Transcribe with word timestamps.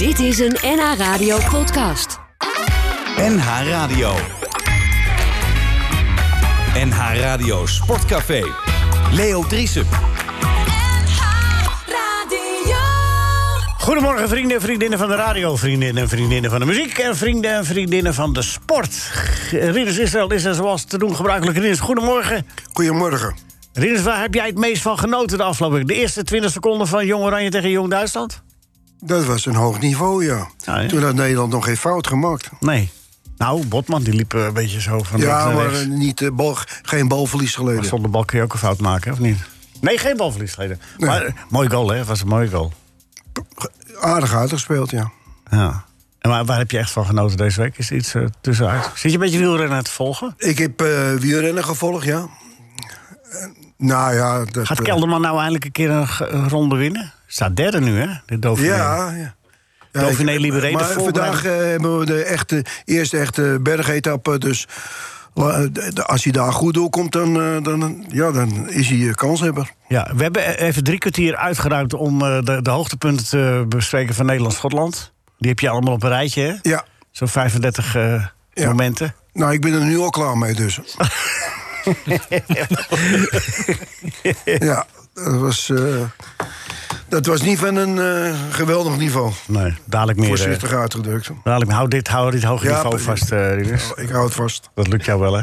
Dit 0.00 0.18
is 0.18 0.38
een 0.38 0.56
NH 0.62 0.98
Radio 0.98 1.38
podcast. 1.50 2.18
NH 3.16 3.68
Radio. 3.68 4.12
NH 6.74 7.20
Radio 7.20 7.66
Sportcafé. 7.66 8.44
Leo 9.12 9.46
Driesen. 9.46 9.86
Goedemorgen 13.78 14.28
vrienden 14.28 14.56
en 14.56 14.62
vriendinnen 14.62 14.98
van 14.98 15.08
de 15.08 15.14
radio, 15.14 15.56
vriendinnen 15.56 16.02
en 16.02 16.08
vriendinnen 16.08 16.50
van 16.50 16.60
de 16.60 16.66
muziek... 16.66 16.98
en 16.98 17.16
vrienden 17.16 17.50
en 17.50 17.64
vriendinnen 17.64 18.14
van 18.14 18.32
de 18.32 18.42
sport. 18.42 19.10
Rinus 19.50 19.98
Israël 19.98 20.32
is 20.32 20.44
er 20.44 20.54
zoals 20.54 20.84
te 20.84 20.98
doen 20.98 21.16
gebruikelijk. 21.16 21.58
Rinus, 21.58 21.80
goedemorgen. 21.80 22.46
Goedemorgen. 22.72 23.34
Rinus, 23.72 24.02
waar 24.02 24.20
heb 24.20 24.34
jij 24.34 24.46
het 24.46 24.58
meest 24.58 24.82
van 24.82 24.98
genoten 24.98 25.38
de 25.38 25.44
afgelopen... 25.44 25.86
de 25.86 25.94
eerste 25.94 26.22
20 26.22 26.50
seconden 26.50 26.86
van 26.86 27.06
Jong 27.06 27.24
Oranje 27.24 27.50
tegen 27.50 27.70
Jong 27.70 27.90
Duitsland? 27.90 28.42
Dat 29.00 29.24
was 29.24 29.46
een 29.46 29.54
hoog 29.54 29.80
niveau, 29.80 30.24
ja. 30.24 30.48
Ja, 30.58 30.80
ja. 30.80 30.88
Toen 30.88 31.02
had 31.02 31.14
Nederland 31.14 31.52
nog 31.52 31.64
geen 31.64 31.76
fout 31.76 32.06
gemaakt. 32.06 32.48
Nee. 32.60 32.90
Nou, 33.36 33.66
Botman 33.66 34.02
die 34.02 34.14
liep 34.14 34.32
een 34.32 34.52
beetje 34.52 34.80
zo 34.80 35.02
van 35.02 35.20
Ja, 35.20 35.44
naar 35.44 35.54
maar 35.54 35.66
rechts. 35.66 35.80
eh, 35.80 35.88
niet, 35.88 36.20
eh, 36.22 36.30
bal, 36.30 36.56
geen 36.82 37.08
balverlies 37.08 37.56
Maar 37.56 37.66
geleden. 37.66 37.88
Zonder 37.88 38.10
bal 38.10 38.24
kun 38.24 38.38
je 38.38 38.44
ook 38.44 38.52
een 38.52 38.58
fout 38.58 38.80
maken, 38.80 39.12
of 39.12 39.18
niet? 39.18 39.38
Nee, 39.80 39.98
geen 39.98 40.16
balverlies 40.16 40.54
geleden. 40.54 40.80
Nee. 40.98 41.08
Maar 41.08 41.22
eh, 41.24 41.32
mooi 41.48 41.70
goal, 41.70 41.88
hè? 41.90 41.96
Het 41.96 42.06
was 42.06 42.20
een 42.20 42.28
mooie 42.28 42.48
goal. 42.48 42.72
Aardig 44.00 44.34
uitgespeeld, 44.34 44.90
ja. 44.90 45.10
Ja. 45.50 45.84
En 46.18 46.30
waar, 46.30 46.44
waar 46.44 46.58
heb 46.58 46.70
je 46.70 46.78
echt 46.78 46.90
van 46.90 47.06
genoten 47.06 47.36
deze 47.36 47.60
week? 47.60 47.78
Is 47.78 47.90
er 47.90 47.96
iets 47.96 48.14
eh, 48.14 48.24
tussenuit? 48.40 48.84
Zit 48.94 49.02
je 49.02 49.18
een 49.18 49.18
beetje 49.24 49.38
wielrennen 49.38 49.84
te 49.84 49.90
volgen? 49.90 50.34
Ik 50.38 50.58
heb 50.58 50.80
eh 50.80 51.14
wielrennen 51.14 51.64
gevolgd, 51.64 52.04
ja. 52.04 52.28
Eh, 53.30 53.46
nou 53.76 54.14
ja, 54.14 54.44
dat... 54.44 54.66
Gaat 54.66 54.78
eh, 54.78 54.84
Kelderman 54.84 55.20
nou 55.20 55.36
eindelijk 55.36 55.64
een 55.64 55.72
keer 55.72 55.90
een 55.90 56.48
ronde 56.48 56.76
winnen? 56.76 57.12
Staat 57.32 57.56
derde 57.56 57.80
nu, 57.80 58.00
hè? 58.00 58.06
De 58.26 58.38
Dauphiné. 58.38 58.74
Ja, 58.74 59.10
ja. 59.10 59.34
Ja, 59.92 60.00
Dauphiné 60.00 60.36
Libéré, 60.38 60.70
Maar 60.70 60.84
vandaag 60.92 61.44
eh, 61.44 61.56
hebben 61.56 61.98
we 61.98 62.06
de 62.06 62.22
echte, 62.24 62.64
eerste 62.84 63.18
echte 63.18 63.58
bergetappe. 63.62 64.38
Dus 64.38 64.66
de- 65.34 66.04
als 66.06 66.24
hij 66.24 66.32
daar 66.32 66.52
goed 66.52 66.74
doorkomt, 66.74 67.12
dan, 67.12 67.40
eh, 67.42 67.62
dan, 67.62 68.04
ja, 68.08 68.30
dan 68.30 68.70
is 68.70 68.88
hij 68.88 69.08
eh, 69.08 69.14
kanshebber. 69.14 69.70
Ja, 69.88 70.10
we 70.16 70.22
hebben 70.22 70.58
even 70.58 70.84
drie 70.84 70.98
kwartier 70.98 71.36
uitgeruimd 71.36 71.94
om 71.94 72.22
eh, 72.22 72.38
de, 72.42 72.62
de 72.62 72.70
hoogtepunten 72.70 73.26
te 73.26 73.64
bespreken 73.68 74.14
van 74.14 74.26
Nederland-Schotland. 74.26 75.12
Die 75.38 75.48
heb 75.50 75.58
je 75.60 75.68
allemaal 75.68 75.94
op 75.94 76.02
een 76.02 76.08
rijtje, 76.08 76.42
hè? 76.42 76.70
Ja. 76.70 76.84
Zo'n 77.10 77.28
35 77.28 77.94
eh, 77.94 78.24
Ja. 78.52 78.66
momenten. 78.68 79.14
Nou, 79.32 79.52
ik 79.52 79.60
ben 79.60 79.72
er 79.72 79.84
nu 79.84 79.98
al 79.98 80.10
klaar 80.10 80.38
mee, 80.38 80.54
dus. 80.54 80.80
ja, 84.44 84.86
dat 85.14 85.34
was, 85.40 85.70
eh, 85.70 86.02
dat 87.10 87.26
was 87.26 87.40
niet 87.42 87.58
van 87.58 87.76
een 87.76 87.98
eh, 87.98 88.34
geweldig 88.50 88.96
niveau. 88.96 89.32
Nee, 89.46 89.74
dadelijk 89.84 90.18
meer. 90.18 90.28
Voorzichtig 90.28 90.72
uitgedrukt. 90.72 91.30
dadelijk, 91.44 91.70
hou 91.70 91.88
dit, 91.88 92.08
hou 92.08 92.30
dit 92.30 92.42
hoge 92.42 92.64
Ja, 92.68 92.74
niveau 92.76 92.98
vast, 93.00 93.32
eh 93.32 93.54
Rinus. 93.54 93.92
Ik 93.96 94.08
hou 94.08 94.24
het 94.24 94.34
vast. 94.34 94.70
Dat 94.74 94.88
lukt 94.88 95.04
jou 95.04 95.20
wel, 95.20 95.34
hè? 95.34 95.42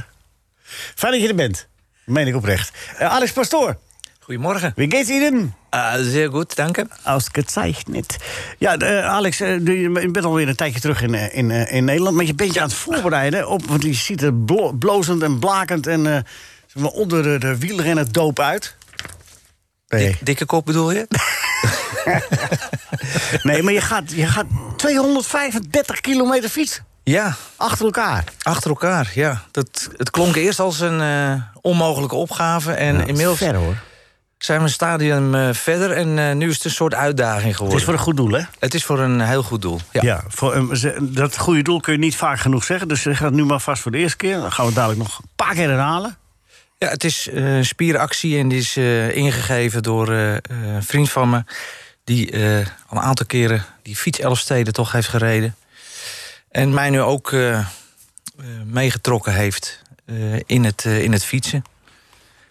Fijn 0.95 1.11
dat 1.13 1.21
je 1.21 1.27
er 1.27 1.35
bent. 1.35 1.67
Dat 2.05 2.15
meen 2.15 2.27
ik 2.27 2.35
oprecht. 2.35 2.71
Alex 2.99 3.31
Pastoor, 3.31 3.77
Goedemorgen. 4.19 4.73
wie 4.75 4.89
geht's 4.91 5.09
Ihnen? 5.09 5.55
Uh, 5.75 5.93
zeer 5.99 6.29
goed, 6.29 6.55
danke. 6.55 6.87
Ausgezeichnet. 7.03 8.17
Ja, 8.57 8.77
eh, 8.77 9.05
Alex, 9.05 9.37
je 9.37 10.09
bent 10.11 10.25
alweer 10.25 10.47
een 10.47 10.55
tijdje 10.55 10.79
terug 10.79 11.01
in, 11.01 11.13
in, 11.13 11.51
in 11.51 11.85
Nederland. 11.85 12.15
Maar 12.15 12.25
je 12.25 12.35
bent 12.35 12.53
je 12.53 12.59
aan 12.61 12.67
het 12.67 12.75
voorbereiden 12.77 13.49
op. 13.49 13.65
Want 13.65 13.83
je 13.83 13.93
ziet 13.93 14.21
er 14.21 14.33
blo- 14.33 14.71
blozend 14.71 15.23
en 15.23 15.39
blakend 15.39 15.87
en 15.87 16.15
eh, 16.75 16.83
onder 16.93 17.23
de, 17.23 17.37
de 17.39 17.57
wielrennen 17.57 18.11
doop 18.11 18.39
uit. 18.39 18.75
Nee. 19.87 20.07
Dik- 20.07 20.25
dikke 20.25 20.45
kop 20.45 20.65
bedoel 20.65 20.91
je? 20.91 21.07
nee, 23.43 23.63
maar 23.63 23.73
je 23.73 23.81
gaat, 23.81 24.11
je 24.11 24.27
gaat 24.27 24.45
235 24.75 26.01
kilometer 26.01 26.49
fietsen. 26.49 26.85
ja, 27.03 27.35
Achter 27.55 27.85
elkaar. 27.85 28.23
achter 28.41 28.69
elkaar. 28.69 29.11
Ja. 29.13 29.41
Dat, 29.51 29.89
het 29.97 30.09
klonk 30.11 30.35
eerst 30.35 30.59
als 30.59 30.79
een 30.79 31.01
eh, 31.01 31.41
onmogelijke 31.61 32.15
opgave. 32.15 32.71
En 32.71 33.07
inmiddels 33.07 33.37
Ver 33.37 33.55
hoor. 33.55 33.75
zijn 34.37 34.57
we 34.59 34.63
een 34.65 34.71
stadium 34.71 35.35
eh, 35.35 35.53
verder. 35.53 35.91
En 35.91 36.19
eh, 36.19 36.35
nu 36.35 36.49
is 36.49 36.55
het 36.55 36.65
een 36.65 36.71
soort 36.71 36.93
uitdaging 36.93 37.43
Het 37.45 37.53
geworden. 37.55 37.79
is 37.79 37.85
voor 37.85 37.93
een 37.93 37.99
goed 37.99 38.17
doel, 38.17 38.31
hè? 38.31 38.41
Het 38.59 38.73
is 38.73 38.85
voor 38.85 38.99
een 38.99 39.21
heel 39.21 39.43
goed 39.43 39.61
doel. 39.61 39.79
Ja. 39.91 40.01
Ja, 40.03 40.23
voor, 40.27 40.55
een- 40.55 41.13
dat 41.13 41.37
goede 41.37 41.61
doel 41.61 41.79
kun 41.79 41.93
je 41.93 41.99
niet 41.99 42.15
vaak 42.15 42.39
genoeg 42.39 42.63
zeggen. 42.63 42.87
Dus 42.87 43.03
je 43.03 43.15
gaat 43.15 43.31
nu 43.31 43.45
maar 43.45 43.59
vast 43.59 43.81
voor 43.81 43.91
de 43.91 43.97
eerste 43.97 44.17
keer. 44.17 44.37
Dan 44.39 44.51
gaan 44.51 44.65
we 44.65 44.71
het 44.71 44.75
dadelijk 44.75 44.99
nog 45.01 45.17
een 45.17 45.29
paar 45.35 45.53
keer 45.53 45.69
herhalen. 45.69 46.17
Ja, 46.77 46.89
het 46.89 47.03
is 47.03 47.27
eh, 47.27 47.55
een 47.55 47.65
spieractie 47.65 48.37
en 48.37 48.47
die 48.47 48.59
is 48.59 48.77
eh, 48.77 49.15
ingegeven 49.15 49.83
door 49.83 50.11
eh, 50.13 50.33
een 50.41 50.83
vriend 50.83 51.11
van 51.11 51.29
me... 51.29 51.43
die 52.03 52.33
al 52.87 52.97
een 52.97 53.03
aantal 53.03 53.25
keren 53.25 53.65
die 53.81 53.95
fiets 53.95 54.19
Elfsteden 54.19 54.73
toch 54.73 54.91
heeft 54.91 55.07
gereden. 55.07 55.55
En 56.51 56.73
mij 56.73 56.89
nu 56.89 57.01
ook 57.01 57.35
meegetrokken 58.65 59.33
heeft 59.33 59.81
in, 60.45 60.63
het, 60.63 60.85
in 60.85 61.11
het 61.11 61.25
fietsen. 61.25 61.63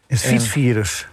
Het 0.07 0.23
En- 0.23 0.29
fietsvirus. 0.29 1.07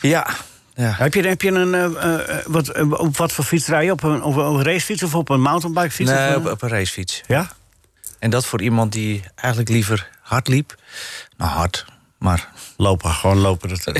Ja, 0.00 0.26
ja. 0.74 0.94
Heb 0.96 1.14
je, 1.14 1.22
heb 1.28 1.42
je 1.42 1.50
een. 1.50 1.74
eh, 1.96 2.36
wat, 2.46 2.80
op 2.98 3.16
wat 3.16 3.32
voor 3.32 3.44
fiets 3.44 3.66
rij 3.66 3.84
je? 3.84 3.90
Op 3.92 4.02
een, 4.02 4.22
op 4.22 4.36
een 4.36 4.62
racefiets 4.62 5.02
of 5.02 5.14
op 5.14 5.28
een 5.28 5.40
mountainbikefiets? 5.40 6.10
Nee, 6.10 6.36
op, 6.36 6.46
op 6.46 6.62
een 6.62 6.68
racefiets. 6.68 7.20
Ja? 7.26 7.50
En 8.18 8.30
dat 8.30 8.46
voor 8.46 8.62
iemand 8.62 8.92
die 8.92 9.22
eigenlijk 9.34 9.68
liever 9.70 10.08
hard 10.20 10.48
liep. 10.48 10.74
Nou, 11.36 11.50
hard, 11.50 11.84
maar... 12.18 12.48
Lopen, 12.76 13.10
gewoon 13.10 13.38
lopen. 13.38 13.68
Dat, 13.68 13.92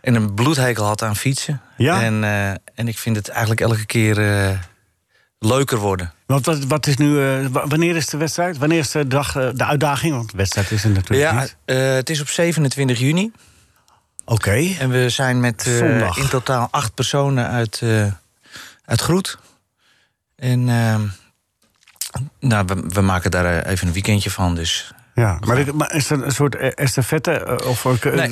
En 0.00 0.14
een 0.14 0.34
bloedhekel 0.34 0.84
had 0.84 1.02
aan 1.02 1.16
fietsen. 1.16 1.60
Ja? 1.76 2.02
En, 2.02 2.24
eh, 2.24 2.50
en 2.50 2.88
ik 2.88 2.98
vind 2.98 3.16
het 3.16 3.28
eigenlijk 3.28 3.60
elke 3.60 3.86
keer 3.86 4.34
eh, 4.48 4.58
leuker 5.38 5.78
worden. 5.78 6.12
Want 6.26 6.46
wat, 6.46 6.64
wat 6.64 6.86
is 6.86 6.96
nu. 6.96 7.22
eh, 7.24 7.46
wa- 7.46 7.66
wanneer 7.66 7.96
is 7.96 8.06
de 8.06 8.16
wedstrijd? 8.16 8.58
Wanneer 8.58 8.78
is 8.78 8.90
de 8.90 9.06
dag 9.06 9.32
de 9.32 9.64
uitdaging? 9.64 10.14
Want 10.14 10.30
de 10.30 10.36
wedstrijd 10.36 10.70
is 10.70 10.84
er 10.84 10.90
natuurlijk 10.90 11.30
Ja, 11.30 11.40
niet. 11.40 11.56
het 11.96 12.10
is 12.10 12.20
op 12.20 12.28
27 12.28 12.98
juni. 12.98 13.32
Oké. 14.24 14.74
En 14.78 14.90
we 14.90 15.08
zijn 15.08 15.40
met 15.40 15.66
in 16.14 16.28
totaal 16.30 16.68
acht 16.70 16.94
personen 16.94 17.46
uit, 17.48 17.82
uit 18.84 19.00
Groet. 19.00 19.38
En 20.36 20.68
ehm, 20.68 21.00
nou, 22.40 22.64
we, 22.66 22.84
we 22.88 23.00
maken 23.00 23.30
daar 23.30 23.62
even 23.66 23.86
een 23.86 23.92
weekendje 23.92 24.30
van. 24.30 24.54
Dus 24.54 24.92
Ja, 25.18 25.38
maar, 25.46 25.56
dit- 25.56 25.72
maar 25.74 25.94
is 25.94 26.10
er 26.10 26.24
een 26.24 26.32
soort 26.32 26.54
eh, 26.56 26.70
estafette? 26.74 27.30
eh, 27.32 27.68
Of 27.68 27.84
Nee. 28.04 28.30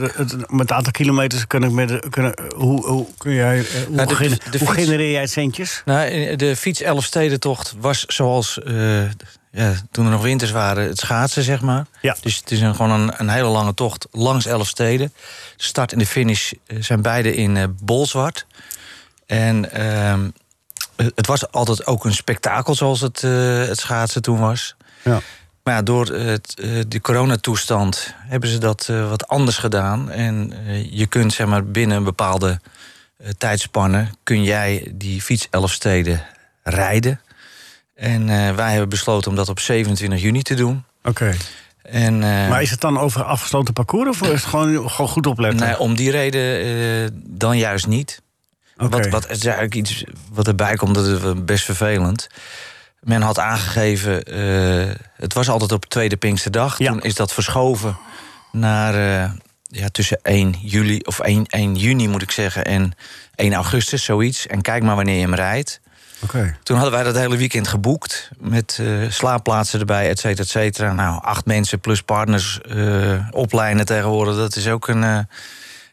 met 0.49 0.71
een 0.71 0.77
aantal 0.77 0.93
kilometers 0.93 1.47
kunnen. 1.47 1.75
Met, 1.75 2.09
kunnen 2.11 2.35
hoe, 2.57 2.87
hoe, 2.87 3.07
kun 3.19 3.33
jij, 3.33 3.59
eh, 3.59 3.65
hoe, 3.87 3.95
Nou, 3.97 4.09
de- 4.09 4.15
gener- 4.15 4.39
de 4.51 4.59
hoe 4.59 4.69
fiets- 4.69 4.73
genereer 4.85 5.11
jij 5.11 5.27
centjes? 5.27 5.83
Nou, 5.85 6.37
de 6.37 6.57
fiets 6.57 6.81
Elfstedentocht 6.81 7.75
was 7.81 8.05
zoals 8.07 8.63
eh, 8.63 9.03
ja, 9.51 9.73
toen 9.91 10.05
er 10.05 10.11
nog 10.11 10.23
winters 10.23 10.51
waren, 10.51 10.85
het 10.89 10.99
schaatsen, 10.99 11.43
zeg 11.43 11.61
maar. 11.61 11.87
Ja. 12.01 12.17
Dus 12.21 12.37
het 12.37 12.51
is 12.51 12.61
een, 12.61 12.75
gewoon 12.75 12.91
een, 13.01 13.13
een 13.17 13.29
hele 13.29 13.49
lange 13.49 13.75
tocht 13.75 14.07
langs 14.11 14.47
Elfsteden. 14.47 15.13
De 15.57 15.65
start 15.65 15.93
en 15.93 15.99
de 15.99 16.07
finish 16.07 16.53
zijn 16.79 17.03
beide 17.03 17.35
in 17.35 17.57
eh, 17.57 17.65
bolzwart. 17.83 18.47
En 19.27 19.73
ehm, 19.73 20.29
eh, 20.97 21.07
het 21.15 21.27
was 21.27 21.51
altijd 21.53 21.87
ook 21.87 22.05
een 22.05 22.15
spektakel 22.15 22.75
zoals 22.75 23.01
het, 23.01 23.21
het 23.69 23.79
schaatsen 23.79 24.23
toen 24.23 24.39
was. 24.39 24.77
Ja. 25.03 25.21
Maar 25.67 25.75
ja, 25.75 25.83
door 25.83 26.07
het, 26.07 26.55
eh, 26.61 26.71
de 26.89 27.01
coronatoestand 27.01 28.15
hebben 28.17 28.49
ze 28.49 28.59
dat 28.59 28.87
eh, 28.91 29.09
wat 29.09 29.29
anders 29.29 29.59
gedaan. 29.59 30.11
En 30.11 30.53
eh, 30.67 30.93
je 30.93 31.07
kunt 31.07 31.33
zeg 31.33 31.47
maar, 31.47 31.65
binnen 31.65 31.97
een 31.97 32.05
bepaalde 32.05 32.61
eh, 33.17 33.29
tijdspanne... 33.39 34.09
kun 34.23 34.43
jij 34.43 34.93
die 34.95 35.23
fiets 35.23 35.47
Elfsteden 35.51 36.23
rijden. 36.63 37.21
En 37.95 38.29
eh, 38.29 38.55
wij 38.55 38.71
hebben 38.71 38.89
besloten 38.89 39.31
om 39.31 39.37
dat 39.37 39.49
op 39.49 39.61
27 39.61 40.21
juni 40.21 40.43
te 40.43 40.55
doen. 40.55 40.85
Oké. 41.05 41.35
En, 41.83 42.23
eh, 42.23 42.49
Maar 42.49 42.63
is 42.63 42.71
het 42.71 42.81
dan 42.81 42.99
over 42.99 43.25
afgesloten 43.25 43.75
parcours 43.75 44.09
of 44.09 44.23
is 44.23 44.29
het 44.29 44.51
gewoon, 44.51 44.91
gewoon 44.91 45.11
goed 45.11 45.27
opletten? 45.27 45.67
nee, 45.67 45.79
om 45.79 45.95
die 45.95 46.11
reden 46.11 46.61
eh, 46.61 47.09
dan 47.25 47.59
juist 47.59 47.87
niet. 47.87 48.23
Oké. 48.77 48.89
Wat, 48.89 49.09
wat 49.09 49.31
is 49.31 49.45
eigenlijk 49.45 49.75
iets 49.75 50.05
wat 50.33 50.47
erbij 50.47 50.77
komt, 50.77 50.95
dat 50.95 51.07
is 51.07 51.45
best 51.45 51.65
vervelend. 51.65 52.29
Men 53.07 53.23
had 53.23 53.39
aangegeven, 53.39 54.23
eh, 54.23 54.95
het 55.17 55.33
was 55.33 55.49
altijd 55.49 55.73
op 55.73 55.85
tweede 55.85 56.17
Pinksterdag. 56.17 56.79
Ja. 56.79 56.91
Toen 56.91 57.03
is 57.03 57.15
dat 57.15 57.33
verschoven 57.33 57.97
naar 58.53 58.95
eh, 58.95 59.31
ja, 59.63 59.89
tussen 59.89 60.19
1 60.23 60.55
juli, 60.61 61.01
of 61.05 61.19
1, 61.19 61.47
1 61.47 61.75
juni 61.75 62.09
moet 62.09 62.23
ik 62.23 62.31
zeggen, 62.31 62.65
en 62.65 62.95
1 63.35 63.55
augustus, 63.55 64.05
zoiets. 64.05 64.47
En 64.47 64.63
kijk 64.63 64.83
maar 64.83 64.97
wanneer 64.97 65.15
je 65.15 65.21
hem 65.21 65.35
rijdt. 65.35 65.81
Toen 66.63 66.77
hadden 66.77 66.95
wij 66.95 67.03
dat 67.03 67.17
hele 67.17 67.37
weekend 67.37 67.69
geboekt. 67.69 68.31
Met 68.39 68.79
eh, 68.81 68.89
slaapplaatsen 69.09 69.81
erbij, 69.81 70.09
et 70.09 70.19
cetera, 70.19 70.43
et 70.43 70.49
cetera. 70.49 70.93
Nou, 70.93 71.23
acht 71.23 71.45
mensen 71.45 71.81
plus 71.81 72.03
partners 72.03 72.61
eh 72.61 73.29
oplijnen 73.31 73.87
tegenwoordig. 73.87 74.37
Dat 74.37 74.57
is 74.57 74.69
ook 74.69 74.89
een, 74.89 75.05
eh 75.05 75.19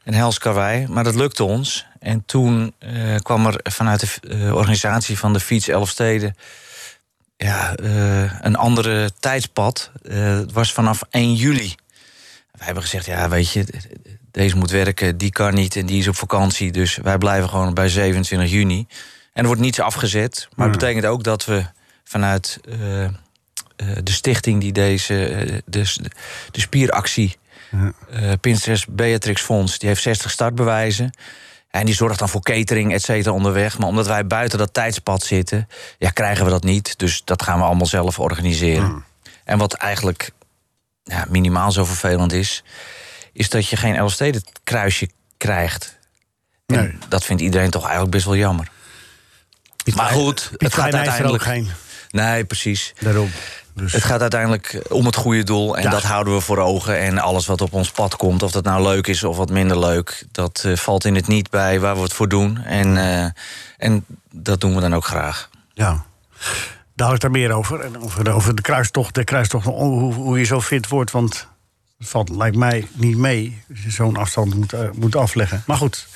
een 0.04 0.14
hels 0.14 0.38
karwei. 0.38 0.88
Maar 0.88 1.04
dat 1.04 1.16
lukte 1.16 1.44
ons. 1.44 1.86
En 2.00 2.24
toen 2.26 2.74
kwam 3.22 3.46
er 3.46 3.60
vanuit 3.64 4.20
de 4.22 4.56
organisatie 4.56 5.18
van 5.18 5.34
de 5.34 5.40
Fiets 5.40 5.68
Elfsteden... 5.68 6.36
Ja, 7.44 7.76
eh, 7.76 8.42
een 8.42 8.56
andere 8.56 9.12
tijdspad. 9.20 9.92
Eh, 10.04 10.38
het 10.38 10.52
was 10.52 10.74
vanaf 10.74 11.04
1 11.10 11.34
juli. 11.34 11.76
Wij 12.52 12.66
hebben 12.66 12.84
gezegd, 12.84 13.06
ja, 13.06 13.30
weet 13.30 13.52
je... 13.52 13.66
deze 14.32 14.56
moet 14.58 14.72
werken, 14.72 15.18
die 15.18 15.32
kan 15.32 15.54
niet 15.54 15.76
en 15.76 15.86
die 15.86 16.00
is 16.00 16.08
op 16.08 16.16
vakantie. 16.16 16.72
Dus 16.72 16.96
wij 16.96 17.18
blijven 17.18 17.50
gewoon 17.50 17.74
bij 17.74 17.90
27 17.90 18.52
juni. 18.52 18.88
er 19.34 19.46
wordt 19.46 19.62
niets 19.62 19.80
afgezet. 19.80 20.48
Maar 20.56 20.70
het 20.70 20.80
betekent 20.80 21.06
ook 21.06 21.24
dat 21.24 21.46
we 21.46 21.66
vanuit 22.04 22.60
eh, 23.76 23.88
de 24.04 24.12
stichting 24.12 24.62
die 24.62 24.72
deze 24.72 25.26
eh, 25.26 25.58
de, 25.66 25.96
de 26.52 26.60
spieractie. 26.60 27.36
Prinses 28.42 28.86
Beatrix 28.86 29.42
Fonds, 29.42 29.80
die 29.80 29.90
heeft 29.90 30.02
60 30.02 30.32
startbewijzen. 30.32 31.14
En 31.74 31.86
die 31.86 31.96
zorgt 31.96 32.20
dan 32.20 32.30
voor 32.30 32.42
catering, 32.42 32.94
et 32.94 33.02
cetera, 33.04 33.34
onderweg. 33.36 33.78
Maar 33.78 33.88
omdat 33.88 34.08
wij 34.08 34.28
buiten 34.28 34.58
dat 34.58 34.74
tijdspad 34.74 35.24
zitten, 35.24 35.68
ja, 35.98 36.10
krijgen 36.10 36.46
we 36.46 36.52
dat 36.52 36.64
niet. 36.64 37.00
Dus 37.00 37.22
dat 37.26 37.44
gaan 37.44 37.58
we 37.60 37.66
allemaal 37.66 37.86
zelf 37.86 38.20
organiseren. 38.20 39.06
En 39.44 39.58
wat 39.58 39.74
eigenlijk 39.74 40.32
ja, 41.04 41.26
minimaal 41.30 41.72
zo 41.72 41.86
vervelend 41.86 42.34
is, 42.34 42.64
is 43.34 43.50
dat 43.50 43.68
je 43.68 43.76
geen 43.78 44.04
LSD-kruisje 44.04 45.10
krijgt. 45.38 45.98
En 46.66 46.76
Nee. 46.76 46.98
dat 47.08 47.24
vindt 47.24 47.42
iedereen 47.42 47.70
toch 47.70 47.82
eigenlijk 47.84 48.12
best 48.12 48.26
wel 48.26 48.36
jammer. 48.36 48.68
Piet 49.84 49.96
Maar 49.96 50.10
goed, 50.12 50.48
Piet 50.52 50.62
het 50.62 50.74
gaat 50.74 50.88
ook 50.88 50.94
uiteindelijk- 50.94 51.44
geen. 51.44 51.72
Nee, 52.14 52.46
precies. 52.46 52.94
Daarom. 53.00 53.30
Dus, 53.76 53.94
Het 53.94 54.04
gaat 54.04 54.22
uiteindelijk 54.22 54.82
om 54.90 55.06
het 55.06 55.16
goede 55.16 55.44
doel 55.44 55.78
en 55.78 55.84
Ja. 55.84 55.90
dat 55.90 56.04
houden 56.04 56.34
we 56.34 56.42
voor 56.42 56.58
ogen. 56.58 57.00
En 57.00 57.18
alles 57.20 57.46
wat 57.46 57.62
op 57.62 57.74
ons 57.74 57.92
pad 57.92 58.16
komt, 58.16 58.44
of 58.44 58.52
dat 58.52 58.64
nou 58.64 58.84
leuk 58.84 59.08
is 59.08 59.24
of 59.24 59.38
wat 59.38 59.50
minder 59.50 59.80
leuk, 59.80 60.26
dat 60.32 60.64
eh, 60.66 60.76
valt 60.76 61.06
in 61.06 61.16
het 61.16 61.28
niet 61.28 61.50
bij 61.50 61.80
waar 61.80 61.96
we 61.96 62.02
het 62.02 62.14
voor 62.14 62.30
doen. 62.30 62.58
En, 62.64 62.98
eh, 62.98 63.26
en 63.78 64.06
dat 64.32 64.62
doen 64.62 64.76
we 64.76 64.82
dan 64.82 64.96
ook 64.96 65.06
graag. 65.06 65.50
ja. 65.74 66.06
Dadelijk 66.96 67.22
daar 67.24 67.32
meer 67.32 67.52
over. 67.52 67.80
En 67.80 68.02
over 68.02 68.24
de, 68.24 68.30
over 68.32 68.56
de 68.56 68.62
kruistocht, 68.62 69.16
de 69.16 69.24
kruistocht 69.24 69.66
hoe, 69.66 70.14
hoe 70.14 70.40
je 70.40 70.44
zo 70.46 70.62
fit 70.62 70.88
wordt. 70.88 71.12
Want 71.12 71.48
het 71.98 72.10
valt, 72.10 72.30
lijkt 72.30 72.56
mij, 72.56 72.88
niet 72.92 73.18
mee. 73.18 73.62
Zo'n 73.88 74.16
afstand 74.18 74.56
moet, 74.56 74.74
eh, 74.74 74.90
moet 74.94 75.16
afleggen. 75.16 75.64
Maar 75.66 75.78
goed, 75.78 76.08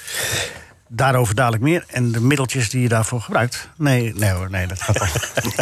daarover 0.87 1.35
dadelijk 1.35 1.63
meer. 1.63 1.83
En 1.87 2.11
de 2.11 2.21
middeltjes 2.21 2.69
die 2.69 2.81
je 2.81 2.87
daarvoor 2.87 3.21
gebruikt. 3.21 3.69
Nee, 3.77 4.13
nee 4.15 4.31
hoor, 4.31 4.49
nee, 4.49 4.67
dat 4.67 4.81
gaat 4.81 4.99
allemaal. 4.99 5.53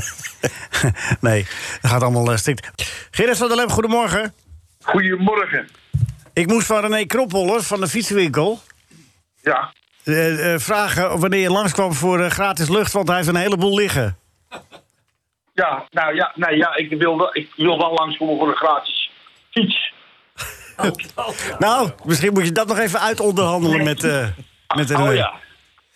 nee, 1.32 1.48
dat 1.82 1.92
gaat 1.92 2.02
allemaal 2.02 2.32
uh, 2.32 2.38
stikt. 2.38 2.72
Gerrit 3.12 3.38
van 3.38 3.48
der 3.48 3.58
Lem, 3.58 3.70
goedemorgen. 3.70 4.34
Goedemorgen. 4.84 5.68
Ik 6.34 6.48
moest 6.48 6.68
van 6.68 6.82
René 6.82 7.06
Kroppoller 7.06 7.64
van 7.64 7.80
de 7.80 7.88
fietsenwinkel. 7.88 8.62
Ja, 9.42 9.74
eh, 10.06 10.54
eh, 10.54 10.60
vragen 10.60 11.20
wanneer 11.20 11.40
je 11.40 11.52
langskwam 11.52 11.94
voor 11.94 12.20
eh, 12.20 12.30
gratis 12.30 12.70
lucht, 12.70 12.92
want 12.92 13.08
hij 13.08 13.18
heeft 13.18 13.30
een 13.30 13.36
heleboel 13.36 13.76
liggen. 13.76 14.18
ja, 15.54 15.86
nou 15.90 16.16
ja, 16.16 16.32
nee, 16.36 16.58
ja 16.58 16.76
ik, 16.76 16.90
wil 16.90 17.18
wel, 17.18 17.36
ik 17.36 17.54
wil 17.56 17.78
wel 17.78 17.94
langskomen 17.94 18.38
voor 18.38 18.48
een 18.48 18.56
gratis 18.56 19.12
fiets. 19.52 19.94
Nou, 21.60 21.92
misschien 22.04 22.34
moet 22.34 22.46
je 22.46 22.52
dat 22.52 22.68
nog 22.68 22.80
even 22.80 23.00
uitonderhandelen 23.00 23.84
met, 23.84 24.04
eh 24.04 24.28
met 24.76 24.90
René. 24.90 25.10
Oh 25.10 25.16
ja. 25.16 25.34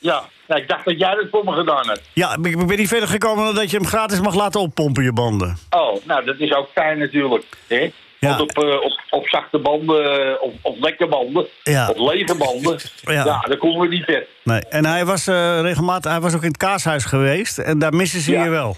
Ja, 0.02 0.24
nou, 0.48 0.62
ik 0.62 0.68
dacht 0.68 0.86
dat 0.86 1.00
jij 1.00 1.16
dat 1.16 1.28
voor 1.32 1.44
me 1.44 1.52
gedaan 1.52 1.88
hebt. 1.88 2.10
Ja, 2.14 2.38
ik 2.42 2.68
ben 2.68 2.78
niet 2.78 2.88
verder 2.88 3.10
gekomen 3.10 3.46
dan 3.46 3.56
dat 3.56 3.72
je 3.72 3.78
hem 3.78 3.86
gratis 3.86 4.20
mag 4.20 4.36
laten 4.36 4.60
oppompen, 4.62 5.04
je 5.04 5.14
banden. 5.14 5.58
Oh, 5.70 6.06
nou, 6.06 6.26
dat 6.26 6.40
is 6.40 6.54
ook 6.54 6.70
fijn 6.74 6.98
natuurlijk. 7.00 7.46
Hè? 7.68 7.92
Ja. 8.20 8.28
Want 8.38 8.42
op, 8.42 8.64
eh, 8.64 8.82
op, 8.82 9.00
op 9.10 9.28
zachte 9.28 9.60
banden, 9.60 10.28
eh, 10.28 10.42
of, 10.42 10.54
of 10.62 10.78
lekke 10.80 11.08
banden, 11.08 11.48
Ja. 11.64 11.90
of 11.90 11.98
lege 12.12 12.36
banden, 12.36 12.80
Ja. 13.02 13.24
ja. 13.26 13.40
dan 13.40 13.58
komen 13.58 13.80
we 13.90 13.96
niet 13.96 14.04
ver. 14.04 14.26
Nee. 14.44 14.60
En 14.70 14.86
hij 14.86 15.06
was 15.06 15.28
eh, 15.28 15.62
regelmatig, 15.62 16.12
hij 16.12 16.20
was 16.22 16.36
ook 16.36 16.42
in 16.42 16.48
het 16.48 16.58
kaashuis 16.58 17.06
geweest 17.06 17.58
en 17.58 17.80
daar 17.80 17.94
missen 17.94 18.20
ze 18.20 18.32
Ja. 18.32 18.44
je 18.44 18.50
wel. 18.50 18.78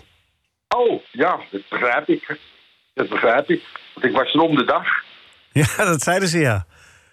Oh, 0.77 1.01
ja, 1.11 1.39
dat 1.51 1.61
begrijp 1.69 2.07
ik. 2.09 2.37
Dat 2.93 3.09
begrijp 3.09 3.49
ik. 3.49 3.61
Want 3.93 4.05
ik 4.05 4.11
was 4.15 4.33
er 4.33 4.39
om 4.41 4.55
de 4.55 4.65
dag. 4.65 4.83
Ja, 5.53 5.85
dat 5.85 6.01
zeiden 6.01 6.27
ze 6.27 6.39
ja. 6.39 6.65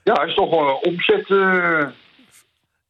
Ja, 0.04 0.22
is 0.22 0.34
toch 0.34 0.50
wel 0.50 0.68
een 0.68 0.92
omzetvermindering 0.92 1.92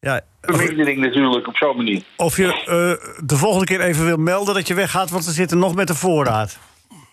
ja 0.00 0.20
natuurlijk, 0.42 1.46
op 1.46 1.56
zo'n 1.56 1.76
manier. 1.76 2.02
of 2.16 2.36
je 2.36 2.46
eh, 2.52 3.24
de 3.24 3.36
volgende 3.36 3.64
keer 3.66 3.80
even 3.80 4.04
wil 4.04 4.16
melden 4.16 4.54
dat 4.54 4.66
je 4.66 4.74
weggaat, 4.74 5.10
want 5.10 5.24
ze 5.24 5.32
zitten 5.32 5.58
nog 5.58 5.74
met 5.74 5.86
de 5.86 5.94
voorraad. 5.94 6.58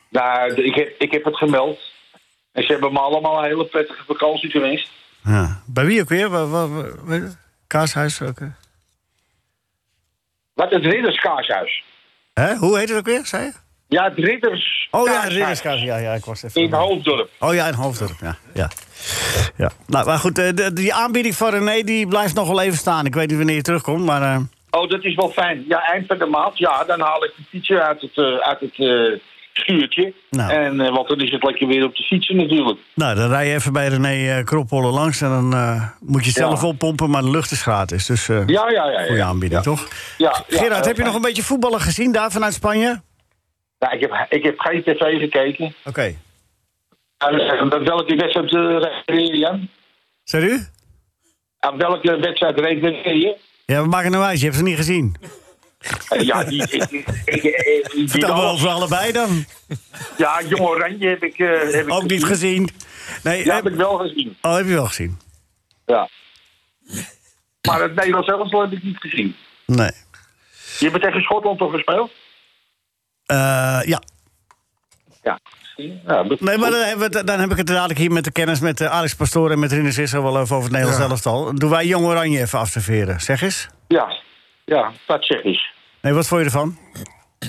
Nou, 0.10 0.54
ik 0.54 0.76
heb, 0.76 0.96
ik 1.00 1.12
heb 1.12 1.24
het 1.24 1.38
gemeld. 1.38 1.80
En 2.52 2.64
ze 2.64 2.72
hebben 2.72 2.94
me 2.94 3.00
allemaal 3.00 3.38
een 3.38 3.44
hele 3.50 3.66
prettige 3.66 4.04
vakantie 4.08 4.50
gewenst. 4.50 4.90
Ja. 5.24 5.62
Bij 5.66 5.86
wie 5.86 6.02
ook 6.02 6.10
weer? 6.10 6.30
Waar, 6.30 6.50
waar, 6.50 6.74
waar- 6.74 7.06
waar- 7.06 7.36
kaashuis 7.68 8.22
ook. 8.22 8.40
Wat, 10.54 10.72
het 10.72 10.86
Ridderskaarshuis. 10.86 11.84
Hè? 12.34 12.56
Hoe 12.56 12.78
heet 12.78 12.90
het 12.90 12.98
ook 12.98 13.06
weer, 13.06 13.26
zei 13.26 13.44
je? 13.44 13.52
Ja, 13.88 14.04
het 14.04 14.18
Ridders. 14.18 14.88
Oh 14.92 15.06
ja, 15.06 15.12
Kaarshuis. 15.12 15.34
Ridderskaas. 15.36 15.82
Ja, 15.82 15.98
ja, 15.98 16.14
ik 16.14 16.26
was 16.26 16.44
even... 16.44 16.62
In 16.62 16.74
Hoofddorp. 16.74 17.30
Oh 17.40 17.54
ja, 17.54 17.68
in 17.68 17.74
Hoofddorp, 17.74 18.20
ja. 18.22 18.38
ja. 18.54 18.70
Ja. 19.56 19.72
Nou, 19.88 20.06
maar 20.06 20.18
goed, 20.18 20.38
eh, 20.40 20.50
de, 20.54 20.74
die 20.74 20.94
aanbieding 20.94 21.36
van 21.36 21.50
René 21.50 21.84
die 21.84 22.08
blijft 22.08 22.36
nog 22.36 22.48
wel 22.48 22.62
even 22.62 22.78
staan. 22.78 23.06
Ik 23.06 23.14
weet 23.14 23.28
niet 23.28 23.38
wanneer 23.38 23.56
je 23.56 23.62
terugkomt, 23.62 24.06
maar... 24.06 24.22
eh, 24.22 24.40
Oh, 24.70 24.90
dat 24.90 25.04
is 25.04 25.16
wel 25.16 25.30
fijn. 25.30 25.66
Ja, 25.68 25.82
eind 25.82 26.08
van 26.08 26.18
de 26.18 26.26
maand. 26.26 26.58
Ja, 26.58 26.84
dan 26.84 27.00
haal 27.00 27.24
ik 27.24 27.34
de 27.36 27.44
fietsen 27.50 27.84
uit 27.88 28.02
het, 28.02 28.12
eh, 28.18 28.24
uit 28.38 28.60
het 28.60 29.20
schuurtje. 29.54 30.14
Nou. 30.30 30.52
En, 30.52 30.78
want 30.94 31.08
dan 31.08 31.20
is 31.22 31.32
het 31.32 31.44
lekker 31.44 31.68
weer 31.68 31.84
op 31.86 31.96
de 31.96 32.04
fietsen 32.04 32.36
natuurlijk. 32.36 32.80
nou, 32.96 33.16
dan 33.16 33.30
rij 33.30 33.48
je 33.48 33.54
even 33.54 33.74
bij 33.74 33.88
René 33.88 34.44
Kroppolle 34.44 34.92
langs... 34.92 35.22
en 35.22 35.30
dan 35.30 35.50
moet 36.00 36.26
je 36.26 36.32
zelf 36.32 36.62
Ja. 36.62 36.68
oppompen, 36.68 37.10
maar 37.10 37.22
de 37.22 37.30
lucht 37.30 37.52
is 37.52 37.62
gratis. 37.62 38.06
Dus 38.06 38.26
Ja, 38.26 38.44
ja, 38.46 38.70
ja. 38.70 38.90
ja. 38.90 39.06
goede 39.06 39.24
aanbieding, 39.24 39.64
ja. 39.64 39.72
toch? 39.72 39.88
Ja, 40.18 40.44
Gerard, 40.48 40.86
heb 40.86 40.98
je 40.98 41.04
nog 41.04 41.16
een 41.16 41.22
beetje 41.22 41.44
voetballen 41.44 41.82
gezien 41.82 42.12
daar 42.12 42.32
vanuit 42.32 42.54
Spanje? 42.54 43.02
Nou, 43.80 43.96
ik, 43.96 44.02
heb, 44.02 44.26
ik 44.30 44.44
heb 44.44 44.60
geen 44.60 44.84
tv 44.84 45.20
gekeken. 45.20 45.74
Oké. 45.86 46.16
Aan 47.30 47.84
welke 47.84 48.16
wedstrijd 48.16 48.52
uh, 48.52 48.78
refereer 48.80 49.36
je 49.36 49.50
aan? 49.50 49.70
Zeg 50.24 50.44
u? 50.44 50.66
Aan 51.60 51.78
welke 51.78 52.20
wedstrijd 52.20 52.60
refereer 52.60 53.16
je? 53.16 53.38
Ja, 53.66 53.82
we 53.82 53.88
maken 53.88 54.14
een 54.14 54.20
wijs, 54.20 54.40
je 54.40 54.46
hebt 54.46 54.58
ze 54.58 54.64
niet 54.64 54.76
gezien. 54.76 55.16
Eh, 56.10 56.22
ja, 56.22 56.44
die, 56.44 56.62
ik, 56.62 56.72
ik, 56.92 57.08
ik, 57.26 57.44
ik- 57.44 57.92
die 57.92 58.10
Vertel 58.10 58.34
me 58.36 58.42
alles. 58.42 58.52
over 58.54 58.70
allebei 58.70 59.12
dan. 59.12 59.46
Ja, 60.18 60.42
Jong 60.48 60.60
Oranje 60.62 61.08
heb 61.10 61.24
ik, 61.24 61.40
eh, 61.40 61.72
heb 61.72 61.88
ik 61.88 61.94
Ook 61.94 62.04
niet 62.10 62.24
gezien. 62.26 62.70
Nee, 63.24 63.46
Ja, 63.46 63.54
heb- 63.56 63.64
heb 63.64 63.74
ik 63.74 63.80
wel 63.80 63.98
gezien. 63.98 64.38
Oh, 64.42 64.56
heb 64.56 64.66
je 64.66 64.74
wel 64.74 64.86
gezien? 64.88 65.20
Ja. 65.86 66.10
Maar 67.68 67.82
het 67.82 67.96
Nederlands 67.96 68.28
elftal 68.28 68.62
heb 68.62 68.72
ik 68.72 68.84
niet 68.84 68.98
gezien. 68.98 69.36
Nee. 69.66 69.92
Je 70.80 70.90
hebt 70.90 71.02
tegen 71.04 71.22
Schotland 71.22 71.58
toch 71.60 71.72
gespeeld? 71.72 72.12
Eh, 73.26 73.82
ja. 73.86 74.02
Ja. 75.24 75.40
Dat- 76.06 76.40
Nee, 76.40 76.58
maar 76.58 76.72
dan, 76.72 76.80
hebben 76.82 77.12
we 77.12 77.24
dan 77.24 77.40
heb 77.40 77.52
ik 77.52 77.58
het 77.58 77.68
dadelijk 77.68 78.00
hier 78.00 78.12
met 78.12 78.24
de 78.24 78.32
kennis 78.32 78.60
met 78.60 78.82
eh, 78.82 78.92
Alex 78.92 79.16
Pastoor 79.16 79.52
en 79.52 79.60
met 79.60 79.72
Rinus 79.72 79.98
Issa 79.98 80.22
wel 80.22 80.42
even 80.42 80.56
over 80.56 80.70
het 80.70 80.72
Nederlands 80.72 81.04
Ja. 81.04 81.10
elftal. 81.10 81.56
Doen 81.56 81.70
wij 81.70 81.86
Jong 81.86 82.06
Oranje 82.06 82.40
even 82.40 82.60
afserveren. 82.60 83.20
Zeg 83.22 83.42
eens. 83.42 83.68
Ja, 83.88 84.18
ja, 84.66 84.92
dat 85.06 85.26
zeg 85.26 85.44
ik. 85.44 85.62
Nee, 86.02 86.14
wat 86.14 86.28
vond 86.28 86.40
je 86.42 86.46
ervan? 86.46 86.78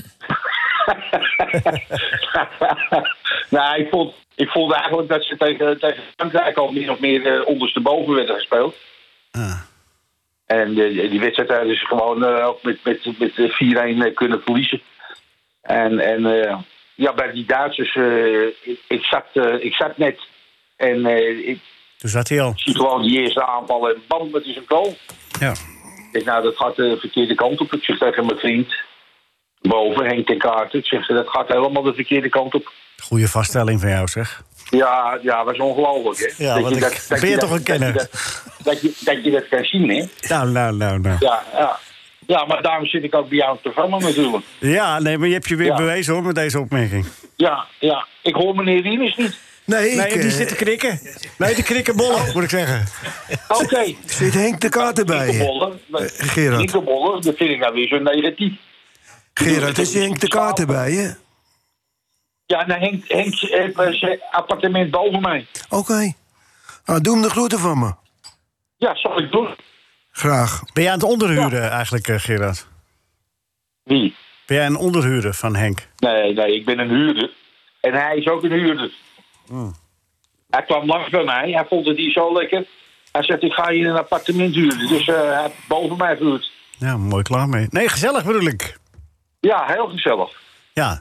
nou, 3.50 3.80
ik 3.80 3.88
vond, 3.90 4.14
ik 4.34 4.48
vond 4.48 4.72
eigenlijk 4.72 5.08
dat 5.08 5.24
ze 5.24 5.36
tegen, 5.36 5.78
tegen 5.80 6.02
Frankrijk 6.16 6.56
al 6.56 6.72
min 6.72 6.90
of 6.90 7.00
meer 7.00 7.26
eh, 7.26 7.46
ondersteboven 7.46 8.14
werden 8.14 8.34
gespeeld. 8.34 8.76
Ah. 9.30 9.60
En 10.46 10.68
eh, 10.78 11.10
die 11.10 11.20
wedstrijd 11.20 11.48
hebben 11.48 11.76
ze 11.76 11.86
gewoon 11.86 12.24
ook 12.24 12.62
met, 12.62 12.78
met, 12.84 13.18
met 13.18 13.38
eh, 13.38 13.50
4-1 13.50 13.54
eh, 14.06 14.14
kunnen 14.14 14.40
verliezen. 14.44 14.80
En, 15.62 15.98
en 15.98 16.26
eh, 16.42 16.58
ja, 16.96 17.14
bij 17.14 17.32
die 17.32 17.44
Duitsers, 17.46 17.94
eh, 17.96 18.42
ik, 18.46 18.78
ik, 18.88 19.04
zat, 19.04 19.24
eh, 19.32 19.64
ik 19.64 19.74
zat 19.74 19.96
net 19.98 20.18
en 20.76 21.06
eh, 21.06 21.48
ik 21.48 21.58
Toen 21.98 22.10
zat 22.10 22.28
hij 22.28 22.40
al. 22.40 22.52
zie 22.56 22.74
gewoon 22.76 23.02
die 23.02 23.20
eerste 23.20 23.46
aanval 23.46 23.88
en 23.88 24.02
bam, 24.08 24.34
het 24.34 24.44
is 24.44 24.56
een 24.56 24.64
goal. 24.68 24.96
Ja. 25.40 25.52
Ik 26.12 26.24
nou, 26.24 26.42
dat 26.42 26.56
gaat 26.56 26.76
de 26.76 26.96
verkeerde 27.00 27.34
kant 27.34 27.60
op. 27.60 27.72
Ik 27.72 27.84
zeg 27.84 27.98
tegen 27.98 28.26
mijn 28.26 28.38
vriend 28.38 28.74
boven, 29.60 30.06
Henk 30.06 30.26
ten 30.26 30.38
Kaarten. 30.38 30.78
Ik 30.78 30.84
zeg, 30.86 31.06
dat 31.06 31.28
gaat 31.28 31.48
helemaal 31.48 31.82
de 31.82 31.94
verkeerde 31.94 32.28
kant 32.28 32.54
op. 32.54 32.72
Goeie 33.02 33.28
vaststelling 33.28 33.80
van 33.80 33.88
jou, 33.90 34.08
zeg. 34.08 34.42
Ja, 34.70 35.18
ja, 35.22 35.44
dat 35.44 35.54
is 35.54 35.60
ongelooflijk, 35.60 36.34
hè? 36.36 36.44
Ja, 36.44 36.60
want 36.60 36.76
ik- 36.76 37.20
ben 37.20 37.28
je 37.30 37.36
toch 37.36 37.50
een 37.50 37.62
kenner? 37.62 37.92
Dat, 37.92 38.10
dat, 38.64 38.80
je, 38.80 38.92
dat 39.00 39.24
je 39.24 39.30
dat 39.30 39.48
kan 39.48 39.64
zien, 39.64 39.88
hè? 39.88 40.04
Nou, 40.28 40.48
nou, 40.50 40.76
nou, 40.76 40.98
nou. 41.00 41.16
Ja, 41.20 41.42
ja. 41.52 41.78
Ja, 42.26 42.44
maar 42.44 42.62
daarom 42.62 42.86
zit 42.86 43.02
ik 43.04 43.14
ook 43.14 43.28
bij 43.28 43.38
jou 43.38 43.50
op 43.56 43.62
het 43.64 43.72
programma 43.72 43.98
natuurlijk. 43.98 44.44
Ja, 44.60 44.98
nee, 45.00 45.18
maar 45.18 45.26
je 45.28 45.32
hebt 45.34 45.48
je 45.48 45.56
weer 45.56 45.66
Ja. 45.66 45.76
bewezen 45.76 46.14
hoor 46.14 46.22
met 46.22 46.34
deze 46.34 46.60
opmerking. 46.60 47.06
Ja, 47.36 47.64
ja. 47.80 48.06
Ik 48.22 48.34
hoor 48.34 48.54
meneer 48.54 48.82
Rinus 48.82 49.16
niet. 49.16 49.38
Nee, 49.64 49.90
ik, 49.90 49.96
Nee, 49.96 50.12
die 50.12 50.22
eh, 50.22 50.36
zit 50.36 50.48
te 50.48 50.54
krikken. 50.54 51.00
Nee, 51.38 51.54
die 51.54 51.64
krikkenbollen, 51.64 52.32
moet 52.34 52.42
ik 52.42 52.50
zeggen. 52.50 52.84
Oké. 53.48 53.94
zit 54.06 54.34
Henk 54.34 54.60
de 54.60 54.68
Kaart 54.68 54.98
erbij. 54.98 55.18
hè? 55.18 55.24
Nikkelbollen. 55.32 55.80
Gerard. 56.16 56.58
Nikkelbollen, 56.60 57.22
dat 57.22 57.36
vind 57.36 57.50
ik 57.50 57.58
nou 57.58 57.74
weer 57.74 57.88
zo 57.88 57.98
negatief. 57.98 58.52
Gerard, 59.34 59.78
is 59.78 59.94
Henk 59.94 60.20
de 60.20 60.28
Kaart 60.28 60.58
erbij, 60.58 60.92
hè? 60.92 61.10
Ja, 62.46 62.66
nou, 62.66 62.80
Henk, 62.80 63.04
Henk 63.08 63.34
heeft 63.38 63.78
eh, 63.78 63.92
zijn 63.92 64.20
appartement 64.30 64.90
boven 64.90 65.20
mij. 65.20 65.46
Oké. 65.68 66.12
Nou, 66.86 67.00
doe 67.00 67.12
hem 67.14 67.22
de 67.22 67.30
groeten 67.30 67.58
van 67.58 67.78
me. 67.78 67.92
Ja, 68.76 68.94
zal 68.96 69.18
ik 69.18 69.30
doen. 69.32 69.48
Graag. 70.16 70.62
Ben 70.72 70.82
jij 70.82 70.92
aan 70.92 70.98
het 70.98 71.08
onderhuren 71.08 71.70
eigenlijk, 71.70 72.08
eh, 72.08 72.18
Gerard? 72.18 72.66
Wie? 73.82 74.14
Ben 74.46 74.56
jij 74.56 74.66
een 74.66 74.76
onderhuurder 74.76 75.34
van 75.34 75.56
Henk? 75.56 75.88
Nee, 75.98 76.32
nee, 76.32 76.54
ik 76.54 76.64
ben 76.64 76.78
een 76.78 76.88
huurder. 76.88 77.30
En 77.80 77.94
hij 77.94 78.16
is 78.16 78.28
ook 78.28 78.42
een 78.42 78.52
huurder. 78.52 78.90
Hij 80.50 80.62
kwam 80.62 80.86
langs 80.86 81.10
bij 81.10 81.24
mij. 81.24 81.50
Hij 81.50 81.64
vond 81.68 81.86
het 81.86 81.96
niet 81.96 82.12
zo 82.12 82.32
lekker. 82.32 82.66
Hij 83.12 83.22
zegt, 83.22 83.42
ik 83.42 83.52
ga 83.52 83.70
hier 83.70 83.88
een 83.88 83.96
appartement 83.96 84.54
huren. 84.54 84.88
Dus 84.88 85.08
eh, 85.08 85.14
hij 85.14 85.42
heeft 85.42 85.54
boven 85.68 85.96
mij 85.96 86.16
gehuurd. 86.16 86.50
Ja, 86.78 86.96
mooi 86.96 87.22
klaar 87.22 87.48
mee. 87.48 87.66
Nee, 87.70 87.88
gezellig 87.88 88.24
bedoel 88.24 88.46
ik. 88.46 88.78
Ja, 89.40 89.64
heel 89.66 89.88
gezellig. 89.88 90.30
Ja. 90.72 91.00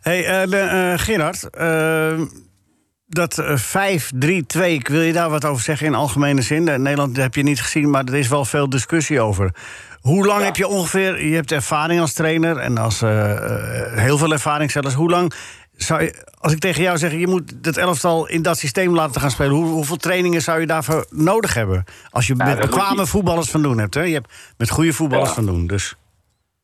hey, 0.00 0.24
eh, 0.24 0.50
de, 0.50 0.58
eh, 0.58 0.98
Gerard. 0.98 1.48
Eh, 3.18 3.26
dat 3.26 3.38
eh, 3.38 4.78
5-3-2, 4.78 4.82
wil 4.82 5.00
je 5.00 5.12
daar 5.12 5.30
wat 5.30 5.44
over 5.44 5.62
zeggen 5.62 5.86
in 5.86 5.94
algemene 5.94 6.42
zin? 6.42 6.68
In 6.68 6.82
Nederland 6.82 7.16
heb 7.16 7.34
je 7.34 7.42
niet 7.42 7.60
gezien, 7.62 7.90
maar 7.90 8.04
er 8.04 8.14
is 8.14 8.28
wel 8.28 8.44
veel 8.44 8.68
discussie 8.68 9.20
over. 9.20 9.50
Hoe 10.00 10.26
lang 10.26 10.38
Ja. 10.40 10.44
heb 10.46 10.56
je 10.56 10.66
ongeveer... 10.66 11.24
Je 11.26 11.34
hebt 11.34 11.52
ervaring 11.52 12.00
als 12.00 12.12
trainer 12.12 12.56
en 12.56 12.78
als 12.78 13.02
eh, 13.02 13.30
eh, 13.32 13.98
heel 13.98 14.18
veel 14.18 14.32
ervaring 14.32 14.70
zelfs. 14.70 14.94
Hoe 14.94 15.10
lang 15.10 15.32
zou 15.76 16.02
je... 16.02 16.24
Als 16.38 16.52
ik 16.52 16.58
tegen 16.58 16.82
jou 16.82 16.98
zeg, 16.98 17.12
je 17.12 17.26
moet 17.26 17.54
het 17.62 17.76
elftal 17.76 18.28
in 18.28 18.42
dat 18.42 18.58
systeem 18.58 18.94
laten 18.94 19.20
gaan 19.20 19.30
spelen... 19.30 19.52
Hoe, 19.52 19.64
hoeveel 19.66 19.96
trainingen 19.96 20.40
zou 20.42 20.60
je 20.60 20.66
daarvoor 20.66 21.06
nodig 21.10 21.54
hebben? 21.54 21.84
Als 22.10 22.26
je 22.26 22.34
Nou, 22.34 22.50
met 22.50 22.60
bekwame 22.60 23.00
je- 23.00 23.06
voetballers 23.06 23.50
van 23.50 23.62
doen 23.62 23.78
hebt. 23.78 23.94
Hè? 23.94 24.02
Je 24.02 24.12
hebt 24.14 24.32
met 24.56 24.70
goede 24.70 24.92
voetballers 24.92 25.28
Ja. 25.28 25.34
van 25.34 25.46
doen, 25.46 25.66
dus... 25.66 25.94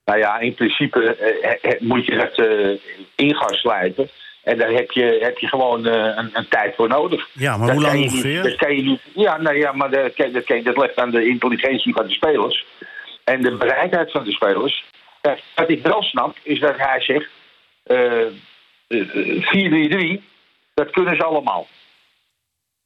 Nou 0.04 0.18
ja, 0.20 0.38
in 0.38 0.54
principe 0.54 1.14
eh, 1.16 1.72
eh, 1.72 1.80
moet 1.80 2.06
je 2.06 2.16
dat 2.16 2.46
eh, 2.46 2.78
in 3.26 3.34
gaan 3.34 3.54
slijpen. 3.54 4.08
En 4.48 4.58
daar 4.58 4.70
heb 4.70 4.90
je, 4.90 5.18
heb 5.20 5.38
je 5.38 5.46
gewoon 5.48 5.86
eh, 5.86 5.92
een, 6.16 6.30
een 6.32 6.48
tijd 6.48 6.74
voor 6.74 6.88
nodig. 6.88 7.28
Ja, 7.32 7.56
maar 7.56 7.66
Dat 7.66 7.76
hoe 7.76 7.84
lang 7.84 8.02
ongeveer? 8.02 8.42
Dat 8.42 8.56
kan 8.56 8.76
je 8.76 8.82
niet. 8.82 9.00
Ja, 9.14 9.36
nou 9.36 9.56
ja, 9.56 9.72
maar 9.72 9.90
dat, 9.90 10.16
dat, 10.16 10.44
kan- 10.44 10.62
dat 10.62 10.76
ligt 10.76 10.96
aan 10.96 11.10
de 11.10 11.26
intelligentie 11.28 11.92
van 11.94 12.06
de 12.06 12.12
spelers. 12.12 12.66
En 13.24 13.42
de 13.42 13.56
bereidheid 13.56 14.10
van 14.10 14.24
de 14.24 14.32
spelers. 14.32 14.84
Wat 15.54 15.70
ik 15.70 15.82
wel 15.82 16.02
snap, 16.02 16.36
is 16.42 16.60
dat 16.60 16.76
hij 16.76 17.00
zegt... 17.00 17.28
eh, 17.82 18.20
eh, 18.88 20.18
4-3-3, 20.18 20.22
dat 20.74 20.90
kunnen 20.90 21.16
ze 21.16 21.24
allemaal. 21.24 21.66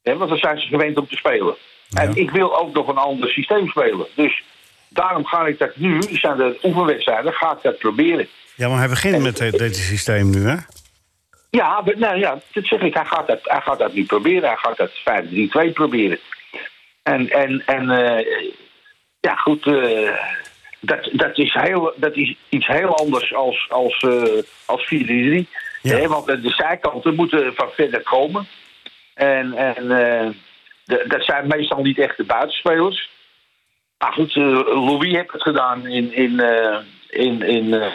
Want 0.01 0.29
dan 0.29 0.37
zijn 0.37 0.59
ze 0.59 0.67
gewend 0.67 0.97
om 0.97 1.07
te 1.07 1.15
spelen. 1.15 1.55
En 1.93 2.15
ik 2.15 2.31
wil 2.31 2.59
ook 2.59 2.73
nog 2.73 2.87
een 2.87 2.97
ander 2.97 3.29
systeem 3.29 3.67
spelen. 3.69 4.07
Dus 4.15 4.43
daarom 4.87 5.25
ga 5.25 5.45
ik 5.45 5.59
dat 5.59 5.75
nu, 5.75 6.01
zijn 6.01 6.37
de 6.37 6.59
oefenwedstrijden, 6.63 7.33
ga 7.33 7.51
ik 7.51 7.61
dat 7.61 7.77
proberen. 7.77 8.27
Ja, 8.55 8.67
maar 8.69 8.77
hij 8.77 8.87
begint 8.89 9.21
met 9.21 9.37
dit 9.37 9.75
systeem 9.75 10.29
nu, 10.29 10.45
hè? 10.47 10.55
Ja, 11.57 11.81
maar, 11.81 11.97
nou 11.97 12.17
ja, 12.19 12.39
dat 12.53 12.65
zeg 12.65 12.81
ik. 12.81 12.93
Hij 12.93 13.05
gaat 13.05 13.27
dat, 13.27 13.39
hij 13.43 13.61
gaat 13.61 13.79
dat 13.79 13.93
nu 13.93 14.05
proberen. 14.05 14.49
Hij 14.49 14.57
gaat 14.57 14.77
dat 14.77 14.91
5-3-2 15.69 15.73
proberen. 15.73 16.19
En, 17.03 17.29
en, 17.29 17.63
en 17.65 17.89
eh, 17.89 18.51
ja, 19.19 19.35
goed. 19.35 19.65
eh, 19.65 20.17
dat, 20.79 21.09
dat, 21.11 21.37
is 21.37 21.53
heel, 21.53 21.93
dat 21.95 22.15
is 22.15 22.35
iets 22.49 22.67
heel 22.67 22.97
anders 22.97 23.33
als, 23.33 23.65
als, 23.69 23.97
eh, 23.99 24.43
als 24.65 24.83
4-3-3. 24.83 24.87
Ja. 25.81 25.95
Hè, 25.95 26.07
want 26.07 26.25
de, 26.25 26.39
zijkanten 26.49 27.15
moeten 27.15 27.53
van 27.55 27.69
verder 27.71 28.01
komen. 28.03 28.47
En, 29.13 29.53
en 29.53 29.87
de- 30.85 31.05
dat 31.07 31.23
zijn 31.25 31.47
meestal 31.47 31.81
niet 31.81 31.99
echt 31.99 32.17
de 32.17 32.23
buitenspelers. 32.23 33.09
Maar 33.97 34.13
goed, 34.13 34.35
Louis 34.35 35.11
heeft 35.11 35.31
het 35.31 35.41
gedaan 35.41 35.87
in, 35.87 36.13
in, 36.13 36.39
in, 37.09 37.41
in 37.41 37.91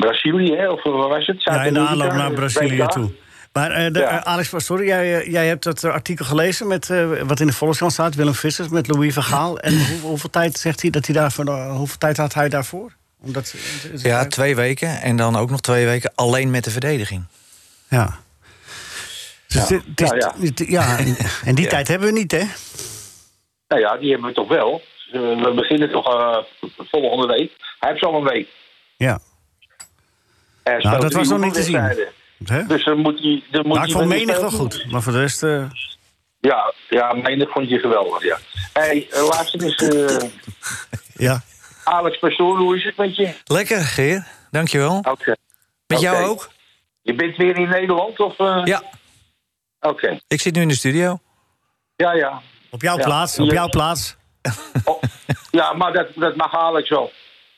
Brazilië, 0.00 0.54
hè, 0.56 0.70
of 0.70 0.82
waar 0.82 1.08
was 1.08 1.26
het? 1.26 1.42
Ja, 1.42 1.64
in 1.64 1.74
de 1.74 1.80
aanloop 1.80 2.12
naar 2.12 2.28
eh, 2.30 2.34
Brazilië 2.34 2.86
toe. 2.86 3.10
Maar 3.52 3.70
eh, 3.70 3.92
de, 3.92 3.98
Ja. 3.98 4.08
eh, 4.24 4.32
Alex, 4.32 4.52
sorry, 4.56 4.86
jij, 4.86 5.20
eh, 5.20 5.32
jij 5.32 5.46
hebt 5.46 5.62
dat 5.64 5.84
eh, 5.84 5.92
artikel 5.92 6.24
gelezen 6.24 6.66
met 6.66 6.90
eh, 6.90 7.20
wat 7.22 7.40
in 7.40 7.46
de 7.46 7.52
Volkskrant 7.52 7.92
staat, 7.92 8.14
Willem 8.14 8.34
Vissers 8.34 8.68
met 8.68 8.88
Louis 8.88 9.14
van 9.14 9.22
Gaal. 9.22 9.58
En 9.58 9.86
hoe, 9.86 10.00
hoeveel 10.00 10.30
tijd 10.30 10.58
zegt 10.58 10.82
hij 10.82 10.90
dat 10.90 11.06
hij 11.06 11.14
daarvoor, 11.14 11.44
eh, 11.46 11.76
hoeveel 11.76 11.98
tijd 11.98 12.16
had 12.16 12.34
hij 12.34 12.48
daarvoor? 12.48 12.92
Omdat, 13.20 13.54
eh, 13.94 14.02
Ja, 14.02 14.26
twee 14.26 14.56
weken. 14.56 15.00
En 15.02 15.16
dan 15.16 15.36
ook 15.36 15.50
nog 15.50 15.60
twee 15.60 15.86
weken 15.86 16.12
alleen 16.14 16.50
met 16.50 16.64
de 16.64 16.70
verdediging. 16.70 17.24
ja. 17.88 18.20
Dus 19.46 19.68
Ja. 19.68 19.76
is- 19.76 20.08
Ja, 20.08 20.14
ja. 20.14 20.34
het- 20.40 20.64
ja, 20.66 20.98
en- 20.98 21.16
en 21.44 21.54
die 21.54 21.64
Ja. 21.64 21.70
tijd 21.70 21.88
hebben 21.88 22.08
we 22.12 22.18
niet, 22.18 22.30
hè? 22.32 22.42
Nou 23.68 23.80
ja, 23.80 23.96
die 23.96 24.10
hebben 24.10 24.28
we 24.28 24.34
toch 24.34 24.48
wel. 24.48 24.82
Eh, 25.12 25.20
We 25.20 25.52
beginnen 25.54 25.90
toch 25.90 26.06
eh, 26.14 26.36
volgende 26.90 27.26
week. 27.26 27.50
Hij 27.78 27.90
heeft 27.90 28.02
zo'n 28.02 28.14
een 28.14 28.22
week. 28.24 28.48
Ja. 28.96 29.18
Er 30.62 30.82
Nou, 30.82 31.00
dat 31.00 31.12
was 31.12 31.28
nog 31.28 31.40
niet 31.40 31.54
te 31.54 31.62
zien. 31.62 32.06
Dus 32.68 32.84
dan 32.84 32.98
moet 32.98 33.20
hij... 33.20 33.42
Dan 33.50 33.66
moet 33.66 33.76
Maar 33.76 33.86
ik 33.86 33.92
hij 33.92 34.00
vond 34.02 34.08
menig 34.14 34.40
wel 34.40 34.50
goed. 34.50 34.84
Maar 34.90 35.02
voor 35.02 35.12
de 35.12 35.18
rest... 35.20 35.42
eh, 35.42 35.64
Ja, 36.40 36.72
ja, 36.88 37.12
menig 37.12 37.50
vond 37.50 37.68
je 37.68 37.78
geweldig, 37.78 38.22
ja. 38.24 38.38
Hé, 38.72 38.82
hey, 38.82 39.08
luister 39.10 39.62
eens. 39.62 39.76
eh, 39.76 40.28
ja. 41.28 41.42
Alex 41.84 42.18
Pastoor, 42.18 42.58
hoe 42.58 42.76
is 42.76 42.84
het 42.84 42.96
met 42.96 43.16
je? 43.16 43.34
Lekker, 43.44 43.80
Geer. 43.80 44.26
Dankjewel. 44.50 44.98
Oké. 45.10 45.34
Met 45.86 46.00
jou 46.00 46.24
ook? 46.24 46.50
Je 47.02 47.14
bent 47.14 47.36
weer 47.36 47.56
in 47.56 47.68
Nederland, 47.68 48.20
of... 48.20 48.38
eh? 48.38 48.60
Ja, 48.64 48.82
Oké. 49.80 50.20
ik 50.28 50.40
zit 50.40 50.54
nu 50.54 50.60
in 50.60 50.68
de 50.68 50.74
studio. 50.74 51.18
Ja, 51.96 52.12
ja. 52.12 52.42
Op 52.70 52.82
jouw 52.82 52.96
Ja. 52.98 53.04
plaats, 53.04 53.38
op 53.38 53.46
Ja. 53.46 53.52
jouw 53.52 53.68
plaats. 53.68 54.16
Oh, 54.84 55.02
ja, 55.50 55.72
maar 55.72 55.92
dat, 55.92 56.06
dat 56.14 56.36
mag 56.36 56.54
Alex 56.54 56.88
wel. 56.88 57.12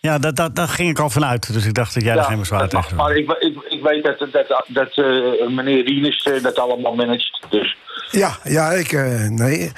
Ja, 0.05 0.19
dat, 0.19 0.37
dat, 0.37 0.57
daar 0.57 0.69
ging 0.69 0.91
ik 0.91 0.99
al 0.99 1.11
vanuit. 1.11 1.53
Dus 1.53 1.67
ik 1.67 1.75
dacht 1.75 1.95
dat 1.95 2.03
jij 2.03 2.15
ja, 2.15 2.19
er 2.21 2.25
geen 2.27 2.39
bezwaar 2.39 2.69
tegen 2.69 2.85
had. 2.85 2.93
Maar 2.97 3.17
ik, 3.17 3.31
ik, 3.31 3.57
ik 3.69 3.83
weet 3.83 4.05
dat, 4.05 4.19
dat, 4.33 4.65
dat 4.69 4.93
eh, 4.99 5.49
meneer 5.49 5.85
Rienus 5.85 6.23
eh, 6.23 6.43
dat 6.43 6.59
allemaal 6.59 6.95
managt. 6.95 7.47
Dus 7.51 7.77
Ja, 8.11 8.37
ja, 8.43 8.71
ik, 8.71 8.93
eh, 8.93 9.29
nee. 9.29 9.73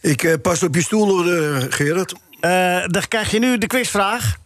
ik 0.00 0.38
pas 0.42 0.62
op 0.62 0.74
je 0.74 0.82
stoel, 0.82 1.08
hoor, 1.08 1.32
eh, 1.32 1.56
Gerard. 1.68 2.14
Eh, 2.40 2.84
dan 2.86 3.02
krijg 3.08 3.30
je 3.30 3.38
nu 3.38 3.58
de 3.58 3.66
quizvraag. 3.66 4.36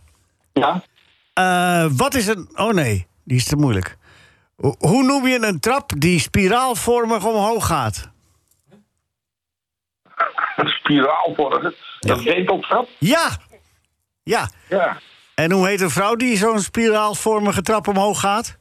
ja. 0.52 0.82
Eh, 1.32 1.86
wat 1.96 2.14
is 2.14 2.26
een... 2.26 2.48
Oh 2.54 2.72
nee, 2.72 3.06
die 3.24 3.36
is 3.36 3.44
te 3.44 3.56
moeilijk. 3.56 3.96
Ho- 4.56 4.74
Hoe 4.78 5.02
noem 5.02 5.26
je 5.26 5.46
een 5.46 5.60
trap 5.60 5.90
die 5.98 6.20
spiraalvormig 6.20 7.24
omhoog 7.24 7.66
gaat? 7.66 8.08
Een 10.56 10.68
spiraalvormig. 10.68 11.74
Een 12.00 12.24
wenteltrap. 12.24 12.88
Ja! 12.98 13.28
Ja. 14.22 14.48
Ja. 14.68 14.98
En 15.34 15.52
hoe 15.52 15.66
heet 15.68 15.80
een 15.80 15.90
vrouw 15.90 16.14
die 16.14 16.36
zo'n 16.36 16.60
spiraalvormige 16.60 17.62
trap 17.62 17.88
omhoog 17.88 18.20
gaat? 18.20 18.56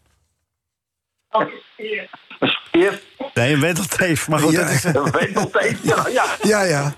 Een 1.30 1.50
speer. 2.68 3.02
Nee, 3.34 3.54
een 3.54 3.60
wentelteef. 3.62 4.28
Maar 4.28 4.40
goed, 4.40 4.52
Ja. 4.54 4.62
dat 4.62 4.70
is... 4.70 4.84
Een. 4.84 5.78
Ja, 5.82 6.08
ja. 6.14 6.26
Ja, 6.42 6.62
ja. 6.62 6.94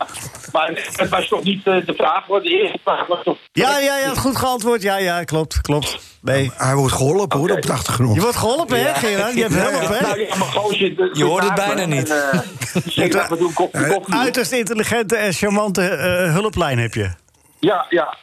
Maar 0.51 0.67
het 0.95 1.09
was 1.09 1.27
toch 1.27 1.43
niet 1.43 1.67
eh, 1.67 1.85
de 1.85 1.93
vraag? 1.93 2.25
Want 2.27 2.43
de 2.43 2.49
eerste 2.49 2.79
vraag 2.83 3.07
was 3.07 3.23
toch... 3.23 3.37
Ja, 3.51 3.79
ja, 3.79 3.97
ja, 3.97 4.13
goed 4.15 4.35
geantwoord. 4.35 4.81
Ja, 4.81 4.97
ja, 4.97 5.23
klopt, 5.23 5.61
klopt. 5.61 5.99
Nee. 6.21 6.51
Hij 6.57 6.75
wordt 6.75 6.93
geholpen, 6.93 7.37
hoor, 7.39 7.47
Oké. 7.49 7.57
op 7.57 7.65
de 7.65 7.71
achtergrond. 7.71 8.15
Je 8.15 8.21
wordt 8.21 8.35
geholpen, 8.37 8.79
hè, 8.79 8.93
Gerard? 8.93 9.33
Je 9.33 9.41
hebt 9.41 9.53
hulp, 9.53 9.87
hè? 9.87 10.01
Nou 10.01 10.19
ja, 10.21 10.35
maar 10.35 10.47
gozer, 10.47 10.95
de- 10.95 11.09
Je 11.13 11.23
hoort 11.23 11.43
het 11.43 11.55
bijna 11.55 11.85
niet. 11.85 12.09
En, 12.09 12.43
zeg 12.85 13.13
af 13.15 13.29
en 13.31 13.37
toe 13.37 13.47
een 13.47 13.53
kopje 13.53 13.87
koffie. 13.87 14.15
Uiterst 14.15 14.51
intelligente 14.51 15.15
en 15.15 15.33
charmante 15.33 15.87
eh, 15.89 16.33
hulplijn 16.33 16.79
heb 16.79 16.93
je. 16.93 17.11
Ja, 17.59 17.85
ja. 17.89 18.17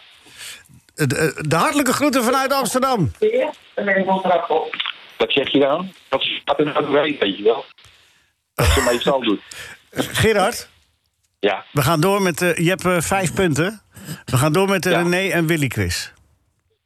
De, 1.00 1.06
de- 1.06 1.44
de 1.48 1.56
hartelijke 1.56 1.92
groeten 1.92 2.24
vanuit 2.24 2.52
Amsterdam. 2.52 3.10
Wat 5.16 5.32
zeg 5.32 5.48
je 5.52 5.58
dan? 5.58 5.92
Dat 6.08 6.22
staat 6.22 6.58
er 6.58 6.64
nou 6.64 6.86
doorheen, 6.86 7.16
weet 7.20 7.36
je 7.36 7.42
wel. 7.42 7.64
Dat 8.54 8.66
ze 8.66 8.82
meestal 8.92 9.20
doet. 9.22 9.40
Gerard, 10.20 10.68
Ja. 11.38 11.64
we 11.72 11.82
gaan 11.82 12.00
door 12.00 12.22
met... 12.22 12.42
eh, 12.42 12.54
je 12.56 12.68
hebt 12.68 12.84
eh, 12.84 13.00
vijf 13.00 13.34
punten. 13.34 13.80
We 14.24 14.36
gaan 14.36 14.52
door 14.52 14.68
met 14.68 14.82
de 14.82 14.90
Ja. 14.90 15.02
René 15.02 15.28
en 15.32 15.46
Willy 15.46 15.66
quiz. 15.68 16.10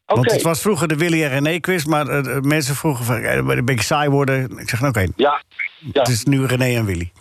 Oké. 0.07 0.21
Want 0.21 0.31
het 0.33 0.43
was 0.43 0.61
vroeger 0.61 0.89
de 0.89 0.97
Willy 0.97 1.23
en 1.23 1.29
René 1.29 1.59
quiz, 1.61 1.85
maar 1.85 2.09
eh, 2.09 2.23
de 2.23 2.39
mensen 2.43 2.75
vroegen 2.75 3.05
van, 3.05 3.17
eh, 3.17 3.37
een 3.37 3.65
beetje 3.65 3.85
saai 3.85 4.09
worden. 4.09 4.59
Ik 4.59 4.69
zeg, 4.69 4.81
nou 4.81 4.91
oké, 4.93 5.07
Ja. 5.17 5.43
Ja. 5.93 6.01
het 6.01 6.09
is 6.09 6.25
nu 6.25 6.47
René 6.47 6.77
en 6.77 6.85
Willy. 6.85 7.13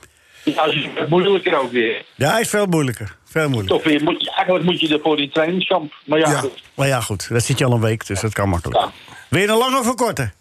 Ja, 0.43 0.63
is 0.65 0.87
het 0.95 1.09
moeilijker 1.09 1.59
ook 1.59 1.71
weer. 1.71 2.05
Ja, 2.15 2.31
hij 2.31 2.41
is 2.41 2.49
veel 2.49 2.65
moeilijker. 2.65 3.15
Veel 3.25 3.49
moeilijker. 3.49 3.75
Toch 3.75 3.85
weer, 3.91 4.03
moet, 4.03 4.21
je- 4.23 4.31
eigenlijk 4.31 4.65
moet 4.65 4.79
je 4.79 4.87
ervoor 4.93 5.19
in 5.19 5.29
trainingskamp. 5.31 5.93
Maar 6.05 6.19
ja, 6.19 6.29
Ja. 6.29 6.37
goed. 6.39 6.63
Maar 6.75 6.87
ja, 6.87 7.01
goed, 7.01 7.29
dat 7.29 7.43
zit 7.43 7.57
je 7.57 7.65
al 7.65 7.71
een 7.73 7.81
week, 7.81 8.07
dus 8.07 8.21
dat 8.21 8.33
kan 8.33 8.49
makkelijk. 8.49 8.79
Ja. 8.79 8.91
Wil 9.29 9.41
je 9.41 9.47
een 9.47 9.57
lange 9.57 9.79
of 9.79 9.87
een 9.87 9.95
korte? 9.95 10.31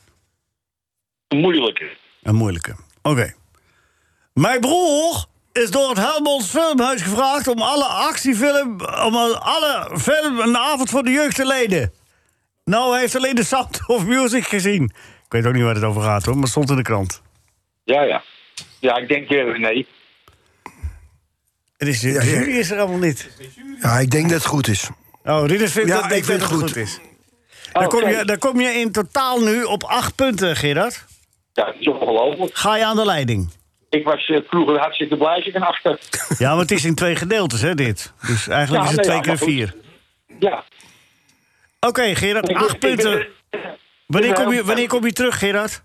moeilijker. 1.28 1.96
Een 2.22 2.34
moeilijke. 2.34 2.74
Oké. 3.02 3.34
Mijn 4.34 4.60
broer 4.60 5.24
is 5.52 5.70
door 5.70 5.88
het 5.88 5.98
Helmonds 5.98 6.48
Filmhuis 6.48 7.02
gevraagd 7.02 7.48
om 7.48 7.60
alle 7.62 7.84
actiefilm, 7.84 8.80
om 8.80 9.16
alle 9.40 9.90
film 9.98 10.38
een 10.40 10.56
avond 10.56 10.90
voor 10.90 11.02
de 11.02 11.10
jeugd 11.10 11.36
te 11.36 11.46
lenen. 11.46 11.92
Nou, 12.64 12.90
hij 12.92 13.00
heeft 13.00 13.16
alleen 13.16 13.34
de 13.34 13.44
Sound 13.44 13.80
of 13.86 14.04
Music 14.06 14.46
gezien. 14.46 14.82
Ik 15.24 15.32
weet 15.32 15.46
ook 15.46 15.52
niet 15.54 15.62
waar 15.62 15.74
het 15.74 15.84
over 15.84 16.02
gaat 16.02 16.24
hoor, 16.24 16.34
maar 16.34 16.42
het 16.42 16.50
stond 16.50 16.70
in 16.70 16.76
de 16.76 16.82
krant. 16.82 17.22
Ja, 17.84 18.02
ja. 18.02 18.22
Ja, 18.80 18.96
ik 18.96 19.08
denk 19.08 19.30
eh, 19.30 19.58
nee. 19.58 19.86
Het 21.76 21.88
is, 21.88 22.00
de 22.00 22.08
jury 22.12 22.58
is 22.58 22.70
er 22.70 22.78
allemaal 22.78 22.98
niet. 22.98 23.30
Ja, 23.80 23.98
ik 23.98 24.10
denk 24.10 24.24
dat 24.28 24.38
het 24.38 24.46
goed 24.46 24.68
is. 24.68 24.88
Oh, 25.24 25.42
Ridders 25.46 25.72
vindt 25.72 25.88
Ja, 25.88 25.94
dat, 25.94 26.04
ik 26.04 26.10
denkt 26.10 26.26
vind 26.26 26.40
dat 26.40 26.50
het 26.50 26.60
het 26.60 26.68
goed. 26.70 26.78
goed 26.78 26.88
is. 26.88 27.00
Dan, 27.72 27.88
kom 27.88 28.08
je, 28.08 28.24
dan 28.24 28.38
kom 28.38 28.60
je 28.60 28.68
in 28.68 28.92
totaal 28.92 29.40
nu 29.40 29.62
op 29.62 29.84
acht 29.84 30.14
punten, 30.14 30.56
Gerard. 30.56 31.04
Ja, 31.52 31.64
dat 31.64 31.74
is 31.78 31.86
ongelooflijk. 31.88 32.56
Ga 32.56 32.76
je 32.76 32.84
aan 32.84 32.96
de 32.96 33.04
leiding. 33.04 33.50
Ik 33.90 34.04
was 34.04 34.26
eh, 34.28 34.40
vroeger 34.48 34.78
hartstikke 34.78 35.16
blij 35.16 35.34
als 35.34 35.46
ik 35.46 35.54
een 35.54 35.62
achter. 35.62 35.98
Ja, 36.38 36.50
maar 36.50 36.58
het 36.60 36.70
is 36.70 36.84
in 36.84 36.94
twee 36.94 37.16
gedeeltes, 37.16 37.60
hè, 37.60 37.74
dit. 37.74 38.12
Dus 38.26 38.48
eigenlijk 38.48 38.84
Ja, 38.84 38.90
is 38.90 38.96
het 38.96 39.06
nee, 39.06 39.06
twee 39.06 39.16
ja, 39.16 39.22
keer 39.22 39.38
vier. 39.38 39.74
Ja. 40.38 40.64
Oké, 41.80 42.14
Gerard, 42.14 42.48
Ik- 42.48 42.56
acht 42.56 42.72
ik- 42.72 42.78
punten. 42.78 43.20
ik- 43.20 43.28
Wanneer 44.06 44.32
kom, 44.34 44.52
je, 44.52 44.64
wanneer 44.64 44.88
kom 44.88 45.04
je 45.04 45.12
terug, 45.12 45.38
Gerard? 45.38 45.82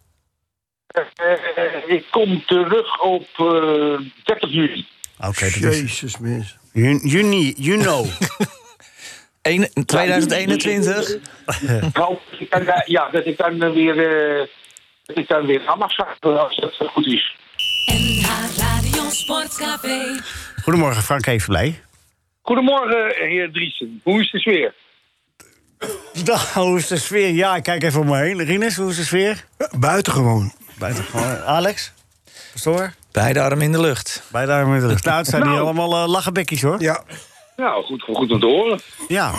Eh, 0.88 1.03
eh, 1.56 1.84
ik 1.88 2.06
kom 2.12 2.44
terug 2.46 3.01
op 3.01 3.27
eh 3.38 4.00
30 4.24 4.51
juli. 4.51 4.88
Oké, 5.20 5.39
dat 5.60 5.74
is 5.74 5.79
Jezus, 5.79 6.17
mensen. 6.17 6.58
juni, 6.74 7.00
juni, 7.13 7.53
you 7.58 7.77
know. 7.79 8.06
Een- 9.41 9.70
2021? 9.86 11.10
Ik 11.82 11.96
hoop 11.98 12.22
dat 12.32 12.39
ik 12.39 12.50
dan, 12.51 12.67
eh, 12.67 12.82
ja, 12.88 13.10
dat 13.10 13.25
ik 13.25 13.38
dan 13.38 13.62
eh, 13.63 13.72
weer, 13.74 13.98
eh, 14.39 14.48
dat 15.06 15.17
ik 15.17 15.27
dan 15.27 15.46
weer 15.46 15.67
aan 15.67 15.77
mag 15.77 15.91
schaffen 15.91 16.44
als 16.48 16.56
dat 16.56 16.75
eh, 16.79 16.88
goed 16.88 17.08
is. 17.08 17.36
NH 17.86 18.27
Radio 18.58 19.10
Sportcafé. 19.10 20.20
Goedemorgen, 20.63 21.03
Frank 21.03 21.25
Heverlei. 21.25 21.79
Goedemorgen, 22.41 23.27
heer 23.27 23.51
Driesen. 23.51 24.01
Hoe 24.03 24.22
is 24.22 24.32
de 24.32 24.39
sfeer? 24.39 24.74
Nou, 26.25 26.39
hoe 26.53 26.77
is 26.77 26.88
de 26.88 26.98
sfeer? 26.98 27.29
Ja, 27.29 27.56
ik 27.56 27.63
kijk 27.63 27.84
even 27.84 28.00
om 28.01 28.08
me 28.08 28.17
heen. 28.17 28.44
Rinus, 28.44 28.75
hoe 28.75 28.89
is 28.89 28.96
de 28.96 29.03
sfeer? 29.03 29.46
Buitengewoon. 29.79 30.51
Buitengewoon. 30.79 31.38
Alex? 31.46 31.91
Pastoor? 32.51 32.93
Beide 33.12 33.41
armen 33.41 33.62
in 33.65 33.72
de 33.72 33.81
lucht. 33.81 34.24
Bij 34.31 34.46
daar 34.46 34.67
met 34.67 34.81
de 34.81 34.88
lucht. 34.88 35.05
Nou, 35.05 35.17
het 35.17 35.27
zijn 35.27 35.41
hier 35.41 35.51
Nou. 35.51 35.63
allemaal 35.63 36.03
uh, 36.03 36.07
lachenbekjes, 36.12 36.62
hoor. 36.62 36.81
Ja, 36.81 37.03
Nou, 37.55 37.84
goed, 37.84 38.01
goed 38.01 38.31
om 38.31 38.39
te 38.39 38.46
horen. 38.46 38.79
Ja. 39.07 39.31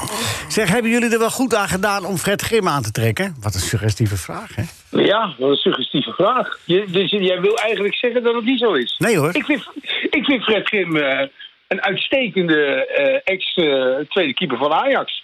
Zeg, 0.49 0.69
hebben 0.69 0.91
jullie 0.91 1.11
er 1.13 1.19
wel 1.19 1.31
goed 1.31 1.55
aan 1.55 1.69
gedaan 1.69 2.05
om 2.05 2.17
Fred 2.17 2.43
Grim 2.43 2.69
aan 2.69 2.83
te 2.83 2.91
trekken? 2.91 3.37
Wat 3.41 3.55
een 3.55 3.61
suggestieve 3.61 4.17
vraag, 4.17 4.55
hè? 4.55 4.63
Ja, 4.91 5.35
wat 5.39 5.51
een 5.51 5.57
suggestieve 5.57 6.13
vraag. 6.13 6.59
Je, 6.65 6.85
dus 6.91 7.11
jij 7.11 7.41
wil 7.41 7.57
eigenlijk 7.57 7.95
zeggen 7.95 8.23
dat 8.23 8.35
het 8.35 8.45
niet 8.45 8.59
zo 8.61 8.73
is? 8.73 8.95
Nee, 8.99 9.17
hoor. 9.19 9.35
Ik 9.35 9.45
vind, 9.45 9.67
ik 10.11 10.25
vind 10.25 10.43
Fred 10.45 10.67
Grim 10.67 10.97
eh, 10.97 11.27
een 11.69 11.83
uitstekende 11.83 12.87
eh, 12.87 13.21
ex-tweede 13.35 14.35
keeper 14.35 14.59
van 14.59 14.73
Ajax. 14.73 15.23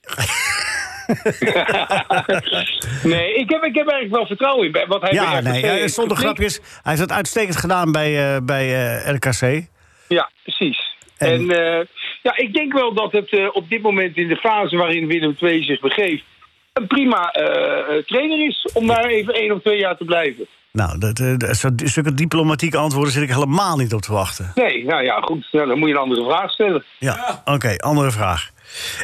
nee, 3.12 3.34
ik 3.34 3.50
heb, 3.50 3.62
ik 3.64 3.74
heb 3.74 3.88
eigenlijk 3.88 4.10
wel 4.10 4.26
vertrouwen 4.26 4.66
in. 4.66 4.86
Wat 4.88 5.02
hij 5.02 5.12
Ja, 5.12 5.40
nee, 5.40 5.62
eh, 5.62 5.70
heeft 5.70 5.94
zonder 5.94 6.16
grapjes. 6.16 6.56
Hij 6.56 6.62
heeft 6.82 7.00
het 7.00 7.12
uitstekend 7.12 7.56
gedaan 7.56 7.92
bij, 7.92 8.34
eh, 8.34 8.40
bij 8.42 8.96
eh, 9.04 9.14
RKC. 9.14 9.66
Ja, 10.08 10.30
precies. 10.42 10.94
En- 11.18 11.28
En, 11.30 11.50
eh, 11.50 11.86
ja, 12.22 12.36
ik 12.36 12.54
denk 12.54 12.72
wel 12.72 12.94
dat 12.94 13.12
het 13.12 13.30
eh, 13.30 13.48
op 13.52 13.68
dit 13.68 13.82
moment 13.82 14.16
in 14.16 14.28
de 14.28 14.36
fase 14.36 14.76
waarin 14.76 15.06
Willem 15.06 15.36
II 15.40 15.62
zich 15.64 15.80
begeeft... 15.80 16.24
een 16.72 16.86
prima 16.86 17.30
eh, 17.30 17.96
trainer 18.04 18.46
is 18.46 18.68
om 18.74 18.86
daar 18.86 19.04
even 19.04 19.34
één 19.34 19.52
of 19.52 19.60
twee 19.62 19.78
jaar 19.78 19.96
te 19.96 20.04
blijven. 20.04 20.46
Nou, 20.72 20.98
dat, 20.98 21.18
eh, 21.20 21.36
dat- 21.36 21.80
zulke 21.84 22.14
diplomatieke 22.14 22.76
antwoorden 22.76 23.12
zit 23.12 23.22
ik 23.22 23.28
helemaal 23.28 23.76
niet 23.76 23.94
op 23.94 24.00
te 24.02 24.12
wachten. 24.12 24.52
Nee, 24.54 24.84
nou 24.84 25.04
ja, 25.04 25.20
goed. 25.20 25.48
Dan 25.50 25.78
moet 25.78 25.88
je 25.88 25.94
een 25.94 26.00
andere 26.00 26.24
vraag 26.24 26.50
stellen. 26.50 26.84
Ja, 26.98 27.42
oké, 27.44 27.76
andere 27.76 28.10
vraag. 28.10 28.50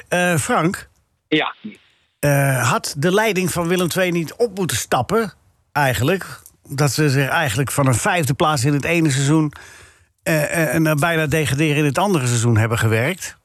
Eh, 0.09 0.35
Frank, 0.37 0.89
Ja, 1.29 1.55
eh, 2.23 2.71
had 2.71 2.95
de 2.99 3.15
leiding 3.15 3.51
van 3.51 3.69
Willem 3.69 3.89
II 3.97 4.11
niet 4.11 4.35
op 4.35 4.59
moeten 4.59 4.77
stappen, 4.77 5.33
eigenlijk? 5.73 6.41
Dat 6.69 6.91
ze 6.91 7.11
zich 7.11 7.29
eigenlijk 7.29 7.71
van 7.71 7.87
een 7.87 7.95
vijfde 7.95 8.35
plaats 8.35 8.65
in 8.65 8.73
het 8.73 8.85
ene 8.85 9.11
seizoen... 9.11 9.53
eh, 10.23 10.43
eh, 10.43 10.75
en 10.75 10.83
naar 10.83 10.97
bijna 10.97 11.27
degraderen 11.27 11.77
in 11.77 11.85
het 11.85 11.99
andere 11.99 12.27
seizoen 12.27 12.57
hebben 12.57 12.79
gewerkt? 12.79 13.37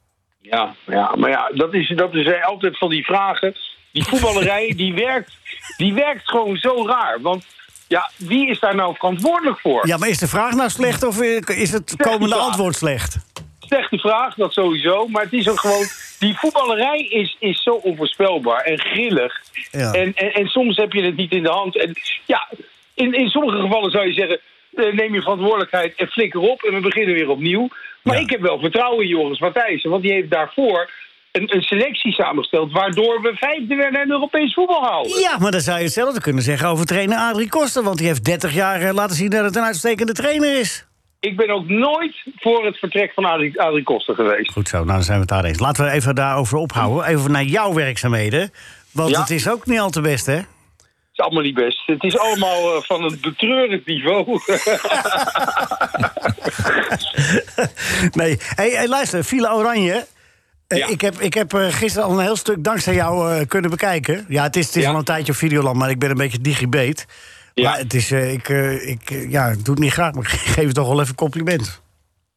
ja, 0.41 0.75
ja 0.85 1.15
maar 1.15 1.29
ja, 1.29 1.51
dat 1.53 1.73
is, 1.73 1.93
dat 1.95 2.13
is 2.13 2.43
altijd 2.43 2.77
van 2.77 2.89
die 2.89 3.05
vragen. 3.05 3.55
Die 3.91 4.03
voetballerij, 4.09 4.73
die 4.75 4.93
werkt, 4.93 5.37
die 5.77 5.93
werkt 5.93 6.29
gewoon 6.29 6.57
zo 6.57 6.87
raar. 6.87 7.21
Want 7.21 7.45
ja, 7.87 8.11
wie 8.15 8.49
is 8.49 8.59
daar 8.59 8.75
nou 8.75 8.95
verantwoordelijk 8.95 9.59
voor? 9.59 9.87
Ja, 9.87 9.97
maar 9.97 10.09
is 10.09 10.17
de 10.17 10.27
vraag 10.27 10.53
nou 10.53 10.69
slecht 10.69 11.03
of 11.03 11.21
is 11.21 11.71
het 11.71 11.95
komende 11.95 12.35
antwoord 12.35 12.75
slecht? 12.75 13.17
Slechte 13.59 13.97
vraag, 13.97 14.35
dat 14.35 14.53
sowieso. 14.53 15.07
Maar 15.07 15.23
het 15.23 15.33
is 15.33 15.49
ook 15.49 15.59
gewoon. 15.59 15.85
Die 16.19 16.37
voetballerij 16.37 16.99
is, 16.99 17.35
is 17.39 17.63
zo 17.63 17.71
onvoorspelbaar 17.71 18.61
en 18.61 18.79
grillig. 18.79 19.33
Ja. 19.71 19.91
En, 19.93 20.13
en, 20.15 20.33
en 20.33 20.47
soms 20.47 20.77
heb 20.77 20.93
je 20.93 21.03
het 21.03 21.15
niet 21.15 21.31
in 21.31 21.43
de 21.43 21.49
hand. 21.49 21.77
En 21.77 21.93
ja, 22.25 22.47
in, 22.93 23.13
in 23.13 23.29
sommige 23.29 23.59
gevallen 23.61 23.91
zou 23.91 24.07
je 24.07 24.13
zeggen. 24.13 24.39
eh, 24.75 24.93
neem 24.93 25.13
je 25.13 25.21
verantwoordelijkheid 25.21 25.93
en 25.95 26.07
flikker 26.07 26.39
op 26.39 26.61
en 26.63 26.73
we 26.73 26.79
beginnen 26.79 27.13
weer 27.15 27.29
opnieuw. 27.29 27.67
Maar 28.03 28.15
Ja. 28.15 28.21
ik 28.21 28.29
heb 28.29 28.41
wel 28.41 28.59
vertrouwen 28.59 29.03
in 29.03 29.09
Joris 29.09 29.39
Matthijssen. 29.39 29.89
Want 29.89 30.01
die 30.03 30.11
heeft 30.11 30.29
daarvoor 30.29 30.89
een, 31.31 31.55
een 31.55 31.61
selectie 31.61 32.13
samengesteld. 32.13 32.71
waardoor 32.71 33.21
we 33.21 33.33
vijfde 33.35 33.75
werden 33.75 34.01
en 34.01 34.11
Europees 34.11 34.53
voetbal 34.53 34.81
houden. 34.83 35.19
Ja, 35.19 35.37
maar 35.37 35.51
dan 35.51 35.61
zou 35.61 35.77
je 35.77 35.83
hetzelfde 35.83 36.21
kunnen 36.21 36.43
zeggen 36.43 36.67
over 36.69 36.85
trainer 36.85 37.17
Adrie 37.17 37.49
Koster. 37.49 37.83
Want 37.83 37.97
die 37.97 38.07
heeft 38.07 38.23
30 38.25 38.53
jaar 38.53 38.81
eh, 38.81 38.93
laten 38.93 39.15
zien 39.15 39.29
dat 39.29 39.43
het 39.43 39.55
een 39.55 39.63
uitstekende 39.63 40.13
trainer 40.13 40.59
is. 40.59 40.86
Ik 41.27 41.37
ben 41.37 41.49
ook 41.49 41.67
nooit 41.67 42.15
voor 42.35 42.65
het 42.65 42.77
vertrek 42.77 43.11
van 43.13 43.25
Adrie, 43.25 43.61
Adrie 43.61 43.83
Koster 43.83 44.15
geweest. 44.15 44.51
Goed 44.51 44.67
zo, 44.67 44.77
nou 44.77 44.89
dan 44.89 45.03
zijn 45.03 45.15
we 45.15 45.21
het 45.21 45.29
daar 45.33 45.43
eens. 45.43 45.59
Laten 45.59 45.85
we 45.85 45.91
even 45.91 46.15
daarover 46.15 46.57
ophouden. 46.57 47.05
Even 47.05 47.31
naar 47.31 47.43
jouw 47.43 47.73
werkzaamheden. 47.73 48.51
Want 48.91 49.09
Ja. 49.09 49.19
het 49.19 49.29
is 49.29 49.49
ook 49.49 49.65
niet 49.65 49.79
al 49.79 49.89
te 49.89 50.01
best, 50.01 50.25
hè? 50.25 50.33
Het 50.35 50.45
is 51.13 51.19
allemaal 51.19 51.43
niet 51.43 51.53
best. 51.55 51.81
Het 51.85 52.03
is 52.03 52.17
allemaal 52.17 52.75
eh, 52.75 52.81
van 52.81 53.03
een 53.03 53.17
betreurend 53.21 53.85
niveau. 53.85 54.25
nee, 58.11 58.37
hey, 58.55 58.69
hey, 58.69 58.87
luister, 58.87 59.23
File 59.23 59.53
Oranje. 59.53 60.05
Eh, 60.67 60.77
Ja. 60.77 60.87
Ik 60.87 61.01
heb, 61.01 61.15
ik 61.19 61.33
heb 61.33 61.53
eh, 61.53 61.67
gisteren 61.69 62.07
al 62.07 62.13
een 62.17 62.23
heel 62.25 62.35
stuk 62.35 62.63
dankzij 62.63 62.93
jou 62.93 63.45
kunnen 63.45 63.69
bekijken. 63.69 64.25
Ja, 64.27 64.43
het 64.43 64.55
is, 64.55 64.65
het 64.65 64.75
is 64.75 64.83
Ja. 64.83 64.89
al 64.89 64.97
een 64.97 65.03
tijdje 65.03 65.31
op 65.31 65.37
Videoland, 65.37 65.77
maar 65.77 65.89
ik 65.89 65.99
ben 65.99 66.09
een 66.09 66.17
beetje 66.17 66.41
digibeet. 66.41 67.05
Ja. 67.61 67.69
Maar 67.69 67.77
het 67.77 67.93
is, 67.93 68.11
eh, 68.11 68.33
ik, 68.33 68.49
eh, 68.49 68.89
ik 68.89 69.09
eh, 69.09 69.31
ja, 69.31 69.45
ik 69.47 69.65
doe 69.65 69.73
het 69.73 69.83
niet 69.83 69.91
graag, 69.91 70.13
maar 70.13 70.23
ik 70.33 70.39
geef 70.39 70.65
het 70.65 70.75
toch 70.75 70.87
wel 70.87 71.01
even 71.01 71.15
compliment. 71.15 71.81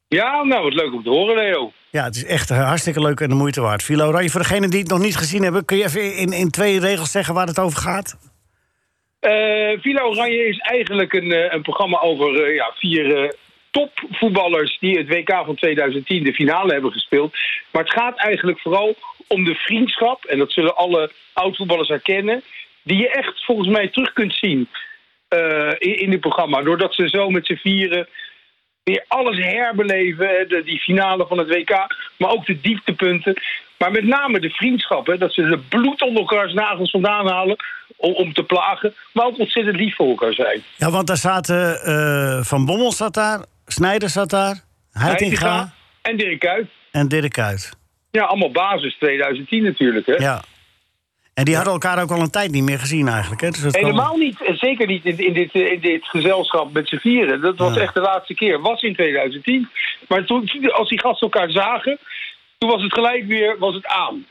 ja, 0.08 0.42
nou, 0.42 0.62
wat 0.62 0.74
leuk 0.74 0.92
om 0.92 1.02
te 1.02 1.08
horen, 1.10 1.36
Leo. 1.36 1.72
Ja, 1.90 2.04
het 2.04 2.16
is 2.16 2.24
echt 2.24 2.48
hartstikke 2.48 3.00
leuk 3.00 3.20
en 3.20 3.28
de 3.28 3.34
moeite 3.34 3.60
waard. 3.60 3.82
File 3.82 4.04
Oranje, 4.04 4.30
voor 4.30 4.40
degenen 4.40 4.70
die 4.70 4.80
het 4.80 4.88
nog 4.88 4.98
niet 4.98 5.16
gezien 5.16 5.42
hebben... 5.42 5.64
kun 5.64 5.76
je 5.76 5.84
even 5.84 6.16
in, 6.16 6.32
in 6.32 6.50
twee 6.50 6.80
regels 6.80 7.10
zeggen 7.10 7.34
waar 7.34 7.46
het 7.46 7.58
over 7.58 7.78
gaat? 7.78 8.18
Villa 9.80 10.02
Oranje 10.02 10.48
is 10.48 10.58
eigenlijk 10.58 11.12
een, 11.12 11.54
een 11.54 11.62
programma 11.62 12.00
over 12.00 12.54
ja, 12.54 12.72
vier 12.74 13.34
topvoetballers 13.70 14.78
die 14.78 14.98
het 14.98 15.08
WK 15.08 15.42
van 15.44 15.54
2010 15.54 16.24
de 16.24 16.34
finale 16.34 16.72
hebben 16.72 16.92
gespeeld. 16.92 17.34
Maar 17.72 17.82
het 17.82 17.92
gaat 17.92 18.18
eigenlijk 18.18 18.60
vooral 18.60 18.94
om 19.26 19.44
de 19.44 19.54
vriendschap, 19.54 20.24
en 20.24 20.38
dat 20.38 20.52
zullen 20.52 20.76
alle 20.76 21.10
oud-voetballers 21.32 21.88
herkennen, 21.88 22.42
die 22.82 22.96
je 22.96 23.10
echt 23.10 23.44
volgens 23.44 23.68
mij 23.68 23.88
terug 23.88 24.12
kunt 24.12 24.34
zien 24.34 24.68
eh, 25.30 25.74
in, 25.78 25.98
in 25.98 26.10
dit 26.10 26.20
programma. 26.20 26.62
Doordat 26.62 26.94
ze 26.94 27.08
zo 27.08 27.30
met 27.30 27.46
z'n 27.46 27.54
vieren 27.54 28.08
weer 28.82 29.04
alles 29.08 29.36
herbeleven. 29.36 30.48
De, 30.48 30.62
die 30.64 30.80
finale 30.80 31.26
van 31.26 31.38
het 31.38 31.48
WK, 31.48 31.70
maar 32.18 32.30
ook 32.30 32.46
de 32.46 32.60
dieptepunten. 32.60 33.34
Maar 33.78 33.90
met 33.90 34.04
name 34.04 34.40
de 34.40 34.50
vriendschap, 34.50 35.06
hè, 35.06 35.18
dat 35.18 35.32
ze 35.32 35.42
de 35.42 35.58
bloed 35.58 36.02
onder 36.02 36.20
elkaars 36.20 36.52
nagels 36.52 36.90
vandaan 36.90 37.26
halen 37.28 37.56
om, 37.96 38.12
om 38.12 38.32
te 38.32 38.42
plagen. 38.42 38.94
Maar 39.12 39.26
ook 39.26 39.38
ontzettend 39.38 39.76
lief 39.76 39.96
voor 39.96 40.08
elkaar 40.08 40.32
zijn. 40.32 40.62
Ja, 40.76 40.90
want 40.90 41.06
daar 41.06 41.16
zaten 41.16 41.82
eh, 41.82 42.42
Van 42.42 42.64
Bommel 42.64 42.92
zat 42.92 43.14
daar, 43.14 43.44
Snijder 43.66 44.08
zat 44.08 44.30
daar... 44.30 44.68
Heitinga 44.92 45.72
en 46.02 46.16
Dirk 46.16 46.38
Kuyt. 46.38 46.66
en 46.90 47.08
Dirk 47.08 47.32
Kuyt. 47.32 47.78
Ja, 48.10 48.24
allemaal 48.24 48.50
basis 48.50 48.96
2010 48.96 49.62
natuurlijk. 49.62 50.06
Hè? 50.06 50.14
Ja. 50.14 50.42
En 51.40 51.46
die 51.46 51.54
hadden 51.54 51.72
elkaar 51.72 52.02
ook 52.02 52.10
al 52.10 52.20
een 52.20 52.30
tijd 52.30 52.50
niet 52.50 52.62
meer 52.62 52.78
gezien 52.78 53.08
eigenlijk. 53.08 53.40
Hè? 53.40 53.50
Dus 53.50 53.60
dat 53.60 53.74
Helemaal 53.74 54.16
niet, 54.16 54.36
zeker 54.52 54.86
niet 54.86 55.04
in, 55.04 55.18
in, 55.18 55.32
dit, 55.32 55.52
eh, 55.52 55.72
in 55.72 55.80
dit 55.80 56.04
gezelschap 56.04 56.72
met 56.72 56.88
z'n 56.88 56.96
vieren. 56.96 57.40
Dat 57.40 57.56
was 57.56 57.74
Ja. 57.74 57.80
echt 57.80 57.94
de 57.94 58.00
laatste 58.00 58.34
keer. 58.34 58.60
Was 58.60 58.82
in 58.82 58.94
2010. 58.94 59.68
Maar 60.08 60.24
toen, 60.24 60.50
als 60.72 60.88
die 60.88 61.00
gasten 61.00 61.30
elkaar 61.30 61.50
zagen, 61.50 61.98
toen 62.58 62.70
was 62.70 62.82
het 62.82 62.92
gelijk 62.92 63.26
weer 63.26 63.56
was 63.58 63.74
het 63.74 63.86
aan. 63.86 64.26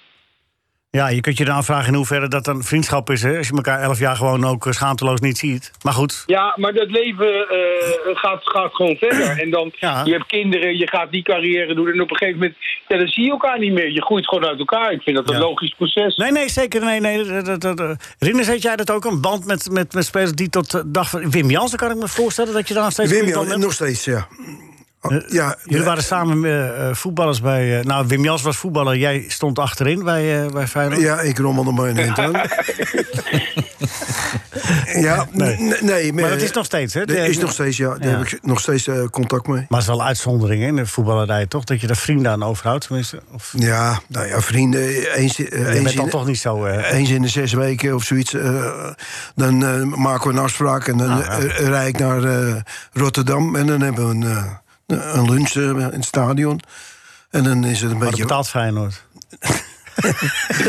Ja, 0.91 1.07
je 1.07 1.21
kunt 1.21 1.37
je 1.37 1.45
dan 1.45 1.55
afvragen 1.55 1.87
in 1.87 1.93
hoeverre 1.93 2.27
dat 2.27 2.45
dan 2.45 2.63
vriendschap 2.63 3.09
is. 3.09 3.21
Hè? 3.23 3.37
Als 3.37 3.47
je 3.47 3.53
elkaar 3.55 3.81
elf 3.81 3.99
jaar 3.99 4.15
gewoon 4.15 4.45
ook 4.45 4.65
eh, 4.65 4.71
schaamteloos 4.73 5.19
niet 5.19 5.37
ziet. 5.37 5.71
Maar 5.83 5.93
goed, 5.93 6.23
Ja, 6.25 6.53
maar 6.55 6.73
dat 6.73 6.89
leven 6.91 7.49
eh, 7.49 8.15
gaat, 8.17 8.41
gaat 8.43 8.73
gewoon 8.75 8.95
verder. 8.95 9.39
En 9.39 9.49
dan, 9.49 9.71
Ja. 9.79 10.01
je 10.05 10.11
hebt 10.11 10.25
kinderen, 10.25 10.77
je 10.77 10.87
gaat 10.87 11.11
die 11.11 11.23
carrière 11.23 11.75
doen. 11.75 11.87
En 11.87 12.01
op 12.01 12.11
een 12.11 12.17
gegeven 12.17 12.39
moment, 12.39 12.57
ja, 12.87 12.97
dan 12.97 13.07
zie 13.07 13.23
je 13.23 13.29
elkaar 13.31 13.59
niet 13.59 13.71
meer. 13.71 13.91
Je 13.91 14.01
groeit 14.01 14.27
gewoon 14.27 14.45
uit 14.49 14.59
elkaar. 14.59 14.91
Ik 14.91 15.01
vind 15.01 15.15
dat 15.15 15.29
een 15.29 15.33
Ja. 15.35 15.39
logisch 15.41 15.73
proces. 15.77 16.15
Nee, 16.15 16.31
nee, 16.31 16.49
zeker. 16.49 16.81
Nee, 16.85 16.99
nee, 16.99 17.23
dat, 17.23 17.45
dat, 17.45 17.61
dat, 17.61 17.79
eh. 17.79 17.91
Rinus, 18.19 18.47
had 18.47 18.61
jij 18.61 18.75
dat 18.75 18.91
ook? 18.91 19.05
Een 19.05 19.21
band 19.21 19.45
met, 19.45 19.69
met, 19.71 19.93
met 19.93 20.05
spelers 20.05 20.31
die 20.31 20.49
tot 20.49 20.71
de 20.71 20.91
dag 20.91 21.09
van... 21.09 21.31
Wim 21.31 21.49
Jansen 21.49 21.77
kan 21.77 21.91
ik 21.91 21.97
me 21.97 22.07
voorstellen 22.07 22.53
dat 22.53 22.67
je 22.67 22.73
daar 22.73 22.83
nog 22.83 22.91
steeds... 22.91 23.09
Wim 23.09 23.19
goede 23.19 23.33
Jan, 23.33 23.39
band 23.47 23.51
hebt? 23.53 23.63
nog 23.65 23.73
steeds, 23.73 24.05
ja. 24.05 24.27
Oh, 25.01 25.11
ja, 25.27 25.55
Jullie 25.63 25.85
waren 25.85 26.03
samen 26.03 26.43
eh, 26.45 26.87
eh, 26.89 26.95
voetballers 26.95 27.41
bij... 27.41 27.79
eh, 27.79 27.85
nou, 27.85 28.07
Wim 28.07 28.23
Jans 28.23 28.41
was 28.41 28.57
voetballer. 28.57 28.97
Jij 28.97 29.25
stond 29.27 29.59
achterin 29.59 30.03
bij, 30.03 30.43
eh 30.45 30.51
bij 30.51 30.67
Feyenoord. 30.67 31.01
Ja, 31.01 31.19
ik 31.19 31.37
rommelde 31.37 31.71
maar 31.71 31.87
in 31.89 31.97
het 31.97 32.19
aan. 32.25 32.31
ja, 35.01 35.27
Nee. 35.81 36.13
Maar 36.13 36.29
dat 36.29 36.41
is 36.41 36.51
nog 36.51 36.65
steeds, 36.65 36.93
hè? 36.93 37.05
Dat 37.05 37.15
is 37.17 37.37
nog 37.37 37.51
steeds, 37.51 37.77
ja. 37.77 37.87
Daar 37.97 38.09
Ja. 38.09 38.17
heb 38.17 38.27
ik 38.27 38.39
nog 38.41 38.59
steeds 38.59 38.87
eh, 38.87 39.03
contact 39.11 39.47
mee. 39.47 39.55
Maar 39.57 39.79
het 39.79 39.79
is 39.79 39.85
wel 39.87 39.99
een 39.99 40.05
uitzondering 40.07 40.61
hè, 40.61 40.67
in 40.67 40.75
de 40.75 40.85
voetballerij, 40.85 41.45
toch? 41.45 41.63
Dat 41.63 41.81
je 41.81 41.87
daar 41.87 41.95
vrienden 41.97 42.31
aan 42.31 42.43
overhoudt, 42.43 42.85
tenminste. 42.87 43.21
Of, 43.33 43.53
Ja, 43.57 43.99
nou 44.07 44.27
ja, 44.27 44.41
vrienden, 44.41 44.81
eens, 45.13 45.39
eh, 45.39 45.47
je 45.49 45.65
eens, 45.69 45.83
bent 45.83 45.95
dan 45.95 46.05
in, 46.05 46.11
toch 46.11 46.25
niet 46.25 46.39
zo... 46.39 46.65
eh, 46.65 46.93
eens 46.99 47.09
in 47.09 47.21
de 47.21 47.27
zes 47.27 47.53
weken 47.53 47.95
of 47.95 48.03
zoiets. 48.03 48.33
eh, 48.33 48.89
dan 49.35 49.63
eh, 49.65 49.81
maken 49.83 50.27
we 50.27 50.33
een 50.37 50.43
afspraak 50.43 50.87
en 50.87 50.97
dan 50.97 51.09
Ah, 51.09 51.19
ja. 51.19 51.37
eh, 51.39 51.67
rijd 51.67 51.87
ik 51.87 51.97
naar 51.99 52.23
eh, 52.23 52.55
Rotterdam. 52.93 53.55
En 53.55 53.65
dan 53.67 53.81
hebben 53.81 54.07
we 54.09 54.15
een, 54.15 54.23
eh, 54.37 54.43
een 54.97 55.29
lunch 55.31 55.49
eh, 55.55 55.63
in 55.63 55.79
het 55.79 56.05
stadion. 56.05 56.59
En 57.29 57.43
dan 57.43 57.63
is 57.63 57.81
het 57.81 57.91
een 57.91 57.97
maar 57.97 57.99
dat 57.99 58.09
beetje... 58.09 58.23
betaalt 58.23 58.49
Feyenoord. 58.49 59.03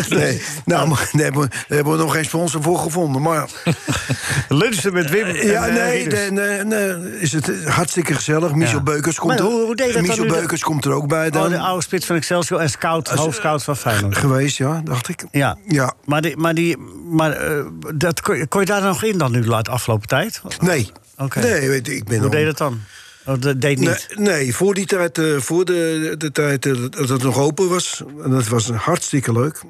Nee, 0.09 0.42
nou, 0.64 0.88
maar 0.88 1.09
daar 1.12 1.22
hebben, 1.22 1.42
we, 1.42 1.48
daar 1.48 1.64
hebben 1.68 1.92
we 1.92 1.98
nog 1.98 2.12
geen 2.14 2.24
sponsor 2.24 2.62
voor 2.62 2.78
gevonden. 2.78 3.22
Maar 3.22 3.48
Lunchen 4.48 4.92
met 4.92 5.11
Wim. 5.11 5.26
ja, 5.26 5.66
eh, 5.68 5.74
nee, 5.74 6.06
nee, 6.06 6.30
nee, 6.30 6.64
nee, 6.64 7.20
is 7.20 7.33
het 7.33 7.64
hartstikke 7.64 8.14
gezellig. 8.14 8.54
Michel 8.54 8.76
Ja. 8.78 8.83
Beukers 8.83 9.16
komt 9.18 9.28
Maar 9.30 9.38
er, 9.38 9.44
hoe- 9.52 9.64
hoe 9.64 9.76
deed 9.76 9.87
dat 9.87 9.94
dan 9.94 10.02
Michel 10.02 10.24
de- 10.26 10.33
Beukers 10.33 10.62
komt 10.62 10.85
er 10.85 10.92
ook 10.92 11.09
bij 11.09 11.30
dan. 11.30 11.42
Oh, 11.44 11.48
de 11.50 11.59
oude 11.59 11.83
spits 11.83 12.06
van 12.06 12.16
Excelsior 12.16 12.61
en 12.61 12.70
scout, 12.70 13.09
hoofdscout 13.09 13.62
van 13.64 13.76
Feyenoord. 13.76 14.16
Geweest, 14.16 14.56
ja, 14.56 14.80
dacht 14.85 15.09
ik. 15.09 15.24
Ja. 15.30 15.56
Ja, 15.66 15.92
Maar, 16.04 16.22
die, 16.22 16.37
maar, 16.37 16.54
die, 16.54 16.76
maar 17.11 17.33
eh, 17.33 17.64
dat, 17.94 18.20
kon, 18.20 18.37
je, 18.61 18.64
daar 18.64 18.83
nog 18.83 19.02
in 19.02 19.18
dan 19.18 19.33
nu 19.33 19.42
de 19.42 19.54
afgelopen 19.70 20.09
tijd? 20.09 20.42
nee. 20.61 20.90
Oké. 21.16 21.40
Nee, 21.40 21.68
weet 21.68 21.88
ik 21.88 22.04
ben 22.04 22.14
Hoe 22.14 22.22
nog- 22.22 22.33
deed 22.33 22.46
het 22.46 22.59
dan? 22.59 22.80
Oh, 23.26 23.40
dat 23.40 23.61
deed 23.61 23.78
Nee, 23.78 23.88
niet. 23.88 24.09
nee, 24.14 24.54
voor 24.54 24.74
die 24.74 24.87
tijd, 24.87 25.18
eh, 25.18 25.37
voor 25.37 25.64
de, 25.64 26.14
de 26.18 26.33
tijd 26.33 26.66
eh, 26.66 26.74
dat 26.90 27.09
het 27.09 27.22
nog 27.22 27.38
open 27.38 27.68
was. 27.68 28.02
En 28.24 28.30
dat 28.30 28.48
was 28.48 28.70
hartstikke 28.70 29.33
leuk. 29.33 29.62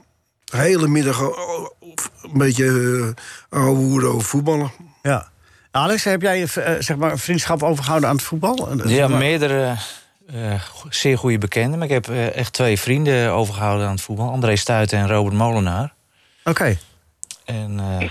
De 0.45 0.57
hele 0.57 0.89
middag 0.89 1.21
oh, 1.23 1.71
een 2.23 2.39
beetje 2.39 2.65
uh, 2.65 3.07
ouwe 3.49 4.07
over 4.07 4.29
voetballen. 4.29 4.73
Ja. 5.03 5.29
Alex, 5.71 6.05
heb 6.05 6.23
jij 6.23 6.43
eh, 6.43 6.75
zeg 6.79 6.97
maar, 6.97 7.11
een 7.11 7.19
vriendschap 7.19 7.63
overgehouden 7.63 8.09
aan 8.09 8.17
het 8.17 8.25
voetbal? 8.25 8.87
Ja, 8.89 9.09
meerdere 9.09 9.77
eh, 10.27 10.63
zeer 10.89 11.19
goede 11.19 11.39
bekenden. 11.39 11.79
Maar 11.79 11.89
ik 11.89 11.93
heb 11.95 12.09
eh, 12.09 12.37
echt 12.37 12.53
twee 12.53 12.79
vrienden 12.79 13.31
overgehouden 13.33 13.87
aan 13.87 13.93
het 13.95 14.01
voetbal. 14.03 14.31
André 14.31 14.57
Stuiten 14.57 14.99
en 14.99 15.09
Robert 15.09 15.35
Molenaar. 15.37 15.93
Oké. 16.45 16.79
En 17.45 17.81
eh, 17.81 18.09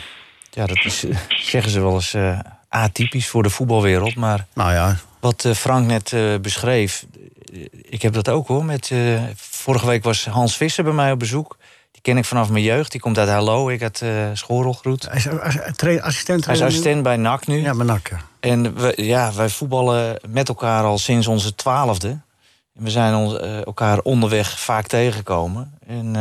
ja, 0.52 0.66
dat 0.66 0.86
is, 0.86 1.06
eh, 1.06 1.18
zeggen 1.30 1.72
ze 1.72 1.80
wel 1.82 1.94
eens, 1.94 2.14
eh, 2.14 2.40
atypisch 2.70 3.28
voor 3.28 3.44
de 3.44 3.50
voetbalwereld. 3.50 4.16
Maar 4.16 4.46
Nou 4.54 4.72
ja, 4.72 4.96
wat 5.20 5.46
eh, 5.46 5.54
Frank 5.54 5.86
net 5.86 6.14
eh, 6.14 6.36
beschreef, 6.42 7.06
eh, 7.54 7.66
ik 7.82 8.02
heb 8.02 8.14
dat 8.14 8.30
ook 8.30 8.48
hoor. 8.48 8.66
Met, 8.66 8.92
vorige 9.36 9.86
week 9.86 10.04
was 10.04 10.26
Hans 10.26 10.58
Visser 10.58 10.84
bij 10.84 10.94
mij 10.94 11.12
op 11.12 11.20
bezoek. 11.20 11.58
Die 11.92 12.02
ken 12.02 12.18
ik 12.18 12.26
vanaf 12.26 12.50
mijn 12.50 12.64
jeugd. 12.64 12.92
Die 12.92 13.02
komt 13.02 13.18
uit 13.18 13.30
Hallo. 13.30 13.70
Ik 13.70 13.82
had 13.82 14.04
Schoorlgroet. 14.34 15.08
hij 15.10 15.94
is 15.94 16.02
assistent. 16.02 16.46
Hij 16.46 16.54
is 16.54 16.60
nu? 16.60 16.66
assistent 16.66 17.04
bij 17.04 17.18
NAC 17.18 17.48
nu. 17.48 17.62
Ja, 17.62 17.74
nak, 17.74 18.08
ja. 18.08 18.20
En 18.40 18.76
we, 18.76 18.94
ja, 18.96 19.34
wij 19.34 19.50
voetballen 19.50 20.20
met 20.28 20.48
elkaar 20.48 20.84
al 20.84 20.98
sinds 20.98 21.28
onze 21.28 21.56
twaalfde. 21.56 22.10
En 22.76 22.84
we 22.84 22.90
zijn 22.90 23.16
ons, 23.16 23.38
elkaar 23.64 24.00
onderweg 24.00 24.60
vaak 24.60 24.88
tegengekomen. 24.88 25.74
En 25.88 26.16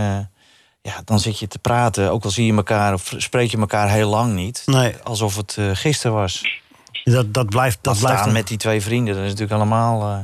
ja, 0.89 1.03
dan 1.05 1.19
zit 1.21 1.39
je 1.39 1.47
te 1.49 1.59
praten, 1.59 2.11
ook 2.11 2.25
al 2.25 2.31
zie 2.31 2.47
je 2.47 2.53
elkaar 2.57 2.93
of 2.95 3.15
spreek 3.17 3.51
je 3.51 3.59
elkaar 3.59 3.91
heel 3.91 4.09
lang 4.09 4.35
niet. 4.35 4.63
Nee. 4.67 4.95
Alsof 5.03 5.37
het 5.37 5.57
eh, 5.59 5.71
gisteren 5.73 6.17
was. 6.17 6.61
Dat, 7.05 7.35
dat 7.35 7.49
blijft, 7.49 7.79
dat 7.83 7.93
Dat 7.95 8.03
blijft 8.03 8.21
staan 8.21 8.33
met 8.33 8.49
die 8.49 8.57
twee 8.59 8.81
vrienden, 8.81 9.15
dat 9.15 9.23
is 9.25 9.31
natuurlijk 9.31 9.61
allemaal... 9.61 10.03
eh, 10.11 10.19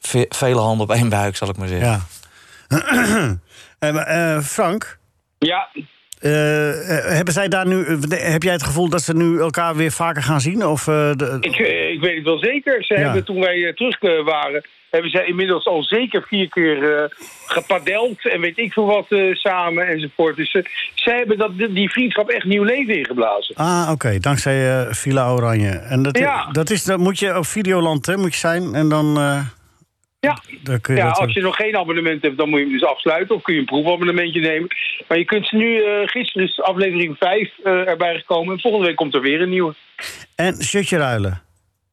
ve- 0.00 0.26
vele 0.28 0.60
handen 0.60 0.86
op 0.88 0.94
één 0.94 1.08
buik, 1.08 1.36
zal 1.36 1.48
ik 1.48 1.56
maar 1.56 1.68
zeggen. 1.68 1.88
Ja. 1.88 2.00
Eh, 3.78 3.92
maar, 3.92 4.06
eh, 4.06 4.40
Frank, 4.42 4.98
Ja, 5.38 5.68
hebben 6.18 7.32
zij 7.34 7.48
daar 7.48 7.66
nu, 7.66 7.98
heb 8.08 8.42
jij 8.42 8.52
het 8.52 8.62
gevoel 8.62 8.88
dat 8.88 9.02
ze 9.02 9.14
nu 9.14 9.40
elkaar 9.40 9.76
weer 9.76 9.90
vaker 9.92 10.22
gaan 10.22 10.40
zien? 10.40 10.66
Of, 10.66 10.80
eh, 10.88 11.10
de, 11.16 11.36
ik, 11.40 11.56
ik 11.94 12.00
weet 12.00 12.14
het 12.16 12.24
wel 12.24 12.38
zeker. 12.38 12.84
Ze 12.84 12.94
Ja. 12.94 13.00
hebben 13.00 13.24
toen 13.24 13.40
wij 13.40 13.72
terug 13.74 14.24
waren, 14.24 14.64
hebben 14.90 15.10
zij 15.10 15.26
inmiddels 15.26 15.66
al 15.66 15.82
zeker 15.82 16.22
vier 16.28 16.48
keer 16.48 16.96
eh, 16.96 17.04
gepadeld 17.46 18.26
en 18.28 18.40
weet 18.40 18.58
ik 18.58 18.72
veel 18.72 18.86
wat 18.86 19.06
eh, 19.08 19.34
samen 19.34 19.86
enzovoort. 19.86 20.36
Dus 20.36 20.52
eh, 20.54 20.62
zij 20.94 21.16
hebben 21.16 21.38
dat, 21.38 21.50
die 21.70 21.90
vriendschap 21.90 22.28
echt 22.28 22.44
nieuw 22.44 22.62
leven 22.62 22.98
ingeblazen. 22.98 23.54
Ah, 23.56 23.88
oké, 23.92 24.18
dankzij 24.18 24.86
Villa 24.94 25.30
Oranje. 25.32 25.70
En 25.70 26.02
dat, 26.02 26.18
Ja. 26.18 26.48
dat 26.52 26.70
is, 26.70 26.84
dat 26.84 26.98
moet 26.98 27.18
je 27.18 27.36
op 27.36 27.46
Videoland 27.46 28.06
hè, 28.06 28.16
moet 28.16 28.32
je 28.32 28.38
zijn 28.38 28.74
en 28.74 28.88
dan, 28.88 29.14
Ja. 30.20 30.38
dan 30.62 30.80
kun 30.80 30.94
je 30.94 31.00
Ja, 31.00 31.08
als 31.08 31.32
je 31.32 31.40
nog 31.40 31.56
geen 31.56 31.76
abonnement 31.76 32.22
hebt, 32.22 32.36
dan 32.36 32.48
moet 32.48 32.58
je 32.58 32.64
hem 32.64 32.74
dus 32.74 32.84
afsluiten. 32.84 33.34
Of 33.34 33.42
kun 33.42 33.54
je 33.54 33.60
een 33.60 33.66
proefabonnementje 33.66 34.40
nemen. 34.40 34.68
Maar 35.08 35.18
je 35.18 35.24
kunt 35.24 35.46
ze 35.46 35.56
nu, 35.56 35.82
eh, 35.82 36.08
gisteren 36.08 36.46
is 36.48 36.60
aflevering 36.62 37.16
5 37.18 37.50
eh, 37.64 37.88
erbij 37.88 38.14
gekomen. 38.16 38.54
En 38.54 38.60
volgende 38.60 38.86
week 38.86 38.96
komt 38.96 39.14
er 39.14 39.20
weer 39.20 39.40
een 39.40 39.48
nieuwe. 39.48 39.74
En 40.36 40.62
shirtje 40.62 40.96
ruilen. 40.96 41.42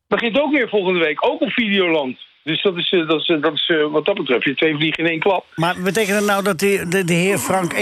Begint 0.08 0.40
ook 0.40 0.52
weer 0.52 0.70
volgende 0.70 1.00
week, 1.00 1.26
ook 1.28 1.42
op 1.42 1.50
Videoland. 1.52 2.18
Dus 2.44 2.62
dat 2.62 2.78
is, 2.78 2.92
eh, 2.92 3.08
dat 3.08 3.20
is, 3.20 3.28
eh, 3.30 3.42
dat 3.42 3.54
is 3.54 3.70
eh, 3.70 3.92
wat 3.92 4.06
dat 4.06 4.16
betreft, 4.16 4.44
je 4.44 4.56
twee 4.56 4.76
vliegen 4.76 5.04
in 5.04 5.10
één 5.10 5.20
klap. 5.20 5.46
Maar 5.56 5.76
betekent 5.84 6.16
het 6.18 6.26
nou 6.26 6.44
dat 6.44 6.60
de, 6.60 7.04
de 7.06 7.14
heer 7.14 7.38
Frank 7.38 7.74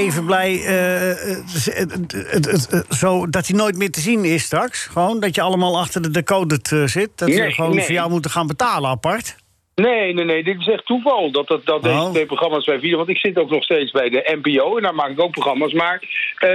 het- 2.30 2.46
het- 2.72 2.86
zo, 2.90 3.28
dat 3.30 3.48
hij 3.48 3.58
nooit 3.58 3.78
meer 3.78 3.92
te 3.92 4.00
zien 4.00 4.26
is 4.26 4.44
straks? 4.44 4.86
Gewoon 4.86 5.20
dat 5.20 5.36
je 5.36 5.42
allemaal 5.42 5.80
achter 5.80 6.02
de 6.02 6.10
decoded 6.10 6.72
eh, 6.72 6.84
zit? 6.84 7.10
Dat 7.16 7.32
ze 7.32 7.40
Nee, 7.40 7.52
gewoon 7.52 7.76
nee. 7.76 7.84
voor 7.86 7.94
jou 7.94 8.10
moeten 8.10 8.32
gaan 8.32 8.48
betalen 8.48 8.90
apart? 8.90 9.36
Nee, 9.76 10.14
nee, 10.14 10.26
nee, 10.26 10.44
dit 10.44 10.60
is 10.60 10.68
echt 10.68 10.86
toeval 10.86 11.32
dat, 11.32 11.48
dat, 11.48 11.66
dat 11.66 11.76
Oh. 11.76 11.84
deze 11.84 12.10
twee 12.12 12.26
programma's 12.26 12.66
bij 12.66 12.80
Video... 12.80 12.98
Want 12.98 13.10
ik 13.10 13.18
zit 13.18 13.38
ook 13.40 13.50
nog 13.50 13.64
steeds 13.64 13.92
bij 13.92 14.10
de 14.10 14.38
NPO 14.42 14.78
en 14.78 14.84
daar 14.84 14.96
maak 14.96 15.10
ik 15.10 15.22
ook 15.22 15.32
programma's. 15.32 15.74
Maar 15.74 16.00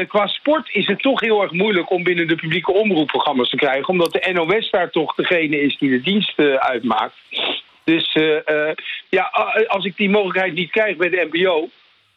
qua 0.09 0.27
sport 0.27 0.69
is 0.75 0.87
het 0.87 1.03
toch 1.03 1.21
heel 1.21 1.43
erg 1.43 1.53
moeilijk 1.53 1.91
om 1.91 2.03
binnen 2.03 2.29
de 2.29 2.35
publieke 2.35 2.73
omroepprogramma's 2.73 3.51
te 3.51 3.57
krijgen. 3.57 3.89
Omdat 3.89 4.13
de 4.13 4.31
NOS 4.33 4.71
daar 4.71 4.91
toch 4.91 5.15
degene 5.15 5.61
is 5.61 5.77
die 5.79 5.91
de 5.91 6.01
dienst 6.01 6.39
uitmaakt. 6.59 7.15
Dus 7.87 8.13
eh, 8.13 8.69
eh, 8.69 8.77
ja, 9.09 9.23
als 9.67 9.85
ik 9.85 9.97
die 9.97 10.11
mogelijkheid 10.11 10.55
niet 10.55 10.71
krijg 10.71 10.97
bij 10.97 11.09
de 11.09 11.29
NPO... 11.31 11.69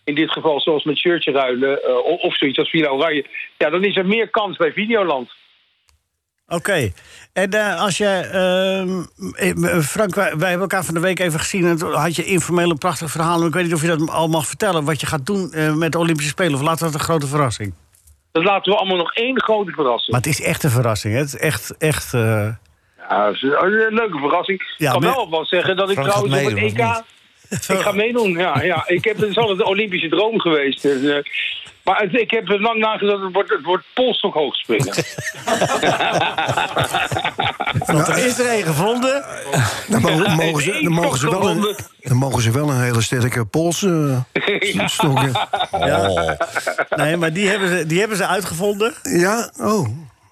In 0.04 0.16
dit 0.16 0.32
geval 0.32 0.62
zoals 0.62 0.84
met 0.84 0.98
shirtje 0.98 1.32
ruilen 1.32 1.84
eh, 1.84 1.96
of, 1.96 2.22
of 2.22 2.38
zoiets 2.38 2.60
als 2.60 2.70
Villa 2.70 2.90
Oranje... 2.90 3.26
Ja, 3.58 3.70
dan 3.70 3.84
is 3.84 3.96
er 3.96 4.06
meer 4.06 4.30
kans 4.30 4.58
bij 4.58 4.72
Videoland. 4.72 5.32
Oké. 6.48 6.92
En 7.34 7.78
als 7.78 7.98
jij... 7.98 8.30
ehm, 8.30 9.04
eh, 9.36 9.80
Frank, 9.80 10.16
wij, 10.16 10.38
wij 10.38 10.50
hebben 10.50 10.70
elkaar 10.70 10.86
van 10.86 10.94
de 10.94 11.00
week 11.00 11.20
even 11.20 11.40
gezien... 11.40 11.66
en 11.66 11.78
toen 11.78 11.94
had 11.94 12.16
je 12.16 12.26
informeel 12.26 12.70
een 12.70 12.78
prachtig 12.78 13.12
verhaal... 13.12 13.46
ik 13.46 13.54
weet 13.54 13.64
niet 13.64 13.74
of 13.74 13.82
je 13.82 13.88
dat 13.88 14.10
al 14.10 14.28
mag 14.28 14.48
vertellen... 14.48 14.86
wat 14.86 15.00
je 15.00 15.08
gaat 15.08 15.26
doen 15.26 15.78
met 15.78 15.92
de 15.92 16.00
Olympische 16.00 16.32
Spelen. 16.32 16.54
Of 16.54 16.62
laten 16.62 16.86
we 16.86 16.92
dat 16.92 17.00
een 17.00 17.08
grote 17.08 17.28
verrassing? 17.28 17.74
Dat 18.32 18.44
laten 18.44 18.72
we 18.72 18.78
allemaal 18.78 18.98
nog 18.98 19.14
één 19.14 19.42
grote 19.42 19.72
verrassing. 19.72 20.12
Maar 20.12 20.22
het 20.22 20.30
is 20.30 20.42
echt 20.42 20.64
een 20.64 20.70
verrassing. 20.70 21.14
hè? 21.14 21.20
Het 21.20 21.34
is 21.34 21.40
echt... 21.40 21.78
echt 21.78 22.14
Ja, 23.10 23.28
is 23.28 23.42
een 23.42 23.64
een 23.64 23.94
leuke 23.94 24.18
verrassing. 24.18 24.74
Ja, 24.78 24.86
ik 24.86 24.92
kan 24.92 25.02
maar- 25.02 25.10
wel 25.10 25.20
alvast 25.20 25.50
zeggen 25.50 25.76
dat 25.76 25.90
ik 25.90 25.96
Frank 25.98 26.10
trouwens 26.10 26.36
op 26.42 26.50
het 26.50 26.58
EK... 26.58 27.04
Ik 27.50 27.80
ga 27.82 27.92
meedoen, 28.04 28.32
ja. 28.32 28.62
ja. 28.62 28.84
Ik 28.88 29.04
heb, 29.04 29.18
het 29.18 29.30
is 29.30 29.38
altijd 29.38 29.60
een 29.60 29.66
Olympische 29.66 30.10
droom 30.10 30.40
geweest. 30.40 30.82
Dus, 30.82 31.04
eh, 31.04 31.18
maar 31.84 32.02
het- 32.02 32.14
ik 32.16 32.32
heb 32.32 32.50
er 32.50 32.62
lang 32.62 32.80
nagedacht, 32.80 33.22
het 33.24 33.34
wordt, 33.34 33.50
het 33.50 33.64
wordt 33.64 33.86
polstok 33.94 34.34
hoog 34.34 34.56
springen. 34.56 34.94
want 37.86 38.08
er 38.08 38.18
is 38.26 38.40
er 38.40 38.48
één 38.50 38.64
gevonden. 38.64 39.24
Dan 39.88 40.02
mogen, 40.02 40.36
mogen 40.36 40.62
ze, 40.64 40.80
dan, 40.84 40.92
mogen 40.92 41.18
ze 41.20 41.30
wel 41.40 41.42
een, 41.42 41.48
gevonden. 41.48 41.76
dan 42.02 42.18
mogen 42.18 42.42
ze 42.42 42.52
wel 42.52 42.70
een 42.70 42.82
hele 42.82 43.02
sterke 43.02 43.46
pols 43.46 43.84
eh, 43.84 44.20
stokken. 44.86 45.32
Ja. 45.72 46.38
Nee, 46.96 47.18
maar 47.18 47.34
die 47.34 47.48
hebben 47.50 47.70
ze, 47.78 47.86
die 47.86 48.00
hebben 48.00 48.18
ze 48.18 48.26
uitgevonden. 48.28 48.94
Ja, 49.04 49.52
oh. 49.60 49.88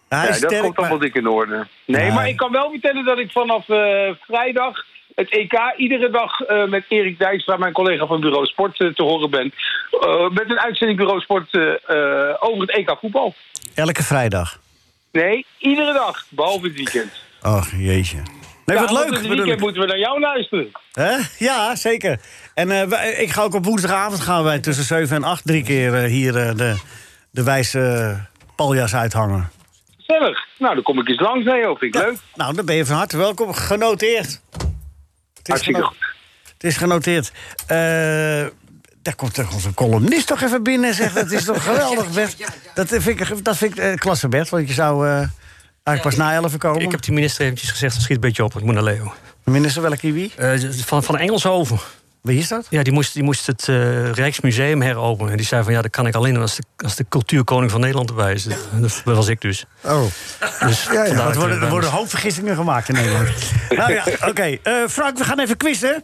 Hij 0.10 0.24
Ja, 0.24 0.30
is 0.30 0.40
dat 0.40 0.60
komt 0.60 0.78
allemaal 0.78 0.98
maar- 0.98 1.06
dik 1.08 1.16
in 1.16 1.28
orde. 1.28 1.68
Nee, 1.86 2.06
Ja. 2.06 2.14
maar 2.14 2.28
ik 2.28 2.38
kan 2.38 2.52
wel 2.52 2.70
vertellen 2.70 3.06
dat 3.06 3.18
ik 3.18 3.32
vanaf 3.32 3.70
eh, 3.70 4.10
vrijdag 4.22 4.86
het 5.16 5.30
EK 5.32 5.54
iedere 5.78 6.10
dag 6.10 6.40
eh, 6.42 6.66
met 6.66 6.84
Erik 6.88 7.20
Dijkstra, 7.20 7.58
mijn 7.58 7.74
collega 7.74 8.06
van 8.06 8.20
Bureau 8.22 8.46
Sport, 8.46 8.80
eh, 8.80 8.88
te 8.94 9.04
horen 9.04 9.30
ben. 9.30 9.54
Met 10.34 10.50
een 10.50 10.60
uitzending 10.60 11.00
Bureau 11.00 11.20
Sport 11.22 11.56
over 12.40 12.62
het 12.62 12.70
EK 12.76 12.98
voetbal. 13.00 13.34
Elke 13.76 14.04
vrijdag. 14.04 14.60
Nee, 15.12 15.46
iedere 15.58 15.94
dag, 15.94 16.24
behalve 16.30 16.66
het 16.68 16.76
weekend. 16.76 17.12
Oh, 17.42 17.64
jeetje. 17.78 18.18
Nee, 18.66 18.78
Ja, 18.78 18.82
wat 18.86 18.92
leuk. 18.92 19.14
Het 19.18 19.28
weekend 19.28 19.60
moeten 19.60 19.82
we 19.82 19.88
naar 19.88 19.98
jou 20.00 20.20
luisteren. 20.20 20.72
Hè? 20.94 21.16
Ja, 21.38 21.76
zeker. 21.76 22.20
En 22.54 22.90
wij- 22.90 23.12
ik 23.14 23.30
ga 23.32 23.42
ook 23.42 23.54
op 23.54 23.66
woensdagavond 23.66 24.20
gaan 24.22 24.44
wij 24.44 24.60
tussen 24.60 24.84
7 24.84 25.16
en 25.16 25.24
8 25.24 25.46
drie 25.46 25.64
keer 25.64 25.94
hier 25.94 26.32
de, 26.34 26.76
de 27.32 27.44
wijze 27.44 28.16
paljas 28.56 28.96
uithangen. 28.96 29.50
Gezellig. 30.08 30.46
Nou, 30.60 30.74
dan 30.74 30.84
kom 30.84 31.00
ik 31.00 31.08
eens 31.08 31.20
langs, 31.20 31.46
Leo. 31.46 31.76
Vind 31.76 31.96
ik 31.96 32.02
leuk. 32.02 32.18
Nou, 32.36 32.56
dan 32.56 32.66
ben 32.66 32.76
je 32.76 32.86
van 32.86 32.96
harte 32.96 33.18
welkom. 33.18 33.54
Genoteerd. 33.54 34.28
Het 34.28 34.68
is, 35.44 35.48
Hartstikke 35.48 35.80
geno- 35.80 35.92
goed. 35.92 36.14
het 36.54 36.64
is 36.64 36.78
genoteerd. 36.78 37.32
Eh, 37.68 37.78
daar 39.02 39.16
komt 39.16 39.34
toch 39.34 39.54
onze 39.54 39.74
columnist 39.74 40.28
toch 40.28 40.42
even 40.42 40.64
binnen 40.64 40.90
en 40.90 40.96
zegt... 40.96 41.16
dat 41.16 41.32
is 41.32 41.44
toch 41.44 41.64
geweldig, 41.64 42.12
Bert. 42.14 42.36
Dat 42.74 42.88
vind 42.88 43.08
ik, 43.08 43.44
dat 43.46 43.58
vind 43.58 43.72
ik 43.78 43.84
eh, 43.84 43.96
klasse, 43.96 44.28
Bert. 44.28 44.50
Want 44.50 44.68
je 44.68 44.74
zou 44.74 45.08
eh, 45.08 45.12
eigenlijk 45.84 46.02
pas 46.02 46.16
na 46.16 46.34
11 46.34 46.58
komen. 46.58 46.82
Ik 46.82 46.92
heb 46.92 47.02
die 47.02 47.14
minister 47.14 47.46
eventjes 47.46 47.70
gezegd, 47.72 47.94
dat 47.94 48.02
schiet 48.04 48.16
een 48.16 48.22
beetje 48.22 48.44
op, 48.44 48.56
ik 48.56 48.64
moet 48.64 48.74
naar 48.74 48.84
Leo. 48.84 49.14
Minister 49.44 49.82
welke 49.82 50.12
wie? 50.12 50.32
Eh, 50.36 50.54
van, 50.72 51.04
van 51.04 51.18
Engelshoven. 51.18 51.80
Wie 52.28 52.40
is 52.40 52.48
dat? 52.48 52.68
Ja, 52.70 52.84
die 52.84 52.94
moest, 52.94 53.14
die 53.14 53.24
moest 53.24 53.48
het 53.48 53.68
eh, 53.68 54.12
Rijksmuseum 54.12 54.82
heropenen. 54.82 55.32
En 55.32 55.38
die 55.38 55.46
zei 55.46 55.64
van, 55.64 55.74
ja, 55.74 55.82
dat 55.82 55.92
kan 55.92 56.08
ik 56.08 56.16
alleen 56.16 56.38
als 56.38 56.56
de, 56.56 56.64
als 56.78 56.96
de 56.96 57.06
cultuurkoning 57.10 57.72
van 57.72 57.80
Nederland 57.80 58.10
erbij 58.10 58.34
is. 58.34 58.44
Dat, 58.44 59.02
dat 59.06 59.16
was 59.16 59.28
ik 59.28 59.42
dus. 59.42 59.66
Oh. 59.84 60.02
dus 60.60 60.84
ja. 60.92 61.04
dat 61.04 61.34
Er 61.34 61.40
worden, 61.40 61.58
er 61.58 61.64
er 61.64 61.70
worden 61.70 61.90
hoofdvergissingen 61.90 62.56
gemaakt 62.56 62.90
in 62.90 62.96
Nederland. 62.96 63.30
nou 63.70 63.94
ja, 63.94 64.04
oké. 64.28 64.58
Eh, 64.64 64.74
Frank, 64.90 65.18
we 65.18 65.24
gaan 65.24 65.40
even 65.40 65.58
quizzen. 65.58 66.04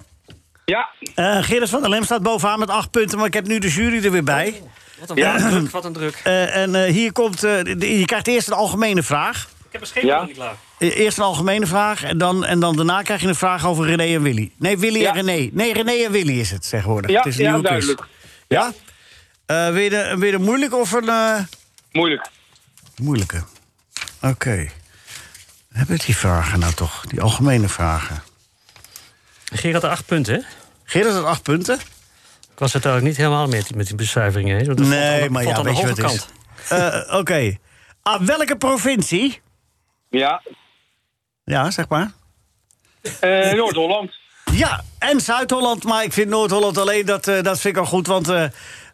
Ja, 0.65 0.89
Eh 1.15 1.37
Gerrit 1.43 1.69
van 1.69 1.81
der 1.81 1.89
Lem 1.89 2.03
staat 2.03 2.21
bovenaan 2.23 2.59
met 2.59 2.69
acht 2.69 2.91
punten... 2.91 3.17
maar 3.17 3.27
ik 3.27 3.33
heb 3.33 3.47
nu 3.47 3.59
de 3.59 3.69
jury 3.69 4.05
er 4.05 4.11
weer 4.11 4.23
bij. 4.23 4.61
Wat 4.99 5.09
een, 5.09 5.49
druk, 5.49 5.69
wat 5.71 5.85
een 5.85 5.93
druk. 5.93 6.21
Eh, 6.23 6.55
en 6.55 6.75
eh, 6.75 6.91
hier 6.91 7.11
komt... 7.11 7.43
eh, 7.43 7.51
de- 7.63 7.99
je 7.99 8.05
krijgt 8.05 8.27
eerst 8.27 8.47
een 8.47 8.53
algemene 8.53 9.03
vraag. 9.03 9.47
Ik 9.65 9.71
heb 9.71 9.81
een 9.81 9.87
schema 9.87 10.07
Ja. 10.07 10.25
niet 10.25 10.35
klaar. 10.35 10.53
Eh, 10.91 10.97
Eerst 10.99 11.17
een 11.17 11.23
algemene 11.23 11.65
vraag 11.67 12.03
en 12.03 12.17
dan, 12.17 12.45
en 12.45 12.59
dan 12.59 12.75
daarna 12.75 13.01
krijg 13.01 13.21
je 13.21 13.27
een 13.27 13.35
vraag 13.35 13.65
over 13.65 13.85
René 13.85 14.15
en 14.15 14.21
Willy. 14.21 14.51
Nee, 14.57 14.77
Willy 14.77 14.99
Ja. 14.99 15.13
en 15.15 15.25
René. 15.25 15.49
Nee, 15.53 15.73
René 15.73 15.91
en 16.05 16.11
Willy 16.11 16.39
is 16.39 16.51
het 16.51 16.69
tegenwoordig. 16.69 17.11
ja, 17.11 17.17
het 17.17 17.25
is 17.25 17.37
een 17.37 17.43
ja 17.43 17.57
duidelijk. 17.59 18.01
Ja? 18.47 18.71
Eh 19.45 19.69
weer, 19.69 20.17
weer 20.19 20.33
een 20.33 20.41
moeilijk 20.43 20.73
of 20.73 20.91
een... 20.91 21.09
eh, 21.09 21.39
Moeilijk. 21.91 22.27
Moeilijke. 23.01 23.43
Oké. 24.21 24.69
Hebben 25.71 25.97
we 25.97 26.03
die 26.05 26.17
vragen 26.17 26.59
nou 26.59 26.73
toch? 26.73 27.05
Die 27.07 27.21
algemene 27.21 27.67
vragen. 27.69 28.23
Gerard 29.53 29.81
had 29.83 29.91
acht 29.91 30.05
punten, 30.05 30.33
hè? 30.35 30.39
Gerard 30.83 31.13
had 31.13 31.25
acht 31.25 31.43
punten. 31.43 31.75
Ik 32.51 32.59
was 32.59 32.73
het 32.73 32.85
eigenlijk 32.85 33.15
niet 33.17 33.25
helemaal 33.25 33.47
mee 33.47 33.63
met 33.75 33.89
die. 33.89 34.49
Hè? 34.49 34.63
valt 34.63 34.79
aan 34.79 34.89
Nee, 34.89 35.29
maar 35.29 35.43
valt 35.43 35.57
ja, 35.57 35.63
weet 35.63 35.77
je 35.77 35.87
wat 35.87 35.97
het 35.97 36.05
kant. 36.05 36.27
is? 36.63 36.69
Eh, 36.69 37.17
Oké. 37.19 37.57
Aan 38.03 38.25
welke 38.25 38.55
provincie? 38.55 39.41
Ja. 40.09 40.41
Ja, 41.43 41.71
zeg 41.71 41.87
maar. 41.87 42.11
Eh, 43.19 43.51
Noord-Holland. 43.53 44.11
Ja, 44.51 44.83
en 44.99 45.21
Zuid-Holland. 45.21 45.83
Maar 45.83 46.03
ik 46.03 46.13
vind 46.13 46.29
Noord-Holland 46.29 46.77
alleen, 46.77 47.05
dat, 47.05 47.27
eh, 47.27 47.41
dat 47.41 47.59
vind 47.59 47.75
ik 47.75 47.81
al 47.81 47.87
goed. 47.87 48.07
Want 48.07 48.27
eh, 48.29 48.43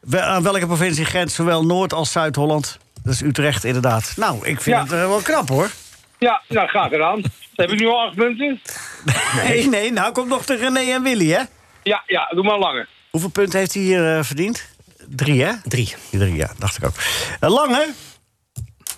we- 0.01 0.21
aan 0.21 0.43
welke 0.43 0.65
provincie 0.65 1.05
grenst 1.05 1.35
zowel 1.35 1.65
Noord- 1.65 1.93
als 1.93 2.11
Zuid-Holland? 2.11 2.77
Dat 3.03 3.13
is 3.13 3.21
Utrecht, 3.21 3.63
inderdaad. 3.63 4.13
Nou, 4.15 4.35
ik 4.47 4.61
vind 4.61 4.75
Ja. 4.75 4.81
het 4.81 4.89
wel 4.89 5.21
knap, 5.21 5.49
hoor. 5.49 5.71
Ja, 6.19 6.41
nou, 6.47 6.67
graag 6.67 6.89
gedaan. 6.89 7.21
Heb 7.55 7.71
ik 7.71 7.79
nu 7.79 7.87
al 7.87 8.01
acht 8.05 8.15
punten? 8.15 8.61
Nee, 9.43 9.67
nee, 9.67 9.91
nou 9.91 10.11
komt 10.11 10.27
nog 10.27 10.45
de 10.45 10.55
René 10.55 10.79
en 10.93 11.03
Willy, 11.03 11.29
hè? 11.31 11.41
Ja, 11.83 12.03
ja, 12.07 12.25
doe 12.33 12.43
maar 12.43 12.57
langer. 12.59 12.87
Hoeveel 13.09 13.29
punten 13.29 13.59
heeft 13.59 13.73
hij 13.73 13.83
hier 13.83 14.17
eh, 14.17 14.23
verdiend? 14.23 14.65
Drie, 15.07 15.43
hè? 15.43 15.51
Drie. 15.63 15.95
Drie, 16.11 16.35
ja, 16.35 16.49
dacht 16.57 16.77
ik 16.77 16.85
ook. 16.85 16.93
Uh, 17.41 17.49
Lange? 17.49 17.87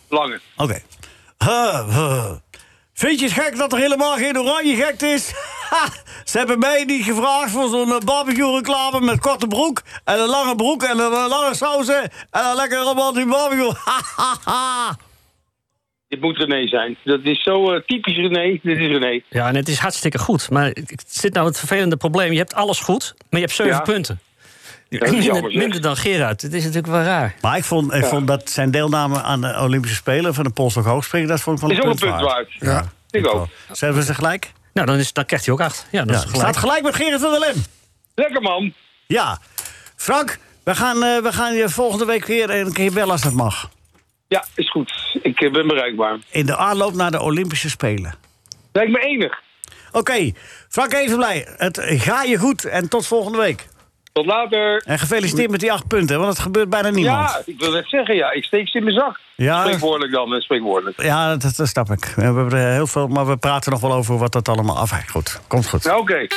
Langer. 0.09 0.41
Oké. 0.57 0.81
Huh, 1.37 1.87
huh. 1.95 2.31
Vind 3.01 3.19
je 3.19 3.25
het 3.25 3.33
gek 3.33 3.57
dat 3.57 3.73
er 3.73 3.79
helemaal 3.79 4.15
geen 4.15 4.39
oranje 4.39 4.75
gek 4.75 5.01
is? 5.01 5.31
Ha, 5.71 5.87
ze 6.23 6.37
hebben 6.37 6.59
mij 6.59 6.83
niet 6.83 7.03
gevraagd 7.03 7.51
voor 7.51 7.69
zo'n 7.69 7.91
eh, 7.91 7.99
barbecue-reclame 7.99 9.01
met 9.01 9.19
korte 9.19 9.47
broek... 9.47 9.81
en 10.03 10.19
een 10.19 10.27
lange 10.27 10.55
broek 10.55 10.83
en 10.83 10.99
een 10.99 11.11
eh, 11.11 11.25
lange 11.29 11.55
sausen... 11.55 12.01
en 12.31 12.45
een 12.45 12.55
lekker 12.55 12.77
romantisch 12.77 13.25
barbecue. 13.25 13.71
Ha, 13.85 14.01
ha, 14.15 14.35
ha. 14.43 14.97
Dit 16.07 16.21
moet 16.21 16.37
René 16.37 16.67
zijn. 16.67 16.97
Dat 17.03 17.19
is 17.23 17.43
zo 17.43 17.71
eh, 17.71 17.81
typisch 17.85 18.15
René. 18.15 18.59
Dit 18.63 18.77
is 18.77 18.87
René. 18.87 19.21
Ja, 19.29 19.47
en 19.47 19.55
het 19.55 19.67
is 19.67 19.77
hartstikke 19.77 20.17
goed. 20.17 20.49
Maar 20.49 20.65
het 20.65 21.03
zit 21.07 21.33
nou 21.33 21.47
het 21.47 21.57
vervelende 21.59 21.97
probleem. 21.97 22.31
Je 22.31 22.37
hebt 22.37 22.53
alles 22.53 22.79
goed, 22.79 23.13
maar 23.29 23.39
je 23.39 23.45
hebt 23.45 23.57
zeven 23.57 23.73
Ja. 23.73 23.79
punten. 23.79 24.19
Minder, 24.99 25.81
dan 25.81 25.97
Gerard. 25.97 26.41
Het 26.41 26.53
is 26.53 26.63
natuurlijk 26.63 26.93
wel 26.93 27.01
raar. 27.03 27.35
Maar 27.41 27.57
ik 27.57 27.63
vond, 27.63 27.93
ik 27.93 28.05
vond 28.05 28.27
dat 28.27 28.49
zijn 28.49 28.71
deelname 28.71 29.21
aan 29.21 29.41
de 29.41 29.59
Olympische 29.59 29.95
Spelen... 29.97 30.33
van 30.33 30.43
de 30.43 30.49
Polstok 30.49 30.85
Hoogspringen, 30.85 31.27
dat 31.27 31.41
vond 31.41 31.61
ik 31.61 31.67
wel 31.67 31.71
Is 31.71 31.77
een 31.77 31.83
ook 31.89 31.93
een 31.93 31.99
punt 31.99 32.11
punt 32.11 32.23
waard. 32.23 32.59
waard. 32.59 32.91
Ja, 33.11 33.19
Ik 33.19 33.27
ook. 33.27 33.47
Zijn 33.71 33.93
we 33.93 34.03
ze 34.03 34.13
gelijk? 34.13 34.51
Nou, 34.73 34.87
dan, 34.87 34.97
is, 34.97 35.13
dan 35.13 35.25
krijgt 35.25 35.45
hij 35.45 35.53
ook 35.53 35.61
acht. 35.61 35.87
Ja, 35.91 36.03
dat 36.03 36.09
Ja. 36.09 36.15
is 36.15 36.21
gelijk. 36.21 36.41
Staat 36.41 36.57
gelijk 36.57 36.83
met 36.83 36.95
Gerrit 36.95 37.19
van 37.21 37.29
der 37.31 37.39
Lem. 37.39 37.55
Lekker 38.15 38.41
man. 38.41 38.73
Ja. 39.07 39.39
Frank, 39.95 40.37
we 40.63 40.75
gaan, 40.75 41.03
eh, 41.03 41.17
we 41.17 41.33
gaan 41.33 41.53
je 41.55 41.69
volgende 41.69 42.05
week 42.05 42.25
weer 42.25 42.49
een 42.49 42.73
keer 42.73 42.93
bellen 42.93 43.11
als 43.11 43.21
dat 43.21 43.33
mag. 43.33 43.69
Ja, 44.27 44.45
is 44.55 44.69
goed. 44.71 45.19
Ik 45.21 45.41
eh, 45.41 45.51
ben 45.51 45.67
bereikbaar. 45.67 46.17
In 46.29 46.45
de 46.45 46.57
aanloop 46.57 46.93
naar 46.93 47.11
de 47.11 47.21
Olympische 47.21 47.69
Spelen. 47.69 48.15
Lijkt 48.71 48.91
me 48.91 48.99
enig. 48.99 49.39
Oké, 49.91 50.31
Frank 50.69 50.93
even 50.93 51.17
blij. 51.17 51.47
Het 51.57 51.79
ga 51.83 52.23
je 52.23 52.37
goed 52.37 52.65
en 52.65 52.89
tot 52.89 53.07
volgende 53.07 53.37
week. 53.37 53.67
Tot 54.13 54.25
later. 54.25 54.83
En 54.85 54.99
gefeliciteerd 54.99 55.51
met 55.51 55.59
die 55.59 55.71
acht 55.71 55.87
punten, 55.87 56.17
want 56.17 56.29
het 56.29 56.39
gebeurt 56.39 56.69
bijna 56.69 56.89
niemand. 56.89 57.29
Ja, 57.29 57.41
ik 57.45 57.59
wil 57.59 57.71
net 57.71 57.87
zeggen, 57.87 58.15
ja. 58.15 58.31
Ik 58.31 58.43
steek 58.43 58.69
ze 58.69 58.77
in 58.77 58.83
mijn 58.83 58.95
zak. 58.95 59.19
Ja. 59.35 59.61
Spreekwoordelijk 59.61 60.11
dan, 60.11 60.41
spreekwoordelijk. 60.41 61.01
Ja, 61.01 61.35
dat, 61.35 61.55
dat 61.55 61.67
snap 61.67 61.91
ik. 61.91 62.05
We 62.15 62.21
hebben 62.21 62.51
er 62.51 62.73
heel 62.73 62.87
veel, 62.87 63.07
maar 63.07 63.27
we 63.27 63.37
praten 63.37 63.71
nog 63.71 63.81
wel 63.81 63.93
over 63.93 64.17
wat 64.17 64.31
dat 64.31 64.49
allemaal 64.49 64.77
afhangt. 64.77 65.09
Goed, 65.09 65.41
komt 65.47 65.67
goed. 65.69 65.83
Nou, 65.83 65.99
oké. 65.99 66.27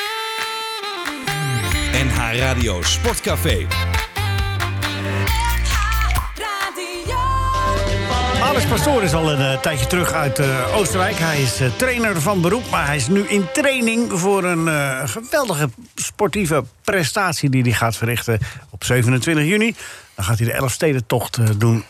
NH 1.92 2.38
Radio 2.38 2.82
Sportcafé. 2.82 3.66
Alex 8.54 8.68
Pastoor 8.68 9.02
is 9.02 9.12
al 9.12 9.32
een 9.32 9.52
eh, 9.52 9.60
tijdje 9.60 9.86
terug 9.86 10.12
uit 10.12 10.38
eh, 10.38 10.76
Oostenrijk. 10.76 11.16
Hij 11.18 11.42
is 11.42 11.60
eh, 11.60 11.68
trainer 11.76 12.20
van 12.20 12.40
beroep, 12.40 12.70
maar 12.70 12.86
hij 12.86 12.96
is 12.96 13.08
nu 13.08 13.20
in 13.28 13.46
training... 13.52 14.18
voor 14.18 14.44
een 14.44 14.68
geweldige 15.08 15.68
sportieve 15.94 16.64
prestatie 16.82 17.50
die 17.50 17.62
hij 17.62 17.72
gaat 17.72 17.96
verrichten 17.96 18.38
op 18.70 18.84
27 18.84 19.44
juni. 19.44 19.74
Dan 20.14 20.24
gaat 20.24 20.38
hij 20.38 20.46
de 20.46 20.52
Elfstedentocht 20.52 21.60
doen 21.60 21.84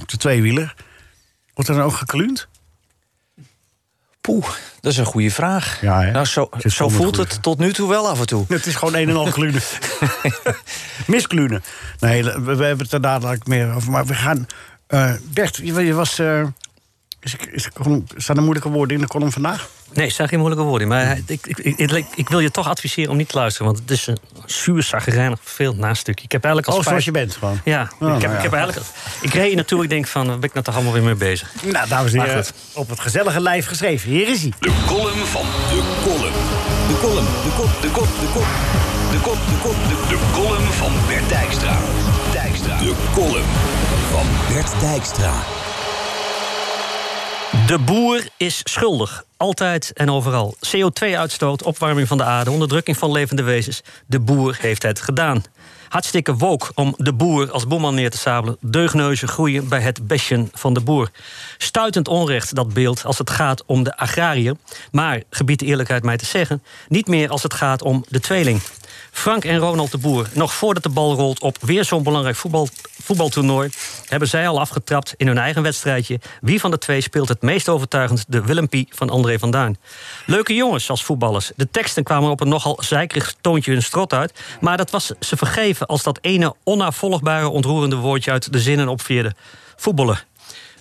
op 0.00 0.08
de 0.08 0.16
tweewieler. 0.16 0.74
Wordt 1.54 1.70
er 1.70 1.76
dan 1.76 1.84
ook 1.84 1.96
gekluund? 1.96 2.48
Poeh, 4.20 4.46
dat 4.80 4.92
is 4.92 4.98
een 4.98 5.04
goede 5.04 5.30
vraag. 5.30 5.80
Ja, 5.80 6.02
hè? 6.02 6.10
nou, 6.10 6.26
zo, 6.26 6.48
zo 6.58 6.88
voelt 6.88 7.16
het 7.16 7.42
tot 7.42 7.58
nu 7.58 7.72
toe 7.72 7.88
wel 7.88 8.08
af 8.08 8.20
en 8.20 8.26
toe. 8.26 8.44
Het 8.48 8.66
is 8.66 8.74
gewoon 8.74 8.94
een 8.94 9.08
en 9.08 9.16
al 9.16 9.30
klunen. 9.30 9.62
Misklunen. 11.06 11.62
Nee, 11.98 12.24
we, 12.24 12.40
we 12.40 12.64
hebben 12.64 12.84
het 12.84 12.92
er 12.92 13.00
dadelijk 13.00 13.46
meer 13.46 13.74
over. 13.74 13.90
Maar 13.90 14.06
we 14.06 14.14
gaan... 14.14 14.46
eh, 14.86 15.12
Bert, 15.32 15.56
je, 15.62 15.84
je 15.84 15.94
was... 15.94 16.18
eh, 16.18 16.42
is, 17.20 17.34
ik- 17.34 17.44
is, 17.52 17.68
staan 18.16 18.36
er 18.36 18.42
moeilijke 18.42 18.68
woorden 18.68 18.96
in 18.96 19.02
de 19.02 19.08
column 19.08 19.32
vandaag? 19.32 19.68
Nee, 19.92 20.06
er 20.06 20.12
staan 20.12 20.28
geen 20.28 20.38
moeilijke 20.38 20.64
woorden. 20.64 20.88
in, 20.90 20.94
Maar 20.94 21.18
ik, 21.26 21.46
ik, 21.46 21.58
ik, 21.78 22.06
ik, 22.14 22.28
wil 22.28 22.40
je 22.40 22.50
toch 22.50 22.68
adviseren 22.68 23.10
om 23.10 23.16
niet 23.16 23.28
te 23.28 23.36
luisteren. 23.36 23.66
Want 23.66 23.78
het 23.78 23.90
is 23.90 24.06
een 24.06 24.18
zuur, 24.46 24.82
zagrijnig, 24.82 25.38
vervelend 25.42 25.78
nastukje. 25.78 26.24
Ik 26.24 26.32
heb 26.32 26.44
eigenlijk 26.44 26.72
al 26.74 26.80
Oh, 26.80 26.88
zoals 26.88 27.04
je 27.04 27.10
bent 27.10 27.34
gewoon. 27.36 27.60
Ja, 27.64 27.80
Oh, 27.82 27.86
ik, 27.92 27.98
nou 28.00 28.12
heb, 28.20 28.30
ja. 28.30 28.36
ik 28.36 28.42
heb 28.42 28.52
eigenlijk... 28.52 28.86
Ik 29.20 29.32
reed 29.32 29.46
hier 29.46 29.54
naartoe, 29.56 29.82
ik 29.82 29.88
denk 29.88 30.06
van, 30.06 30.26
waar 30.26 30.38
ben 30.38 30.48
ik 30.48 30.52
nou 30.52 30.64
toch 30.64 30.74
allemaal 30.74 30.92
weer 30.92 31.02
mee 31.02 31.14
bezig? 31.14 31.52
Nou, 31.62 31.88
dames 31.88 32.12
en 32.12 32.20
heren, 32.20 32.44
op 32.72 32.88
het 32.88 33.00
gezellige 33.00 33.40
lijf 33.40 33.66
geschreven. 33.66 34.10
Hier 34.10 34.28
is 34.28 34.40
hij. 34.42 34.52
De 34.60 34.72
column 34.86 35.26
van 35.26 35.42
de 35.70 35.82
column. 36.04 36.34
De 36.88 36.98
column, 37.00 37.26
de 37.26 37.50
kop, 37.56 37.82
de 37.82 37.88
kop, 37.90 38.08
de 38.20 38.28
kop. 38.32 38.46
De 39.10 39.18
kop, 39.22 39.38
de 39.48 39.58
kop, 39.62 39.74
de, 39.88 40.08
de 40.08 40.18
column 40.32 40.72
van 40.72 40.92
Bert 41.08 41.28
Dijkstra. 41.28 41.76
Dijkstra. 42.32 42.78
De 42.78 42.94
column 43.14 43.46
van 44.16 44.54
Bert 44.54 44.80
Dijkstra. 44.80 45.42
De 47.66 47.78
boer 47.78 48.28
is 48.36 48.60
schuldig. 48.64 49.24
Altijd 49.36 49.92
en 49.92 50.10
overal. 50.10 50.56
CO2-uitstoot, 50.66 51.62
opwarming 51.62 52.08
van 52.08 52.16
de 52.16 52.24
aarde, 52.24 52.50
onderdrukking 52.50 52.96
van 52.96 53.12
levende 53.12 53.42
wezens. 53.42 53.82
De 54.06 54.20
boer 54.20 54.56
heeft 54.60 54.82
het 54.82 55.00
gedaan. 55.00 55.44
Hartstikke 55.88 56.34
woke 56.34 56.66
om 56.74 56.94
de 56.96 57.12
boer 57.12 57.50
als 57.50 57.66
boeman 57.66 57.94
neer 57.94 58.10
te 58.10 58.18
sabelen. 58.18 58.56
Deugneuzen 58.60 59.28
groeien 59.28 59.68
bij 59.68 59.80
het 59.80 60.06
besjen 60.06 60.48
van 60.52 60.74
de 60.74 60.80
boer. 60.80 61.10
Stuitend 61.58 62.08
onrecht 62.08 62.54
dat 62.54 62.72
beeld 62.74 63.04
als 63.04 63.18
het 63.18 63.30
gaat 63.30 63.64
om 63.66 63.82
de 63.82 63.96
agrariër. 63.96 64.56
Maar, 64.90 65.22
gebied 65.30 65.58
de 65.58 65.66
eerlijkheid 65.66 66.02
mij 66.02 66.16
te 66.16 66.26
zeggen... 66.26 66.62
niet 66.88 67.06
meer 67.06 67.28
als 67.28 67.42
het 67.42 67.54
gaat 67.54 67.82
om 67.82 68.04
de 68.08 68.20
tweeling. 68.20 68.60
Frank 69.10 69.44
en 69.44 69.58
Ronald 69.58 69.90
de 69.90 69.98
Boer, 69.98 70.28
nog 70.32 70.54
voordat 70.54 70.82
de 70.82 70.88
bal 70.88 71.14
rolt 71.14 71.40
op 71.40 71.56
weer 71.60 71.84
zo'n 71.84 72.02
belangrijk 72.02 72.36
voetbal, 72.36 72.68
voetbaltoernooi, 73.02 73.70
hebben 74.08 74.28
zij 74.28 74.48
al 74.48 74.60
afgetrapt 74.60 75.14
in 75.16 75.26
hun 75.26 75.38
eigen 75.38 75.62
wedstrijdje. 75.62 76.20
Wie 76.40 76.60
van 76.60 76.70
de 76.70 76.78
twee 76.78 77.00
speelt 77.00 77.28
het 77.28 77.42
meest 77.42 77.68
overtuigend 77.68 78.24
de 78.28 78.44
Willempie 78.44 78.88
van 78.90 79.10
André 79.10 79.38
van 79.38 79.50
Duin? 79.50 79.78
Leuke 80.26 80.54
jongens 80.54 80.90
als 80.90 81.04
voetballers. 81.04 81.52
De 81.56 81.70
teksten 81.70 82.02
kwamen 82.02 82.30
op 82.30 82.40
een 82.40 82.48
nogal 82.48 82.78
zeikerig 82.80 83.34
toontje 83.40 83.72
hun 83.72 83.82
strot 83.82 84.12
uit. 84.12 84.40
Maar 84.60 84.76
dat 84.76 84.90
was 84.90 85.12
ze 85.20 85.36
vergeven 85.36 85.86
als 85.86 86.02
dat 86.02 86.18
ene 86.20 86.54
onnavolgbare 86.64 87.48
ontroerende 87.48 87.96
woordje 87.96 88.30
uit 88.30 88.52
de 88.52 88.60
zinnen 88.60 88.88
opveerde. 88.88 89.34
Voetballen. 89.76 90.18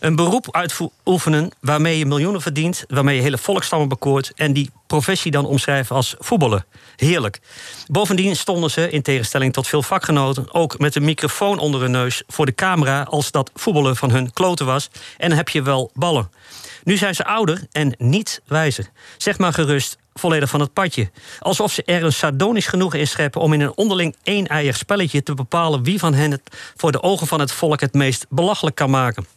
Een 0.05 0.15
beroep 0.15 0.47
uitoefenen 0.51 1.51
waarmee 1.59 1.97
je 1.97 2.05
miljoenen 2.05 2.41
verdient, 2.41 2.85
waarmee 2.87 3.15
je 3.15 3.21
hele 3.21 3.37
volkstammen 3.37 3.87
bekoort 3.87 4.31
en 4.35 4.53
die 4.53 4.69
professie 4.87 5.31
dan 5.31 5.45
omschrijven 5.45 5.95
als 5.95 6.15
voetballen. 6.19 6.65
Heerlijk. 6.95 7.39
Bovendien 7.87 8.35
stonden 8.35 8.71
ze, 8.71 8.89
in 8.89 9.01
tegenstelling 9.01 9.53
tot 9.53 9.67
veel 9.67 9.81
vakgenoten, 9.81 10.53
ook 10.53 10.79
met 10.79 10.95
een 10.95 11.03
microfoon 11.03 11.59
onder 11.59 11.81
hun 11.81 11.91
neus 11.91 12.23
voor 12.27 12.45
de 12.45 12.55
camera 12.55 13.03
als 13.03 13.31
dat 13.31 13.51
voetballen 13.53 13.95
van 13.95 14.11
hun 14.11 14.33
kloten 14.33 14.65
was. 14.65 14.89
En 15.17 15.31
heb 15.31 15.49
je 15.49 15.61
wel 15.61 15.91
ballen. 15.93 16.31
Nu 16.83 16.97
zijn 16.97 17.15
ze 17.15 17.25
ouder 17.25 17.67
en 17.71 17.95
niet 17.97 18.41
wijzer. 18.47 18.89
Zeg 19.17 19.37
maar 19.37 19.53
gerust, 19.53 19.97
volledig 20.13 20.49
van 20.49 20.59
het 20.59 20.73
padje. 20.73 21.11
Alsof 21.39 21.71
ze 21.71 21.83
er 21.83 22.03
een 22.03 22.13
sardonisch 22.13 22.67
genoegen 22.67 22.99
in 22.99 23.07
scheppen 23.07 23.41
om 23.41 23.53
in 23.53 23.61
een 23.61 23.77
onderling 23.77 24.15
een-eier 24.23 24.75
spelletje 24.75 25.23
te 25.23 25.33
bepalen 25.33 25.83
wie 25.83 25.99
van 25.99 26.13
hen 26.13 26.31
het 26.31 26.73
voor 26.75 26.91
de 26.91 27.01
ogen 27.01 27.27
van 27.27 27.39
het 27.39 27.51
volk 27.51 27.79
het 27.79 27.93
meest 27.93 28.25
belachelijk 28.29 28.75
kan 28.75 28.89
maken 28.89 29.34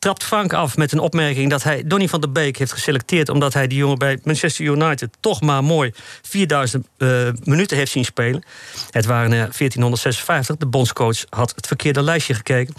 trapt 0.00 0.24
Frank 0.24 0.52
af 0.52 0.76
met 0.76 0.92
een 0.92 0.98
opmerking 0.98 1.50
dat 1.50 1.62
hij 1.62 1.82
Donny 1.86 2.08
van 2.08 2.20
der 2.20 2.32
Beek 2.32 2.58
heeft 2.58 2.72
geselecteerd. 2.72 3.28
omdat 3.28 3.54
hij 3.54 3.66
die 3.66 3.78
jongen 3.78 3.98
bij 3.98 4.18
Manchester 4.24 4.64
United 4.64 5.16
toch 5.20 5.40
maar 5.40 5.64
mooi 5.64 5.92
4000 6.22 6.86
eh, 6.96 7.28
minuten 7.44 7.76
heeft 7.76 7.92
zien 7.92 8.04
spelen. 8.04 8.42
Het 8.90 9.04
waren 9.04 9.32
er 9.32 9.38
1456. 9.38 10.56
De 10.56 10.66
bondscoach 10.66 11.24
had 11.28 11.52
het 11.54 11.66
verkeerde 11.66 12.02
lijstje 12.02 12.34
gekeken. 12.34 12.74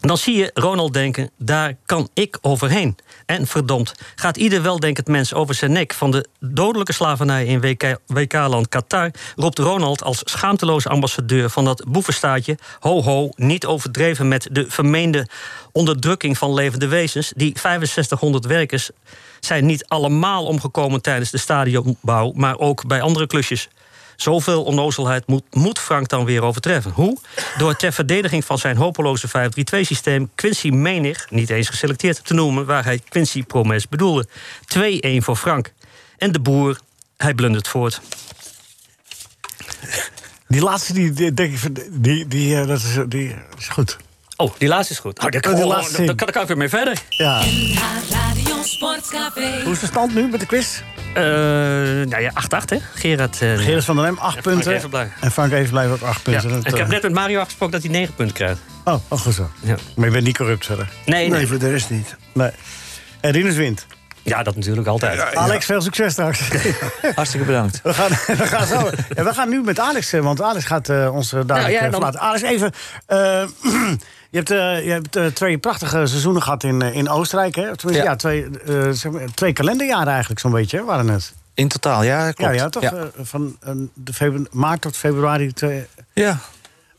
Dan 0.00 0.18
zie 0.18 0.36
je 0.36 0.50
Ronald 0.54 0.92
denken, 0.92 1.30
daar 1.38 1.76
kan 1.86 2.08
ik 2.14 2.38
overheen. 2.40 2.96
En 3.26 3.46
verdomd, 3.46 3.94
gaat 4.14 4.36
ieder 4.36 4.62
weldenkend 4.62 5.06
mens 5.06 5.34
over 5.34 5.54
zijn 5.54 5.72
nek... 5.72 5.94
van 5.94 6.10
de 6.10 6.26
dodelijke 6.40 6.92
slavernij 6.92 7.46
in 7.46 7.60
WK 7.60 7.96
WK-land 8.06 8.68
Qatar... 8.68 9.10
roept 9.36 9.58
Ronald 9.58 10.02
als 10.02 10.20
schaamteloze 10.24 10.88
ambassadeur 10.88 11.50
van 11.50 11.64
dat 11.64 11.84
boevenstaatje... 11.88 12.58
ho 12.80 13.02
ho, 13.02 13.28
niet 13.36 13.66
overdreven 13.66 14.28
met 14.28 14.48
de 14.50 14.64
vermeende 14.68 15.28
onderdrukking 15.72 16.38
van 16.38 16.54
levende 16.54 16.88
wezens... 16.88 17.32
die 17.36 17.58
6500 17.58 18.46
werkers 18.46 18.90
zijn 19.40 19.66
niet 19.66 19.84
allemaal 19.88 20.44
omgekomen 20.44 21.02
tijdens 21.02 21.30
de 21.30 21.38
stadionbouw... 21.38 22.32
maar 22.34 22.58
ook 22.58 22.86
bij 22.86 23.02
andere 23.02 23.26
klusjes. 23.26 23.68
Zoveel 24.16 24.62
onnozelheid 24.64 25.26
moet, 25.26 25.42
moet 25.50 25.78
Frank 25.78 26.08
dan 26.08 26.24
weer 26.24 26.42
overtreffen. 26.42 26.90
Hoe? 26.90 27.18
Door 27.58 27.76
ter 27.76 27.92
verdediging 27.92 28.44
van 28.44 28.58
zijn 28.58 28.76
hopeloze 28.76 29.28
5-3-2-systeem... 29.28 30.30
Quincy 30.34 30.68
Menig, 30.68 31.26
niet 31.30 31.50
eens 31.50 31.68
geselecteerd, 31.68 32.24
te 32.24 32.34
noemen... 32.34 32.66
waar 32.66 32.84
hij 32.84 33.00
Quincy 33.08 33.42
Promes 33.42 33.88
bedoelde. 33.88 34.26
2-1 34.78 35.24
voor 35.24 35.36
Frank. 35.36 35.72
En 36.18 36.32
de 36.32 36.40
boer, 36.40 36.78
hij 37.16 37.34
blundert 37.34 37.68
voort. 37.68 38.00
Die 40.48 40.60
laatste, 40.62 40.92
die, 40.92 41.12
die 41.12 41.34
denk 41.34 41.52
ik, 41.52 41.58
van- 41.58 41.76
die, 41.90 42.26
die, 42.28 42.56
eh, 42.60 42.66
dat 42.66 42.78
is, 42.78 42.96
die 43.08 43.34
is 43.58 43.68
goed. 43.68 43.96
Oh, 44.36 44.52
die 44.58 44.68
laatste 44.68 44.92
is 44.92 44.98
goed. 44.98 45.18
Oh, 45.18 45.30
daar, 45.30 45.52
Oh, 45.54 45.60
oh, 45.60 45.68
daar- 45.92 46.04
kan 46.04 46.16
daar 46.16 46.32
kan 46.32 46.42
ik 46.42 46.48
weer 46.48 46.56
mee 46.56 46.68
verder. 46.68 47.02
Ja. 47.08 47.42
Hoe 49.64 49.72
is 49.72 49.80
de 49.80 49.86
stand 49.86 50.14
nu 50.14 50.28
met 50.28 50.40
de 50.40 50.46
quiz? 50.46 50.80
Eh 51.14 51.22
nou 52.06 52.22
ja, 52.22 52.32
8-8 52.32 52.64
hè? 52.68 52.76
Gerard. 52.94 53.42
eh, 53.42 53.58
Gerrit 53.58 53.84
van 53.84 53.96
der 53.96 54.04
Lem, 54.04 54.18
8 54.18 54.38
Frank 54.42 54.62
punten. 54.62 55.12
En 55.20 55.30
Frank 55.32 55.52
Evenblij 55.52 55.88
ook 55.90 56.00
8 56.00 56.16
ja. 56.26 56.32
punten. 56.32 56.50
Dat, 56.50 56.58
Ik 56.72 56.76
heb 56.78 56.86
eh, 56.86 56.92
net 56.92 57.02
met 57.02 57.12
Mario 57.12 57.38
afgesproken 57.40 57.74
dat 57.80 57.82
hij 57.90 57.98
9 57.98 58.14
punten 58.14 58.34
krijgt. 58.36 58.58
Oh, 58.84 58.94
oh, 59.08 59.20
goed 59.20 59.34
zo. 59.34 59.50
Ja. 59.60 59.76
Maar 59.96 60.06
je 60.06 60.12
bent 60.12 60.24
niet 60.24 60.36
corrupt 60.36 60.66
verder. 60.66 60.88
Nee, 61.06 61.28
Nee, 61.28 61.38
nee. 61.38 61.46
voor 61.46 61.58
de 61.58 61.70
rest 61.70 61.90
niet. 61.90 62.16
Nee. 62.32 62.50
En 63.20 63.30
Rinus 63.30 63.54
wint. 63.56 63.86
Ja, 64.24 64.42
dat 64.42 64.56
natuurlijk 64.56 64.86
altijd. 64.86 65.34
Alex, 65.34 65.64
veel 65.66 65.80
succes 65.80 66.12
straks. 66.12 66.40
Hartstikke 67.14 67.46
bedankt. 67.46 67.80
We 67.82 67.94
gaan, 67.94 68.08
we, 68.38 68.46
gaan 68.46 68.66
zo, 68.66 68.90
ja, 69.14 69.24
we 69.24 69.34
gaan 69.34 69.48
nu 69.48 69.62
met 69.62 69.78
Alex, 69.80 70.12
eh, 70.12 70.20
want 70.20 70.42
Alex 70.42 70.64
gaat 70.64 70.88
eh, 70.88 71.14
ons 71.14 71.32
eh, 71.32 71.40
dadelijk 71.46 71.74
Nou 71.74 71.84
eh, 71.84 71.90
verlaten. 71.90 72.20
Alex, 72.20 72.42
even. 72.42 72.72
eh, 73.06 73.18
je 74.30 74.36
hebt, 74.36 74.50
eh, 74.50 74.84
je 74.84 74.90
hebt 74.90 75.16
eh, 75.16 75.26
twee 75.26 75.58
prachtige 75.58 76.06
seizoenen 76.06 76.42
gehad 76.42 76.64
in, 76.64 76.82
in 76.82 77.08
Oostenrijk. 77.08 77.54
Hè? 77.54 77.76
Tenminste, 77.76 78.04
ja. 78.04 78.10
Ja. 78.10 78.16
twee, 78.16 78.46
eh, 78.66 78.88
zeg 78.90 79.12
maar, 79.12 79.22
twee 79.34 79.52
kalenderjaren 79.52 80.08
eigenlijk 80.12 80.40
zo'n 80.40 80.52
beetje, 80.52 80.76
hè, 80.76 80.84
waren 80.84 81.08
het. 81.08 81.32
In 81.54 81.68
totaal, 81.68 82.02
ja, 82.02 82.32
klopt. 82.32 82.54
Ja, 82.54 82.62
ja, 82.62 82.68
toch? 82.68 82.82
Ja. 82.82 82.92
Van 83.22 83.56
de 83.94 84.12
febru- 84.12 84.46
maart 84.50 84.80
tot 84.80 84.96
februari. 84.96 85.52
twee- 85.52 85.86
Ja. 86.12 86.38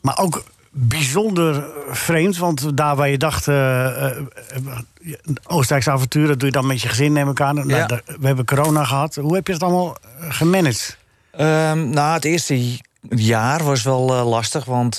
Maar 0.02 0.18
ook 0.20 0.44
bijzonder 0.78 1.66
vreemd, 1.90 2.38
want 2.38 2.78
daar 2.78 2.96
waar 2.96 3.10
je 3.10 3.18
dacht... 3.18 3.48
een 3.48 4.30
Oostenrijkse 5.48 5.92
avontuur, 5.92 6.28
dat 6.28 6.40
doe 6.40 6.48
je 6.48 6.54
dan 6.54 6.68
met 6.68 6.82
je 6.82 6.88
gezin, 6.88 7.14
neem 7.14 7.30
ik 7.30 7.42
aan. 7.42 7.56
Nou, 7.56 7.70
Ja. 7.70 7.88
we 8.20 8.28
hebben 8.28 8.46
corona 8.46 8.84
gehad. 8.84 9.16
Hoe 9.16 9.36
heb 9.36 9.48
je 9.48 9.54
het 9.54 9.64
allemaal 9.64 9.98
gemanaged? 10.20 10.98
Ehm, 11.32 11.90
nou, 11.90 12.14
het 12.14 12.26
eerste 12.26 12.80
jaar 13.10 13.64
was 13.64 13.84
wel 13.84 14.16
eh, 14.16 14.28
lastig, 14.30 14.66
want 14.66 14.96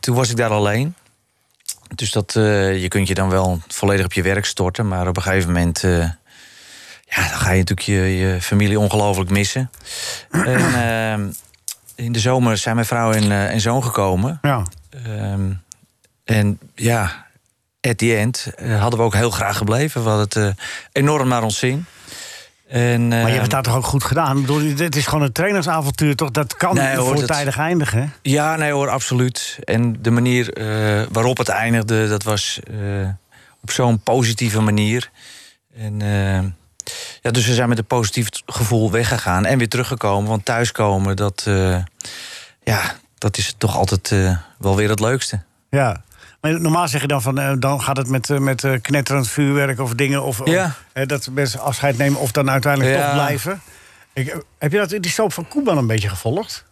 toen 0.00 0.14
was 0.14 0.30
ik 0.30 0.36
daar 0.36 0.50
alleen. 0.50 0.94
Dus 1.94 2.12
dat, 2.12 2.32
je 2.32 2.86
kunt 2.88 3.08
je 3.08 3.14
dan 3.14 3.28
wel 3.28 3.60
volledig 3.68 4.04
op 4.04 4.12
je 4.12 4.22
werk 4.22 4.44
storten, 4.44 4.88
maar 4.88 5.08
op 5.08 5.16
een 5.16 5.22
gegeven 5.22 5.52
moment... 5.52 5.80
ja, 5.80 7.28
dan 7.28 7.38
ga 7.38 7.50
je 7.50 7.58
natuurlijk 7.58 7.86
je, 7.88 8.16
je 8.16 8.40
familie 8.40 8.78
ongelooflijk 8.78 9.30
missen. 9.30 9.70
en 10.30 10.74
ehm, 10.74 11.30
in 11.94 12.12
de 12.12 12.18
zomer 12.18 12.56
zijn 12.56 12.74
mijn 12.74 12.86
vrouw 12.86 13.12
en, 13.12 13.32
en 13.32 13.60
zoon 13.60 13.84
gekomen. 13.84 14.38
Ja. 14.42 14.62
Ehm, 14.90 15.50
en 16.24 16.58
ja, 16.74 17.26
at 17.80 17.98
the 17.98 18.16
end 18.16 18.52
eh, 18.56 18.80
hadden 18.80 18.98
we 18.98 19.04
ook 19.04 19.14
heel 19.14 19.30
graag 19.30 19.56
gebleven. 19.56 20.02
We 20.02 20.08
hadden 20.08 20.26
het 20.26 20.56
eh, 20.58 20.64
enorm 20.92 21.28
naar 21.28 21.42
ons 21.42 21.58
zin. 21.58 21.84
En, 22.68 23.08
Maar 23.08 23.18
je 23.18 23.24
hebt 23.24 23.32
ehm, 23.32 23.40
het 23.42 23.50
daar 23.50 23.62
toch 23.62 23.76
ook 23.76 23.84
goed 23.86 24.04
gedaan? 24.04 24.44
Dit 24.76 24.96
is 24.96 25.06
gewoon 25.06 25.24
een 25.24 25.32
trainersavontuur, 25.32 26.16
toch? 26.16 26.30
Dat 26.30 26.56
kan 26.56 26.74
Nee, 26.74 26.96
hoor, 26.96 27.08
dat- 27.08 27.18
voortijdig 27.18 27.58
eindigen? 27.58 28.12
Ja, 28.22 28.56
nee 28.56 28.72
hoor, 28.72 28.88
absoluut. 28.88 29.58
En 29.64 30.02
de 30.02 30.10
manier 30.10 30.52
eh, 30.52 31.06
waarop 31.12 31.38
het 31.38 31.48
eindigde, 31.48 32.08
dat 32.08 32.22
was 32.22 32.60
op 33.62 33.70
zo'n 33.70 33.98
positieve 34.00 34.60
manier. 34.60 35.10
En, 35.76 35.98
ja, 37.22 37.30
dus 37.30 37.46
we 37.46 37.54
zijn 37.54 37.68
met 37.68 37.78
een 37.78 37.84
positief 37.84 38.28
gevoel 38.46 38.90
weggegaan 38.90 39.44
en 39.44 39.58
weer 39.58 39.68
teruggekomen. 39.68 40.28
Want 40.28 40.44
thuiskomen, 40.44 41.16
dat, 41.16 41.46
ja, 42.62 42.94
dat 43.18 43.36
is 43.36 43.54
toch 43.58 43.76
altijd 43.76 44.12
eh, 44.12 44.36
wel 44.58 44.76
weer 44.76 44.88
het 44.88 45.00
leukste. 45.00 45.42
Ja. 45.70 46.02
Maar 46.40 46.60
normaal 46.60 46.88
zeg 46.88 47.00
je 47.00 47.06
dan 47.06 47.22
van, 47.22 47.38
eh, 47.38 47.52
dan 47.58 47.82
gaat 47.82 47.96
het 47.96 48.08
met, 48.08 48.30
eh, 48.30 48.38
met 48.38 48.66
knetterend 48.82 49.28
vuurwerk 49.28 49.80
of 49.80 49.94
dingen... 49.94 50.22
of, 50.22 50.40
Ja. 50.44 50.74
dat 51.06 51.28
mensen 51.32 51.60
afscheid 51.60 51.98
nemen 51.98 52.20
of 52.20 52.32
dan 52.32 52.50
uiteindelijk 52.50 52.96
Ja. 52.96 53.04
toch 53.04 53.12
blijven. 53.12 53.60
Ik, 54.12 54.36
heb 54.58 54.72
je 54.72 54.78
dat 54.78 54.92
in 54.92 55.00
die 55.00 55.10
soap 55.10 55.32
van 55.32 55.48
Koeman 55.48 55.78
een 55.78 55.86
beetje 55.86 56.08
gevolgd? 56.08 56.64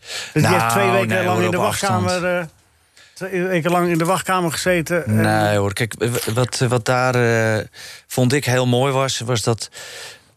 Dus 0.00 0.28
die 0.32 0.42
Nou, 0.42 0.54
heeft 0.54 0.70
twee 0.70 0.90
weken 0.90 1.08
nee, 1.08 1.24
lang 1.24 1.36
hoor, 1.36 1.44
in 1.44 1.50
de 1.50 1.56
wachtkamer... 1.56 2.48
twee 3.12 3.42
weken 3.42 3.70
lang 3.70 3.88
in 3.88 3.98
de 3.98 4.04
wachtkamer 4.04 4.52
gezeten. 4.52 5.02
Nee 5.06 5.56
hoor, 5.56 5.72
kijk, 5.72 5.94
wat, 6.34 6.58
wat 6.58 6.84
daar 6.84 7.66
vond 8.06 8.32
ik 8.32 8.44
heel 8.44 8.66
mooi 8.66 8.92
was, 8.92 9.18
was 9.20 9.42
dat 9.42 9.70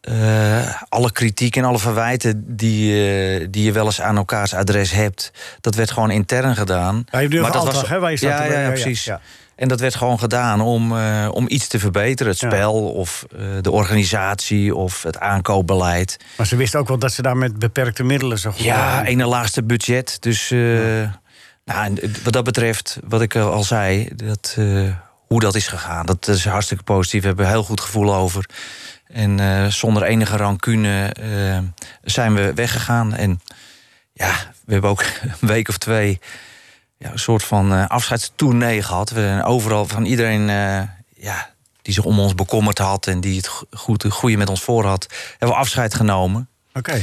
eh, 0.05 0.81
alle 0.89 1.11
kritiek 1.11 1.55
en 1.55 1.63
alle 1.63 1.79
verwijten 1.79 2.43
die, 2.47 2.91
eh, 2.91 3.47
die 3.49 3.63
je 3.63 3.71
wel 3.71 3.85
eens 3.85 4.01
aan 4.01 4.17
elkaars 4.17 4.53
adres 4.53 4.91
hebt, 4.91 5.31
dat 5.61 5.75
werd 5.75 5.91
gewoon 5.91 6.11
intern 6.11 6.55
gedaan. 6.55 7.05
Ja, 7.11 7.19
je 7.19 7.29
Maar 7.29 7.51
dat 7.51 7.65
Altag, 7.65 7.89
hè, 7.89 7.99
waar 7.99 8.11
je 8.11 8.17
staat 8.17 8.51
ja, 8.51 8.67
precies. 8.69 9.03
ja. 9.03 9.21
En 9.55 9.67
dat 9.67 9.79
werd 9.79 9.95
gewoon 9.95 10.19
gedaan 10.19 10.61
om, 10.61 10.97
eh, 10.97 11.27
om 11.31 11.45
iets 11.47 11.67
te 11.67 11.79
verbeteren. 11.79 12.31
Het 12.31 12.41
spel 12.41 12.73
of 12.73 13.25
de 13.61 13.71
organisatie 13.71 14.75
of 14.75 15.03
het 15.03 15.19
aankoopbeleid. 15.19 16.17
Maar 16.37 16.45
ze 16.45 16.55
wisten 16.55 16.79
ook 16.79 16.87
wel 16.87 16.99
dat 16.99 17.13
ze 17.13 17.21
daar 17.21 17.37
met 17.37 17.59
beperkte 17.59 18.03
middelen 18.03 18.39
zo 18.39 18.51
goed 18.51 18.63
Ja, 18.63 18.77
waren. 18.77 19.05
ene 19.05 19.25
laagste 19.25 19.63
budget. 19.63 20.17
Dus 20.19 20.49
nou, 21.65 22.11
wat 22.23 22.33
dat 22.33 22.43
betreft, 22.43 22.99
wat 23.07 23.21
ik 23.21 23.35
al 23.35 23.63
zei, 23.63 24.09
dat, 24.15 24.57
hoe 25.27 25.39
dat 25.39 25.55
is 25.55 25.67
gegaan, 25.67 26.05
dat 26.05 26.27
is 26.27 26.45
hartstikke 26.45 26.83
positief. 26.83 27.21
We 27.21 27.27
hebben 27.27 27.45
een 27.45 27.51
heel 27.51 27.63
goed 27.63 27.81
gevoel 27.81 28.15
over. 28.15 28.45
En 29.15 29.39
eh, 29.39 29.65
zonder 29.65 30.03
enige 30.03 30.37
rancune 30.37 31.13
eh, 31.13 31.57
zijn 32.03 32.35
we 32.35 32.53
weggegaan. 32.53 33.13
En 33.13 33.41
ja, 34.13 34.33
we 34.65 34.71
hebben 34.71 34.89
ook 34.89 35.03
een 35.41 35.47
week 35.47 35.69
of 35.69 35.77
twee 35.77 36.19
ja, 36.97 37.11
een 37.11 37.19
soort 37.19 37.43
van 37.43 37.73
eh 37.73 37.87
afscheidstournee 37.87 38.81
gehad. 38.81 39.09
We 39.09 39.21
zijn 39.21 39.43
overal 39.43 39.85
van 39.85 40.05
iedereen 40.05 40.47
ja, 41.15 41.49
die 41.81 41.93
zich 41.93 42.03
om 42.03 42.19
ons 42.19 42.35
bekommerd 42.35 42.77
had 42.77 43.07
en 43.07 43.19
die 43.21 43.37
het 43.37 43.47
go- 43.47 43.65
goed, 43.71 44.03
het 44.03 44.13
goede 44.13 44.37
met 44.37 44.49
ons 44.49 44.61
voor 44.61 44.85
had, 44.85 45.07
hebben 45.29 45.47
we 45.49 45.55
afscheid 45.55 45.93
genomen. 45.93 46.49
Oké. 46.73 47.01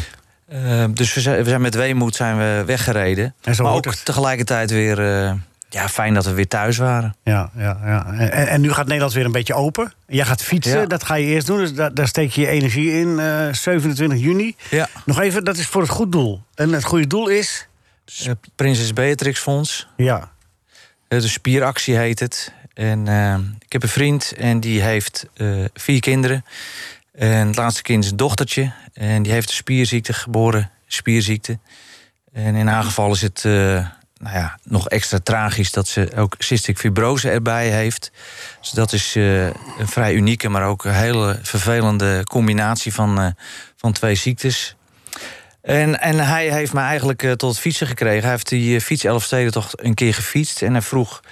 Uh, 0.53 0.85
dus 0.91 1.15
we 1.15 1.21
zijn, 1.21 1.43
we 1.43 1.49
zijn 1.49 1.61
met 1.61 1.75
weemoed 1.75 2.15
zijn 2.17 2.37
we 2.39 2.63
weggereden. 2.67 3.35
En 3.41 3.55
zo 3.55 3.63
maar 3.63 3.73
ook 3.73 3.85
het. 3.85 4.05
tegelijkertijd 4.05 4.71
weer 4.71 5.25
uh, 5.25 5.33
ja, 5.73 5.89
fijn 5.89 6.15
dat 6.15 6.25
we 6.25 6.33
weer 6.33 6.49
thuis 6.49 6.77
waren. 6.77 7.15
Ja, 7.25 7.51
ja, 7.57 7.79
ja. 7.85 8.07
En, 8.13 8.49
en 8.49 8.61
nu 8.61 8.73
gaat 8.73 8.85
Nederland 8.87 9.13
weer 9.13 9.25
een 9.25 9.33
beetje 9.33 9.55
open. 9.55 9.93
Jij 10.07 10.25
gaat 10.25 10.43
fietsen, 10.43 10.81
Ja. 10.81 10.87
dat 10.87 11.05
ga 11.05 11.15
je 11.15 11.27
eerst 11.27 11.47
doen. 11.47 11.59
Dus 11.59 11.75
daar, 11.75 11.95
daar 11.95 12.09
steek 12.09 12.31
je 12.33 12.41
je 12.41 12.47
energie 12.49 12.93
in. 13.01 13.19
eh 13.19 13.53
27 13.53 14.19
juni. 14.21 14.57
Ja. 14.71 14.89
Nog 15.05 15.21
even, 15.21 15.45
dat 15.45 15.57
is 15.57 15.67
voor 15.67 15.81
het 15.83 15.91
goed 15.91 16.13
doel. 16.13 16.43
En 16.55 16.73
het 16.73 16.85
goede 16.85 17.07
doel 17.07 17.29
is... 17.29 17.67
Uh, 18.27 18.33
Prinses 18.57 18.93
Beatrix 18.93 19.41
Fonds. 19.41 19.89
Ja. 19.97 20.31
Uh, 21.09 21.21
de 21.21 21.29
spieractie 21.29 21.97
heet 21.97 22.21
het. 22.21 22.53
En 22.75 23.07
uh, 23.07 23.35
ik 23.59 23.73
heb 23.73 23.83
een 23.83 23.89
vriend 23.89 24.33
en 24.37 24.61
die 24.61 24.83
heeft 24.83 25.27
uh, 25.37 25.65
vier 25.75 26.01
kinderen. 26.01 26.45
En 27.13 27.47
het 27.47 27.57
laatste 27.57 27.83
kind 27.83 28.05
is 28.05 28.11
een 28.11 28.17
dochtertje. 28.17 28.73
En 28.95 29.23
die 29.23 29.33
heeft 29.33 29.49
een 29.49 29.55
spierziekte, 29.55 30.13
geboren 30.13 30.71
spierziekte. 30.87 31.59
En 32.33 32.55
in 32.55 32.67
haar 32.67 32.83
geval 32.85 33.13
is 33.13 33.23
het 33.23 33.45
nou 34.23 34.37
ja, 34.37 34.59
nog 34.63 34.89
extra 34.89 35.19
tragisch 35.19 35.73
dat 35.73 35.89
ze 35.89 36.13
ook 36.17 36.35
cystic 36.39 36.79
fibrose 36.79 37.31
erbij 37.31 37.69
heeft. 37.69 38.11
Dus 38.61 38.71
dat 38.71 38.93
is 38.93 39.17
uh, 39.17 39.45
een 39.47 39.89
vrij 39.89 40.15
unieke, 40.15 40.49
maar 40.49 40.67
ook 40.67 40.85
een 40.85 40.95
hele 40.95 41.39
vervelende 41.43 42.25
combinatie 42.25 42.95
van, 42.95 43.21
uh, 43.21 43.27
van 43.77 43.93
twee 43.93 44.15
ziektes. 44.15 44.77
En, 45.63 46.01
en 46.01 46.19
hij 46.19 46.49
heeft 46.53 46.73
me 46.73 46.81
eigenlijk 46.81 47.23
uh, 47.23 47.33
tot 47.33 47.59
fietsen 47.59 47.87
gekregen. 47.87 48.23
Hij 48.23 48.31
heeft 48.31 48.49
die 48.49 48.81
fiets 48.81 49.05
Elfsteden 49.05 49.53
toch 49.53 49.71
een 49.73 49.95
keer 49.95 50.15
gefietst. 50.15 50.63
En 50.63 50.73
hij 50.73 50.83
vroeg, 50.83 51.23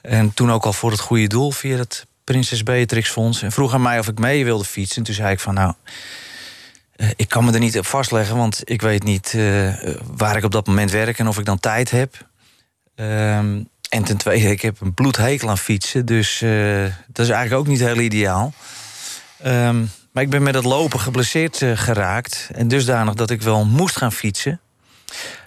en 0.00 0.34
toen 0.34 0.52
ook 0.52 0.64
al 0.64 0.72
voor 0.72 0.90
het 0.90 1.00
goede 1.00 1.26
doel 1.26 1.50
via 1.50 1.76
het 1.76 2.06
Prinses 2.24 2.62
Beatrix 2.62 3.10
Fonds. 3.10 3.42
En 3.42 3.52
vroeg 3.52 3.74
aan 3.74 3.82
mij 3.82 3.98
of 3.98 4.08
ik 4.08 4.18
mee 4.18 4.44
wilde 4.44 4.64
fietsen. 4.64 4.96
En 4.96 5.02
toen 5.02 5.14
zei 5.14 5.32
ik 5.32 5.40
van 5.40 5.54
nou, 5.54 5.74
ik 7.16 7.28
kan 7.28 7.44
me 7.44 7.52
er 7.52 7.58
niet 7.58 7.78
op 7.78 7.86
vastleggen. 7.86 8.36
Want 8.36 8.60
ik 8.64 8.82
weet 8.82 9.02
niet 9.02 9.36
waar 10.16 10.36
ik 10.36 10.44
op 10.44 10.52
dat 10.52 10.66
moment 10.66 10.90
werk 10.90 11.18
en 11.18 11.28
of 11.28 11.38
ik 11.38 11.44
dan 11.44 11.60
tijd 11.60 11.90
heb. 11.90 12.28
Um, 13.00 13.68
en 13.88 14.04
ten 14.04 14.16
tweede, 14.16 14.50
ik 14.50 14.62
heb 14.62 14.80
een 14.80 14.94
bloedhekel 14.94 15.48
aan 15.48 15.58
fietsen. 15.58 16.06
Dus 16.06 16.42
uh, 16.42 16.82
dat 17.06 17.26
is 17.26 17.32
eigenlijk 17.32 17.52
ook 17.52 17.66
niet 17.66 17.80
heel 17.80 17.98
ideaal. 17.98 18.52
Um, 19.46 19.90
maar 20.12 20.22
ik 20.22 20.30
ben 20.30 20.42
met 20.42 20.54
het 20.54 20.64
lopen 20.64 21.00
geblesseerd 21.00 21.60
uh, 21.60 21.76
geraakt. 21.76 22.48
En 22.52 22.68
dusdanig 22.68 23.14
dat 23.14 23.30
ik 23.30 23.42
wel 23.42 23.64
moest 23.64 23.96
gaan 23.96 24.12
fietsen. 24.12 24.60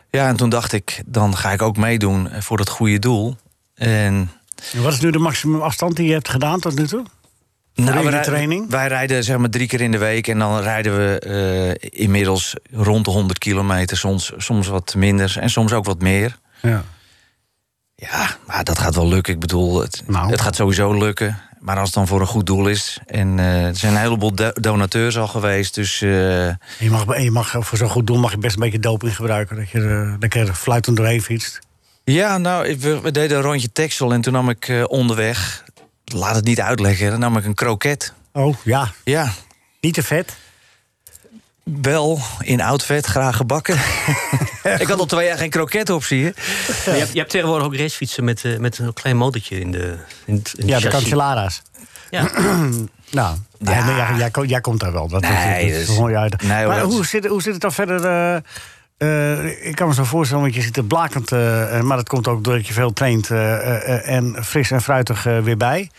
Ja, 0.09 0.27
en 0.27 0.35
toen 0.35 0.49
dacht 0.49 0.73
ik, 0.73 1.01
dan 1.05 1.37
ga 1.37 1.51
ik 1.51 1.61
ook 1.61 1.77
meedoen 1.77 2.29
voor 2.39 2.59
het 2.59 2.69
goede 2.69 2.99
doel. 2.99 3.35
En, 3.75 4.29
en 4.73 4.81
wat 4.81 4.93
is 4.93 4.99
nu 4.99 5.11
de 5.11 5.19
maximum 5.19 5.61
afstand 5.61 5.95
die 5.95 6.07
je 6.07 6.13
hebt 6.13 6.29
gedaan 6.29 6.59
tot 6.59 6.75
nu 6.77 6.87
toe? 6.87 7.05
Nou, 7.75 8.09
wij, 8.09 8.23
training? 8.23 8.69
wij 8.69 8.87
rijden 8.87 9.23
zeg 9.23 9.37
maar 9.37 9.49
drie 9.49 9.67
keer 9.67 9.81
in 9.81 9.91
de 9.91 9.97
week. 9.97 10.27
En 10.27 10.39
dan 10.39 10.59
rijden 10.59 10.97
we 10.97 11.23
uh, 11.81 11.89
inmiddels 12.01 12.55
rond 12.71 13.05
de 13.05 13.11
100 13.11 13.39
kilometer. 13.39 13.97
Soms, 13.97 14.33
soms 14.37 14.67
wat 14.67 14.95
minder 14.95 15.37
en 15.39 15.49
soms 15.49 15.73
ook 15.73 15.85
wat 15.85 16.01
meer. 16.01 16.37
Ja. 16.61 16.83
Ja, 17.95 18.37
maar 18.47 18.63
dat 18.63 18.79
gaat 18.79 18.95
wel 18.95 19.07
lukken. 19.07 19.33
Ik 19.33 19.39
bedoel, 19.39 19.81
het, 19.81 20.03
nou. 20.07 20.29
het 20.31 20.41
gaat 20.41 20.55
sowieso 20.55 20.93
lukken. 20.97 21.41
Maar 21.59 21.75
als 21.77 21.85
het 21.85 21.93
dan 21.93 22.07
voor 22.07 22.21
een 22.21 22.27
goed 22.27 22.45
doel 22.45 22.67
is. 22.67 22.99
En 23.05 23.39
eh, 23.39 23.65
er 23.65 23.75
zijn 23.75 23.93
een 23.93 23.99
heleboel 23.99 24.35
do- 24.35 24.51
donateurs 24.53 25.17
al 25.17 25.27
geweest. 25.27 25.75
Dus 25.75 26.01
eh, 26.01 26.09
Je 26.09 26.89
mag, 26.89 27.21
je 27.21 27.31
mag 27.31 27.55
voor 27.59 27.77
zo'n 27.77 27.89
goed 27.89 28.07
doel 28.07 28.17
mag 28.17 28.31
je 28.31 28.37
best 28.37 28.53
een 28.55 28.61
beetje 28.61 28.79
doping 28.79 29.15
gebruiken. 29.15 29.55
Dat 29.55 29.69
je 29.69 29.79
er 29.79 30.15
lekker 30.19 30.53
fluitend 30.53 30.97
doorheen 30.97 31.21
fietst. 31.21 31.59
ja, 32.03 32.37
nou, 32.37 32.77
we 32.79 33.11
deden 33.11 33.37
een 33.37 33.43
rondje 33.43 33.71
Texel. 33.71 34.13
En 34.13 34.21
toen 34.21 34.33
nam 34.33 34.49
ik 34.49 34.67
eh, 34.67 34.83
onderweg, 34.87 35.63
laat 36.05 36.35
het 36.35 36.45
niet 36.45 36.61
uitleggen, 36.61 37.09
dan 37.11 37.19
nam 37.19 37.37
ik 37.37 37.45
een 37.45 37.53
kroket. 37.53 38.13
Oh, 38.33 38.55
ja. 38.63 38.91
Ja, 39.03 39.31
Niet 39.81 39.93
te 39.93 40.03
vet. 40.03 40.35
Wel 41.63 42.19
in 42.39 42.61
oud 42.61 42.83
vet, 42.85 43.05
graag 43.05 43.35
gebakken. 43.35 43.75
ik 44.79 44.87
had 44.87 44.99
al 44.99 45.05
twee 45.05 45.27
jaar 45.27 45.37
geen 45.37 45.49
kroket 45.49 45.89
op, 45.89 46.03
zie 46.03 46.19
je. 46.19 46.33
Je, 46.85 46.91
hebt, 46.91 47.11
je 47.13 47.17
hebt 47.19 47.29
tegenwoordig 47.31 47.65
ook 47.67 47.75
racefietsen 47.75 48.23
met, 48.23 48.45
eh, 48.45 48.57
met 48.57 48.77
een 48.77 48.93
klein 48.93 49.17
motortje 49.17 49.59
in 49.59 49.71
de, 49.71 49.97
in, 50.25 50.35
het- 50.35 50.53
in 50.57 50.67
Ja, 50.67 50.79
de 50.79 50.87
cancellara's. 50.87 51.61
Ja. 52.09 52.29
Nou, 53.11 53.37
Ja. 53.57 53.85
nee, 53.85 53.95
jij, 53.95 54.15
jij, 54.17 54.31
ko- 54.31 54.45
jij 54.45 54.61
komt 54.61 54.79
daar 54.79 54.91
wel. 54.91 55.07
Dat, 55.07 55.21
Nee, 55.21 55.31
dat, 55.31 55.71
dat 55.71 55.79
is 55.81 55.87
dus- 55.87 56.15
uit. 56.15 56.41
nee, 56.41 56.65
maar 56.67 56.81
hoe 56.81 57.05
zit, 57.05 57.25
hoe 57.27 57.41
zit 57.41 57.53
het 57.53 57.61
dan 57.61 57.71
verder? 57.71 58.05
eh, 58.05 58.35
eh, 59.37 59.67
ik 59.67 59.75
kan 59.75 59.87
me 59.87 59.93
zo 59.93 60.03
voorstellen, 60.03 60.43
want 60.43 60.55
je 60.55 60.61
zit 60.61 60.77
er 60.77 60.83
blakend. 60.85 61.31
eh, 61.31 61.81
maar 61.81 61.97
dat 61.97 62.07
komt 62.09 62.27
ook 62.27 62.43
doordat 62.43 62.67
je 62.67 62.73
veel 62.73 62.93
traint. 62.93 63.29
eh, 63.29 63.53
eh, 63.53 63.97
eh, 63.97 64.15
en 64.15 64.37
fris 64.43 64.71
en 64.71 64.81
fruitig 64.81 65.23
weer 65.23 65.57
bij. 65.57 65.89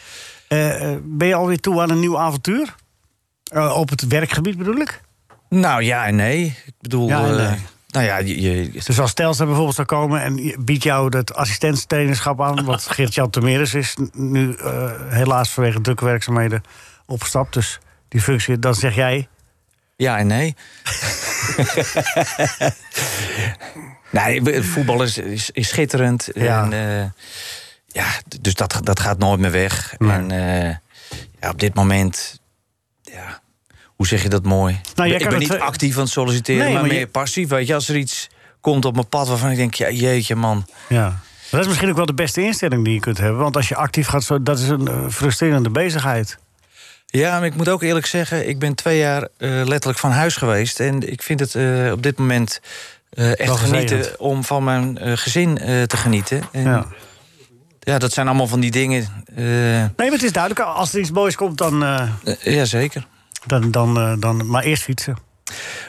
Ben 1.02 1.28
je 1.28 1.34
alweer 1.34 1.60
toe 1.60 1.80
aan 1.80 1.90
een 1.90 2.00
nieuw 2.00 2.18
avontuur? 2.18 2.74
Eh, 3.44 3.76
op 3.76 3.88
het 3.90 4.06
werkgebied 4.06 4.58
bedoel 4.58 4.76
ik? 4.76 5.00
Nou 5.49 5.82
ja 5.82 6.07
en 6.07 6.16
nee. 6.16 6.45
Ik 6.66 6.74
bedoel, 6.80 7.09
Ja 7.09 7.18
eh, 7.38 7.53
nou 7.88 8.07
ja, 8.07 8.16
je, 8.18 8.40
je- 8.40 8.70
Dus 8.84 9.01
als 9.01 9.12
Telstar 9.14 9.47
bijvoorbeeld 9.47 9.76
zou 9.76 9.86
komen 9.86 10.20
en 10.22 10.55
biedt 10.64 10.82
jou 10.82 11.16
het 11.16 11.34
assistentstrainerschap 11.34 12.40
aan... 12.42 12.64
wat 12.64 12.86
Geert-Jan 12.95 13.30
Temeres 13.30 13.74
is 13.74 13.97
nu 14.12 14.55
eh, 14.55 14.90
helaas 15.09 15.51
vanwege 15.51 15.80
drukke 15.80 16.05
werkzaamheden 16.05 16.62
opgestapt. 17.07 17.55
Dus 17.55 17.78
die 18.09 18.20
functie, 18.20 18.59
dan 18.59 18.74
zeg 18.74 18.95
jij... 18.95 19.28
ja 19.97 20.18
en 20.18 20.26
nee. 20.26 20.55
nee, 24.11 24.62
voetbal 24.62 25.03
is, 25.03 25.18
is, 25.18 25.51
is 25.51 25.68
schitterend. 25.68 26.28
Ja. 26.34 26.62
En, 26.62 26.72
eh, 26.72 27.05
ja, 27.86 28.07
dus 28.40 28.55
dat, 28.55 28.80
dat 28.82 29.01
gaat 29.01 29.18
nooit 29.18 29.40
meer 29.40 29.51
weg. 29.51 29.95
Nee. 29.99 30.11
En 30.11 30.28
ja, 31.40 31.51
op 31.51 31.61
dit 31.61 31.74
moment, 31.74 32.40
hoe 33.97 34.07
zeg 34.07 34.22
je 34.22 34.28
dat 34.28 34.45
mooi? 34.45 34.80
Nou, 34.95 35.11
ik 35.11 35.18
ben 35.18 35.28
het, 35.28 35.38
niet 35.38 35.55
eh, 35.55 35.61
actief 35.61 35.95
aan 35.97 36.03
het 36.03 36.11
solliciteren, 36.11 36.64
Nee, 36.64 36.72
maar, 36.72 36.82
maar 36.82 36.90
meer 36.92 37.07
passief. 37.07 37.49
Weet 37.49 37.66
je, 37.66 37.74
als 37.74 37.88
er 37.88 37.97
iets 37.97 38.28
komt 38.61 38.84
op 38.84 38.95
mijn 38.95 39.09
pad 39.09 39.28
waarvan 39.28 39.51
ik 39.51 39.57
denk, 39.57 39.74
ja, 39.74 39.90
jeetje 39.90 40.34
man. 40.34 40.66
Ja. 40.88 41.18
Dat 41.51 41.61
is 41.61 41.66
misschien 41.66 41.90
ook 41.90 41.97
wel 41.97 42.07
de 42.07 42.14
beste 42.14 42.42
instelling 42.45 42.84
die 42.84 42.95
je 42.95 43.01
kunt 43.01 43.18
hebben. 43.18 43.40
Want 43.40 43.57
als 43.57 43.68
je 43.68 43.76
actief 43.76 44.07
gaat, 44.07 44.28
dat 44.42 44.59
is 44.59 44.68
een 44.68 44.88
eh, 44.88 45.09
frustrerende 45.09 45.70
bezigheid. 45.70 46.38
Ja, 47.07 47.38
maar 47.38 47.47
ik 47.47 47.55
moet 47.57 47.68
ook 47.68 47.82
eerlijk 47.82 48.07
zeggen, 48.07 48.49
ik 48.49 48.59
ben 48.59 48.74
twee 48.74 48.99
jaar 48.99 49.22
eh, 49.22 49.51
letterlijk 49.51 49.99
van 49.99 50.11
huis 50.11 50.36
geweest. 50.36 50.80
En 50.80 51.11
ik 51.12 51.22
vind 51.22 51.40
het 51.40 51.57
op 51.92 52.03
dit 52.03 52.18
moment 52.18 52.61
echt 53.16 53.57
genieten 53.57 54.20
om 54.20 54.45
van 54.45 54.64
mijn 54.64 54.99
gezin 55.18 55.55
te 55.86 55.97
genieten. 55.97 56.42
En, 56.53 56.62
Ja. 56.62 56.86
ja. 57.80 57.99
dat 57.99 58.12
zijn 58.12 58.26
allemaal 58.26 58.47
van 58.47 58.61
die 58.61 58.70
dingen. 58.70 59.24
Nee, 59.34 59.90
maar 59.97 60.07
het 60.07 60.22
is 60.22 60.32
duidelijk. 60.32 60.66
Als 60.66 60.92
er 60.95 61.01
iets 61.01 61.11
moois 61.11 61.34
komt, 61.36 61.59
dan... 61.59 61.82
eh, 61.84 62.09
eh, 62.24 62.55
ja, 62.55 62.64
zeker. 62.64 63.07
Dan, 63.47 63.70
dan, 63.70 63.99
eh, 63.99 64.12
dan 64.18 64.47
maar 64.47 64.62
eerst 64.62 64.82
fietsen. 64.82 65.16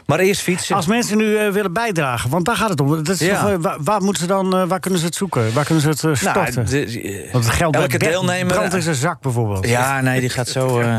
Maar 0.06 0.20
eerst 0.20 0.42
fietsen. 0.42 0.76
Als 0.76 0.86
mensen 0.86 1.18
nu 1.18 1.38
eh, 1.38 1.52
willen 1.52 1.74
bijdragen, 1.74 2.30
want 2.30 2.46
daar 2.46 2.56
gaat 2.56 2.70
het 2.70 2.82
om. 2.82 3.04
Dat 3.04 3.10
is 3.10 3.20
Ja. 3.28 3.42
toch, 3.42 3.50
eh, 3.50 3.56
waar, 3.60 3.78
waar 3.84 4.02
moeten 4.02 4.22
ze 4.22 4.28
dan, 4.28 4.56
eh, 4.58 4.68
waar 4.68 4.80
kunnen 4.80 5.00
ze 5.00 5.06
het 5.06 5.16
zoeken? 5.16 5.54
Waar 5.54 5.66
kunnen 5.66 5.84
ze 5.84 5.90
het 5.90 6.02
nou, 6.02 6.16
storten? 6.16 6.66
de- 6.66 7.02
eh, 7.02 7.32
Want 7.32 7.46
het 7.46 7.54
geld 7.54 7.76
elke 7.76 7.98
deelnemer. 7.98 8.54
brandt 8.56 8.74
in 8.74 8.82
zijn 8.82 8.96
zak 8.96 9.22
bijvoorbeeld. 9.22 9.68
Ja, 9.68 10.02
nee, 10.02 10.20
die 10.20 10.30
gaat 10.30 10.48
zo. 10.48 10.80
eh, 10.80 10.98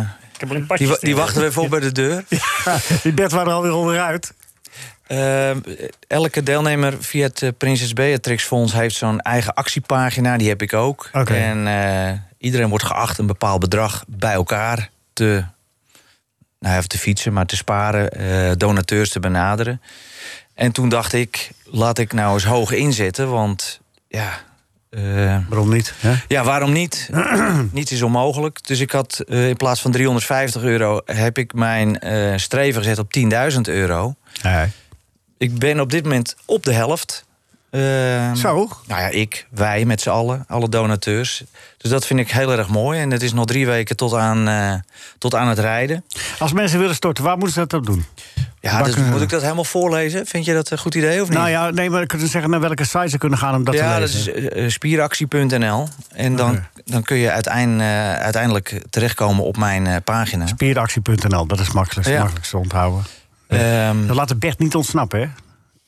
die, 0.77 0.89
wa- 0.89 0.97
die 1.01 1.17
wachten 1.17 1.41
we 1.41 1.47
even 1.47 1.63
op 1.63 1.71
bij 1.71 1.81
de 1.81 1.93
deur. 1.93 2.25
Die 3.03 3.13
bed 3.13 3.33
waren 3.33 3.49
er 3.49 3.55
alweer 3.55 3.73
onderuit. 3.75 4.33
Elke 6.09 6.43
deelnemer 6.43 6.95
via 7.01 7.29
het 7.35 7.59
Prinses 7.59 7.93
Beatrix 7.93 8.45
Fonds 8.45 8.73
heeft 8.73 8.95
zo'n 8.97 9.21
eigen 9.21 9.55
actiepagina. 9.55 10.37
Die 10.37 10.49
heb 10.49 10.63
ik 10.63 10.73
ook. 10.73 11.09
Oké. 11.13 11.35
En 11.35 11.67
eh, 11.67 12.13
iedereen 12.39 12.69
wordt 12.69 12.85
geacht 12.85 13.19
een 13.19 13.27
bepaald 13.27 13.61
bedrag 13.61 14.05
bij 14.09 14.33
elkaar 14.33 14.91
te, 15.13 15.45
nou, 16.59 16.77
even 16.77 16.89
te 16.89 16.99
fietsen, 16.99 17.33
maar 17.33 17.47
te 17.47 17.57
sparen, 17.57 18.11
eh, 18.11 18.53
donateurs 18.57 19.11
te 19.11 19.21
benaderen. 19.21 19.81
En 20.55 20.73
toen 20.73 20.89
dacht 20.89 21.13
ik, 21.13 21.51
laat 21.65 21.99
ik 21.99 22.13
nou 22.13 22.35
eens 22.35 22.45
hoog 22.45 22.73
inzetten, 22.73 23.31
want 23.31 23.81
ja. 24.09 24.31
eh, 24.91 25.39
Waarom 25.49 25.73
niet? 25.73 25.95
Hè? 25.99 26.15
ja, 26.29 26.45
waarom 26.45 26.73
niet? 26.73 27.11
Niets 27.73 27.93
is 27.93 28.03
onmogelijk. 28.03 28.67
Dus 28.67 28.81
ik 28.81 28.91
had 28.91 29.21
eh, 29.29 29.49
in 29.49 29.57
plaats 29.57 29.81
van 29.81 29.91
350 29.91 30.63
euro... 30.63 31.01
heb 31.05 31.39
ik 31.39 31.55
mijn 31.55 31.99
streven 32.41 32.83
gezet 32.83 32.99
op 32.99 33.17
10.000 33.53 33.61
euro. 33.63 34.15
Ik 35.39 35.59
ben 35.59 35.81
op 35.81 35.91
dit 35.91 36.03
moment 36.03 36.37
op 36.45 36.63
de 36.63 36.73
helft. 36.73 37.25
Ehm, 37.77 38.35
Zo. 38.35 38.69
Nou 38.87 39.01
ja, 39.01 39.09
ik, 39.09 39.47
wij 39.51 39.85
met 39.85 40.01
z'n 40.01 40.09
allen, 40.11 40.45
alle 40.49 40.69
donateurs. 40.69 41.43
Dus 41.79 41.91
dat 41.91 42.07
vind 42.07 42.21
ik 42.21 42.31
heel 42.31 42.53
erg 42.53 42.69
mooi. 42.69 43.01
En 43.01 43.11
het 43.11 43.23
is 43.23 43.33
nog 43.33 43.45
drie 43.45 43.67
weken 43.67 43.97
tot 43.97 44.15
aan, 44.15 44.49
eh, 44.49 44.73
tot 45.19 45.35
aan 45.35 45.49
het 45.49 45.59
rijden. 45.59 46.05
Als 46.39 46.53
mensen 46.53 46.79
willen 46.79 46.95
storten, 46.95 47.25
waar 47.25 47.35
moeten 47.39 47.53
ze 47.55 47.59
dat 47.59 47.71
dan 47.71 47.83
doen? 47.85 48.05
Ja, 48.61 48.83
dus 48.83 48.97
moet 48.97 49.21
ik 49.21 49.29
dat 49.29 49.43
helemaal 49.43 49.65
voorlezen? 49.65 50.27
Vind 50.27 50.45
je 50.45 50.55
dat 50.55 50.71
een 50.71 50.79
goed 50.79 50.95
idee 50.95 51.23
of 51.23 51.29
niet? 51.29 51.39
Nou 51.39 51.49
ja, 51.51 51.71
nee, 51.71 51.91
maar 51.91 52.03
ik 52.03 52.09
kunnen 52.09 52.29
zeggen 52.29 52.51
naar 52.51 52.61
welke 52.61 52.85
site 52.85 53.09
ze 53.09 53.19
kunnen 53.19 53.39
gaan 53.39 53.55
om 53.55 53.65
dat 53.65 53.75
ja, 53.75 53.95
te 53.95 54.01
dat 54.01 54.13
lezen. 54.15 54.37
is 54.37 54.49
eh, 54.49 54.69
spieractie.nl. 54.69 55.89
En 56.15 56.37
dan, 56.37 56.63
dan 56.85 57.03
kun 57.03 57.17
je 57.17 57.31
uiteind- 57.31 57.81
eh, 57.81 58.13
uiteindelijk 58.15 58.83
terechtkomen 58.91 59.45
op 59.45 59.57
mijn 59.57 60.03
pagina. 60.03 60.47
Spieractie.nl, 60.47 61.47
dat 61.47 61.61
is 61.61 61.71
makkelijk, 61.73 62.09
Ja. 62.09 62.19
makkelijk 62.19 62.47
te 62.47 62.57
onthouden. 62.57 63.05
Ehm, 63.49 64.07
Dan 64.07 64.17
laat 64.17 64.29
de 64.29 64.37
Bert 64.37 64.59
niet 64.59 64.75
ontsnappen, 64.75 65.21
hè? 65.21 65.27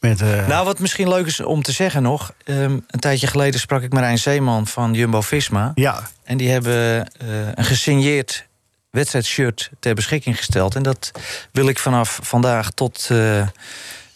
Met, 0.01 0.20
eh, 0.22 0.46
Nou, 0.46 0.64
wat 0.64 0.78
misschien 0.78 1.09
leuk 1.09 1.26
is 1.26 1.40
om 1.40 1.62
te 1.62 1.72
zeggen 1.72 2.03
nog. 2.03 2.32
ehm, 2.44 2.61
een 2.86 3.01
tijdje 3.01 3.26
geleden 3.26 3.61
sprak 3.61 3.82
ik 3.82 3.92
Marijn 3.92 4.18
Zeeman 4.18 4.66
van 4.66 4.94
Jumbo 4.94 5.20
Visma. 5.20 5.72
ja, 5.74 6.01
En 6.24 6.36
die 6.36 6.51
hebben 6.51 7.07
eh, 7.18 7.28
een 7.55 7.64
gesigneerd 7.64 8.46
wedstrijdshirt 8.90 9.70
ter 9.80 9.94
beschikking 9.94 10.36
gesteld. 10.36 10.74
En 10.74 10.82
dat 10.82 11.11
wil 11.53 11.68
ik 11.68 11.78
vanaf 11.78 12.18
vandaag 12.22 12.70
tot 12.70 13.07
eh, 13.11 13.46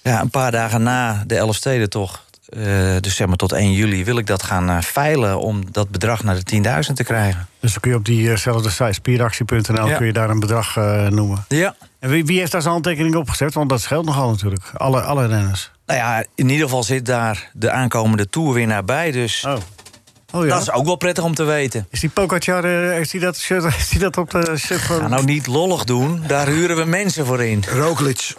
ja, 0.02 0.20
een 0.20 0.30
paar 0.30 0.50
dagen 0.50 0.82
na 0.82 1.22
de 1.26 1.36
Elfstedentocht... 1.36 2.20
eh 2.48 2.96
dus 3.00 3.16
zeg 3.16 3.26
maar 3.26 3.36
tot 3.36 3.52
1 3.52 3.72
juli, 3.72 4.04
wil 4.04 4.18
ik 4.18 4.26
dat 4.26 4.42
gaan 4.42 4.82
veilen... 4.82 5.38
om 5.38 5.72
dat 5.72 5.88
bedrag 5.90 6.22
naar 6.22 6.34
de 6.44 6.62
10.000 6.86 6.92
te 6.94 7.04
krijgen. 7.04 7.46
dus 7.60 7.70
dan 7.72 7.80
kun 7.80 7.90
je 7.90 7.96
op 7.96 8.04
diezelfde 8.04 8.70
site, 8.70 8.92
spieractie.nl, 8.92 9.88
Ja. 9.88 9.96
kun 9.96 10.06
je 10.06 10.12
daar 10.12 10.30
een 10.30 10.40
bedrag 10.40 10.76
noemen. 11.10 11.44
Ja. 11.48 11.74
En 11.98 12.10
wie, 12.10 12.24
wie 12.24 12.38
heeft 12.38 12.52
daar 12.52 12.60
zijn 12.60 12.72
handtekening 12.72 13.14
op 13.14 13.30
gezet? 13.30 13.54
Want 13.54 13.68
dat 13.68 13.80
scheelt 13.80 14.04
nogal 14.04 14.30
natuurlijk. 14.30 14.70
Alle, 14.74 15.00
alle 15.00 15.26
renners. 15.26 15.70
Nou 15.86 15.98
ja, 15.98 16.24
in 16.34 16.48
ieder 16.48 16.64
geval 16.64 16.82
zit 16.82 17.06
daar 17.06 17.50
de 17.52 17.70
aankomende 17.70 18.28
toerwinnaar 18.28 18.84
bij. 18.84 19.10
Dus 19.10 19.44
Oh. 19.44 19.56
Oh 20.32 20.44
ja. 20.44 20.52
dat 20.52 20.62
is 20.62 20.70
ook 20.70 20.84
wel 20.84 20.96
prettig 20.96 21.24
om 21.24 21.34
te 21.34 21.44
weten. 21.44 21.86
Is 21.90 22.00
die 22.00 22.10
Pogacar, 22.10 22.64
eh, 22.64 22.90
heeft 22.90 23.12
hij 23.12 23.20
dat, 23.20 23.36
shirt, 23.36 23.62
heeft 23.74 23.90
hij 23.90 24.00
dat 24.00 24.16
op 24.16 24.30
de 24.30 24.56
shirt 24.56 24.80
Ga 24.80 24.98
van... 24.98 25.10
nou 25.10 25.24
niet 25.24 25.46
lollig 25.46 25.84
doen, 25.84 26.22
daar 26.26 26.46
huren 26.46 26.76
we 26.76 26.84
mensen 26.84 27.26
voor 27.26 27.42
in. 27.42 27.64
Roglic. 27.68 28.32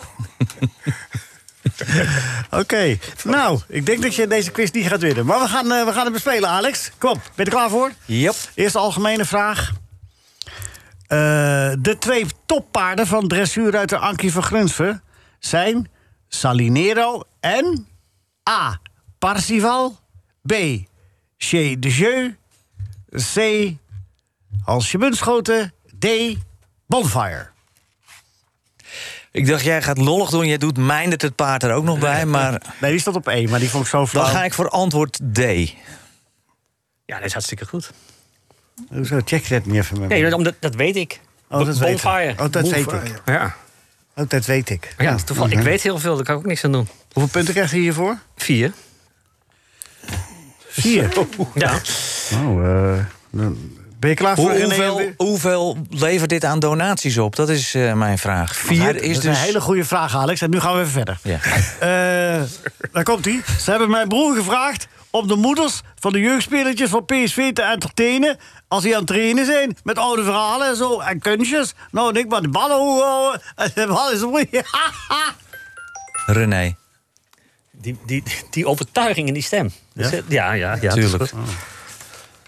Oké, 2.49 2.97
nou, 3.23 3.59
ik 3.67 3.85
denk 3.85 4.01
dat 4.01 4.15
je 4.15 4.27
deze 4.27 4.51
quiz 4.51 4.71
niet 4.71 4.87
gaat 4.87 5.01
winnen. 5.01 5.25
Maar 5.25 5.39
we 5.39 5.47
gaan, 5.47 5.71
eh, 5.71 5.85
we 5.85 5.91
gaan 5.91 6.03
het 6.03 6.13
bespelen, 6.13 6.49
Alex. 6.49 6.91
Kom 6.97 7.09
op, 7.09 7.21
ben 7.21 7.31
je 7.35 7.43
er 7.43 7.49
klaar 7.57 7.69
voor? 7.69 7.91
Yep. 8.05 8.35
Eerste 8.53 8.77
algemene 8.77 9.25
vraag. 9.25 9.71
Eh, 11.07 11.17
de 11.79 11.95
twee 11.99 12.25
toppaarden 12.45 13.07
van 13.07 13.27
dressuurruiter 13.27 13.97
Ankie 13.97 14.31
van 14.31 14.43
Grunsven 14.43 15.01
zijn 15.39 15.89
Salinero 16.27 17.23
en 17.43 17.87
A. 18.49 18.79
Parsival, 19.19 19.99
B. 20.41 20.53
Chez 21.37 21.75
de 21.79 21.89
Jeu, 21.89 22.35
C. 23.33 23.71
Hansje 24.65 24.97
Bunschoten, 24.97 25.73
D. 25.99 26.07
Bonfire. 26.87 27.47
Ik 29.31 29.47
dacht, 29.47 29.63
jij 29.63 29.81
gaat 29.81 29.97
lollig 29.97 30.29
doen. 30.29 30.47
Jij 30.47 30.57
doet 30.57 30.77
Meindert 30.77 31.21
het 31.21 31.35
paard 31.35 31.63
er 31.63 31.73
ook 31.73 31.83
nog 31.83 31.99
bij. 31.99 32.25
Maar 32.25 32.61
Nee, 32.81 32.91
die 32.91 32.99
staat 32.99 33.15
op 33.15 33.27
E, 33.27 33.47
maar 33.47 33.59
die 33.59 33.69
vond 33.69 33.83
ik 33.83 33.89
zo 33.89 34.05
flauw. 34.07 34.23
dan 34.23 34.33
ga 34.33 34.43
ik 34.43 34.53
voor 34.53 34.69
antwoord 34.69 35.19
D. 35.33 35.37
Ja, 37.05 37.15
dat 37.17 37.23
is 37.23 37.31
hartstikke 37.33 37.65
goed. 37.65 37.91
Hoezo, 38.89 39.19
check 39.25 39.43
je 39.45 39.53
dat 39.53 39.65
niet 39.65 39.75
even 39.75 39.99
met 39.99 40.09
me? 40.09 40.13
Nee, 40.13 40.23
dat, 40.23 40.33
omdat- 40.33 40.55
dat 40.59 40.75
weet 40.75 40.95
ik. 40.95 41.19
Oh, 41.49 41.65
dat 41.65 41.77
weet 41.77 41.95
ik. 41.97 42.01
Bonfire. 42.03 42.31
Oh, 42.43 42.51
dat 42.51 42.67
weet 42.69 42.91
ik. 42.91 43.21
Ja, 43.25 43.55
Oh, 44.15 44.29
dat 44.29 44.45
weet 44.45 44.69
ik. 44.69 44.95
ja 44.97 45.15
toevallig. 45.15 45.51
Mhm. 45.51 45.59
Ik 45.59 45.65
weet 45.67 45.81
heel 45.81 45.99
veel, 45.99 46.15
daar 46.15 46.25
kan 46.25 46.35
ik 46.35 46.41
ook 46.41 46.47
niks 46.47 46.63
aan 46.63 46.71
doen. 46.71 46.87
Hoeveel 47.13 47.31
punten 47.31 47.53
krijgt 47.53 47.71
hij 47.71 47.79
hiervoor? 47.79 48.17
Vier. 48.35 48.71
Vier. 50.67 51.13
Ja. 51.53 51.81
Oh, 52.33 52.65
eh, 52.65 53.05
dan 53.29 53.57
Ben 54.03 54.11
je 54.11 54.17
klaar 54.17 54.35
voor 54.35 54.49
Hoe- 54.49 54.59
René 54.59 54.87
hoeveel, 54.87 55.13
hoeveel 55.17 55.77
levert 55.89 56.29
dit 56.29 56.45
aan 56.45 56.59
donaties 56.59 57.17
op? 57.17 57.35
Dat 57.35 57.49
is 57.49 57.73
eh, 57.73 57.93
mijn 57.93 58.17
vraag. 58.17 58.55
Vier 58.55 58.93
Dat 58.93 59.01
is 59.01 59.09
is 59.09 59.15
dus... 59.19 59.25
een 59.25 59.43
hele 59.43 59.61
goede 59.61 59.85
vraag, 59.85 60.15
Alex. 60.15 60.41
En 60.41 60.49
nu 60.49 60.59
gaan 60.59 60.73
we 60.73 60.79
even 60.79 60.91
verder. 60.91 61.19
Ja. 61.23 61.39
Eh, 61.79 62.41
daar 62.91 63.03
komt 63.03 63.25
hij. 63.25 63.41
Ze 63.59 63.69
hebben 63.69 63.89
mijn 63.89 64.07
broer 64.07 64.35
gevraagd 64.35 64.87
om 65.09 65.27
de 65.27 65.35
moeders 65.35 65.81
van 65.99 66.11
de 66.13 66.19
jeugdspelertjes 66.19 66.89
van 66.89 67.05
PSV 67.05 67.53
te 67.53 67.61
entertainen. 67.61 68.37
Als 68.67 68.83
die 68.83 68.91
aan 68.93 68.97
het 68.97 69.07
trainen 69.07 69.45
zijn. 69.45 69.77
Met 69.83 69.97
oude 69.97 70.23
verhalen 70.23 70.67
en 70.67 70.75
zo. 70.75 70.99
En 70.99 71.19
kunstjes. 71.19 71.73
Nou, 71.91 72.09
en 72.09 72.15
ik 72.21 72.27
maar 72.29 72.41
de 72.41 72.49
ballen 72.49 72.77
hoog 72.77 73.03
houden. 73.03 73.41
En 73.55 73.71
de 73.75 73.87
ballen 73.87 74.17
zo. 74.23 74.39
René. 76.25 76.75
Die, 77.71 77.99
die, 78.05 78.23
die 78.49 78.67
overtuiging 78.67 79.27
in 79.27 79.33
die 79.33 79.43
stem. 79.43 79.71
Ja? 79.93 80.09
Ja, 80.11 80.19
ja, 80.27 80.53
ja. 80.53 80.77
ja 80.81 80.93
Tuurlijk. 80.93 81.17
dat. 81.17 81.33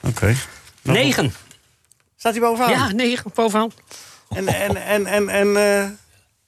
Oké. 0.02 0.36
Negen. 0.82 1.34
Staat 2.26 2.38
hij 2.40 2.48
bovenaan? 2.50 2.70
Ja, 2.72 2.92
negen 2.92 3.32
bovenaan. 3.34 3.72
En, 4.30 4.48
en, 4.48 4.76
en, 4.86 5.06
en, 5.06 5.30
en 5.30 5.48
eh, 5.48 5.54
de 5.54 5.90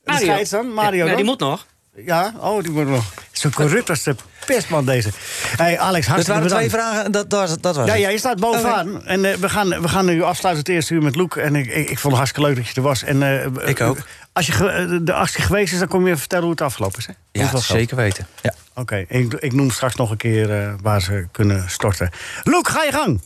Mario. 0.05 0.25
scheids 0.25 0.49
dan? 0.49 0.73
Mario 0.73 0.99
Ja, 1.03 1.05
dan? 1.07 1.15
die 1.15 1.25
moet 1.25 1.39
nog. 1.39 1.65
Ja, 1.95 2.33
oh, 2.39 2.61
die 2.63 2.71
moet 2.71 2.87
nog. 2.87 3.03
Zo 3.31 3.49
corrupt 3.49 3.89
als 3.89 4.03
de 4.03 4.15
pestman 4.45 4.85
deze. 4.85 5.09
hey, 5.57 5.79
Alex, 5.79 6.05
Dat 6.05 6.15
hartstikke 6.15 6.41
waren 6.41 6.57
twee 6.57 6.69
vragen. 6.69 7.11
Dat, 7.11 7.29
dat, 7.29 7.39
was- 7.49 7.59
dat 7.59 7.75
was 7.75 7.85
Ja, 7.85 7.91
het. 7.91 8.01
ja, 8.01 8.09
je 8.09 8.17
staat 8.17 8.39
bovenaan. 8.39 9.05
En 9.05 9.25
eh, 9.25 9.33
we, 9.37 9.49
gaan, 9.49 9.81
we 9.81 9.87
gaan 9.87 10.05
nu 10.05 10.21
afsluiten 10.23 10.63
het 10.65 10.73
eerste 10.73 10.93
uur 10.93 11.01
met 11.03 11.15
Loek. 11.15 11.35
En 11.35 11.55
ik, 11.55 11.65
ik, 11.65 11.89
ik 11.89 11.99
vond 11.99 12.01
het 12.03 12.15
hartstikke 12.15 12.47
leuk 12.47 12.55
dat 12.57 12.67
je 12.67 12.73
er 12.75 12.81
was. 12.81 13.03
En, 13.03 13.23
eh, 13.23 13.69
Ik 13.69 13.81
ook. 13.81 13.97
Als 14.33 14.47
je 14.47 14.99
de 15.03 15.13
actie 15.13 15.41
geweest 15.43 15.73
is, 15.73 15.79
dan 15.79 15.87
kom 15.87 16.01
je 16.01 16.07
even 16.07 16.19
vertellen 16.19 16.43
hoe 16.43 16.53
het 16.53 16.61
afgelopen 16.61 16.97
is. 16.99 17.05
Hè? 17.05 17.13
Ja, 17.31 17.57
zeker 17.57 17.95
weten. 17.95 18.27
Ja. 18.41 18.53
Oké, 18.75 19.05
ik, 19.07 19.33
ik 19.33 19.53
noem 19.53 19.71
straks 19.71 19.95
nog 19.95 20.11
een 20.11 20.17
keer 20.17 20.75
waar 20.81 21.01
ze 21.01 21.27
kunnen 21.31 21.69
storten. 21.69 22.09
Loek, 22.43 22.67
ga 22.69 22.83
je 22.83 22.91
gang. 22.91 23.21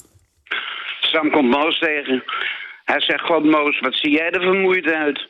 Sam 1.12 1.32
komt 1.32 1.50
Moos 1.50 1.80
tegen. 1.80 2.24
Hij 2.84 3.02
zegt, 3.02 3.22
God 3.22 3.44
Moos, 3.44 3.80
wat 3.80 3.96
zie 3.96 4.12
jij 4.12 4.32
er 4.32 4.42
vermoeid 4.42 4.92
uit? 4.92 5.28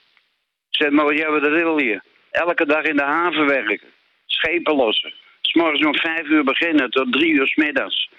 Zegt 0.69 0.91
Moos, 0.91 1.17
ja, 1.17 1.31
wat 1.31 1.41
wil 1.41 1.77
je? 1.77 2.01
Elke 2.31 2.65
dag 2.65 2.83
in 2.83 2.95
de 2.95 3.03
haven 3.03 3.45
werken. 3.45 3.89
Schepen 4.25 4.75
lossen. 4.75 5.13
S'morgens 5.41 5.85
om 5.85 5.95
vijf 5.95 6.27
uur 6.27 6.43
beginnen 6.43 6.89
tot 6.89 7.11
drie 7.11 7.31
uur 7.33 7.47
's 7.47 7.55
middags. 7.55 8.09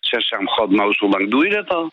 Zegt 0.00 0.26
Sam, 0.26 0.48
God 0.48 0.70
Moos, 0.70 0.98
hoe 0.98 1.10
lang 1.10 1.30
doe 1.30 1.44
je 1.44 1.50
dat 1.50 1.68
al? 1.68 1.90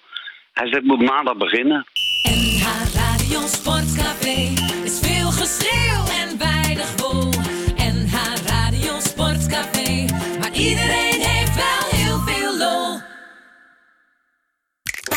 Hij 0.53 0.67
zegt, 0.67 0.83
moet 0.83 1.01
maandag 1.01 1.37
beginnen. 1.37 1.85
NH 2.29 2.65
Radio 2.95 3.39
Sportcafé 3.47 4.37
is 4.83 4.99
veel 4.99 5.31
geschreeuw 5.31 6.03
en 6.21 6.37
weinig 6.37 6.91
wol. 7.01 7.29
NH 7.95 8.15
Radio 8.47 8.99
Sportcafé, 8.99 10.05
maar 10.39 10.53
iedereen 10.53 11.12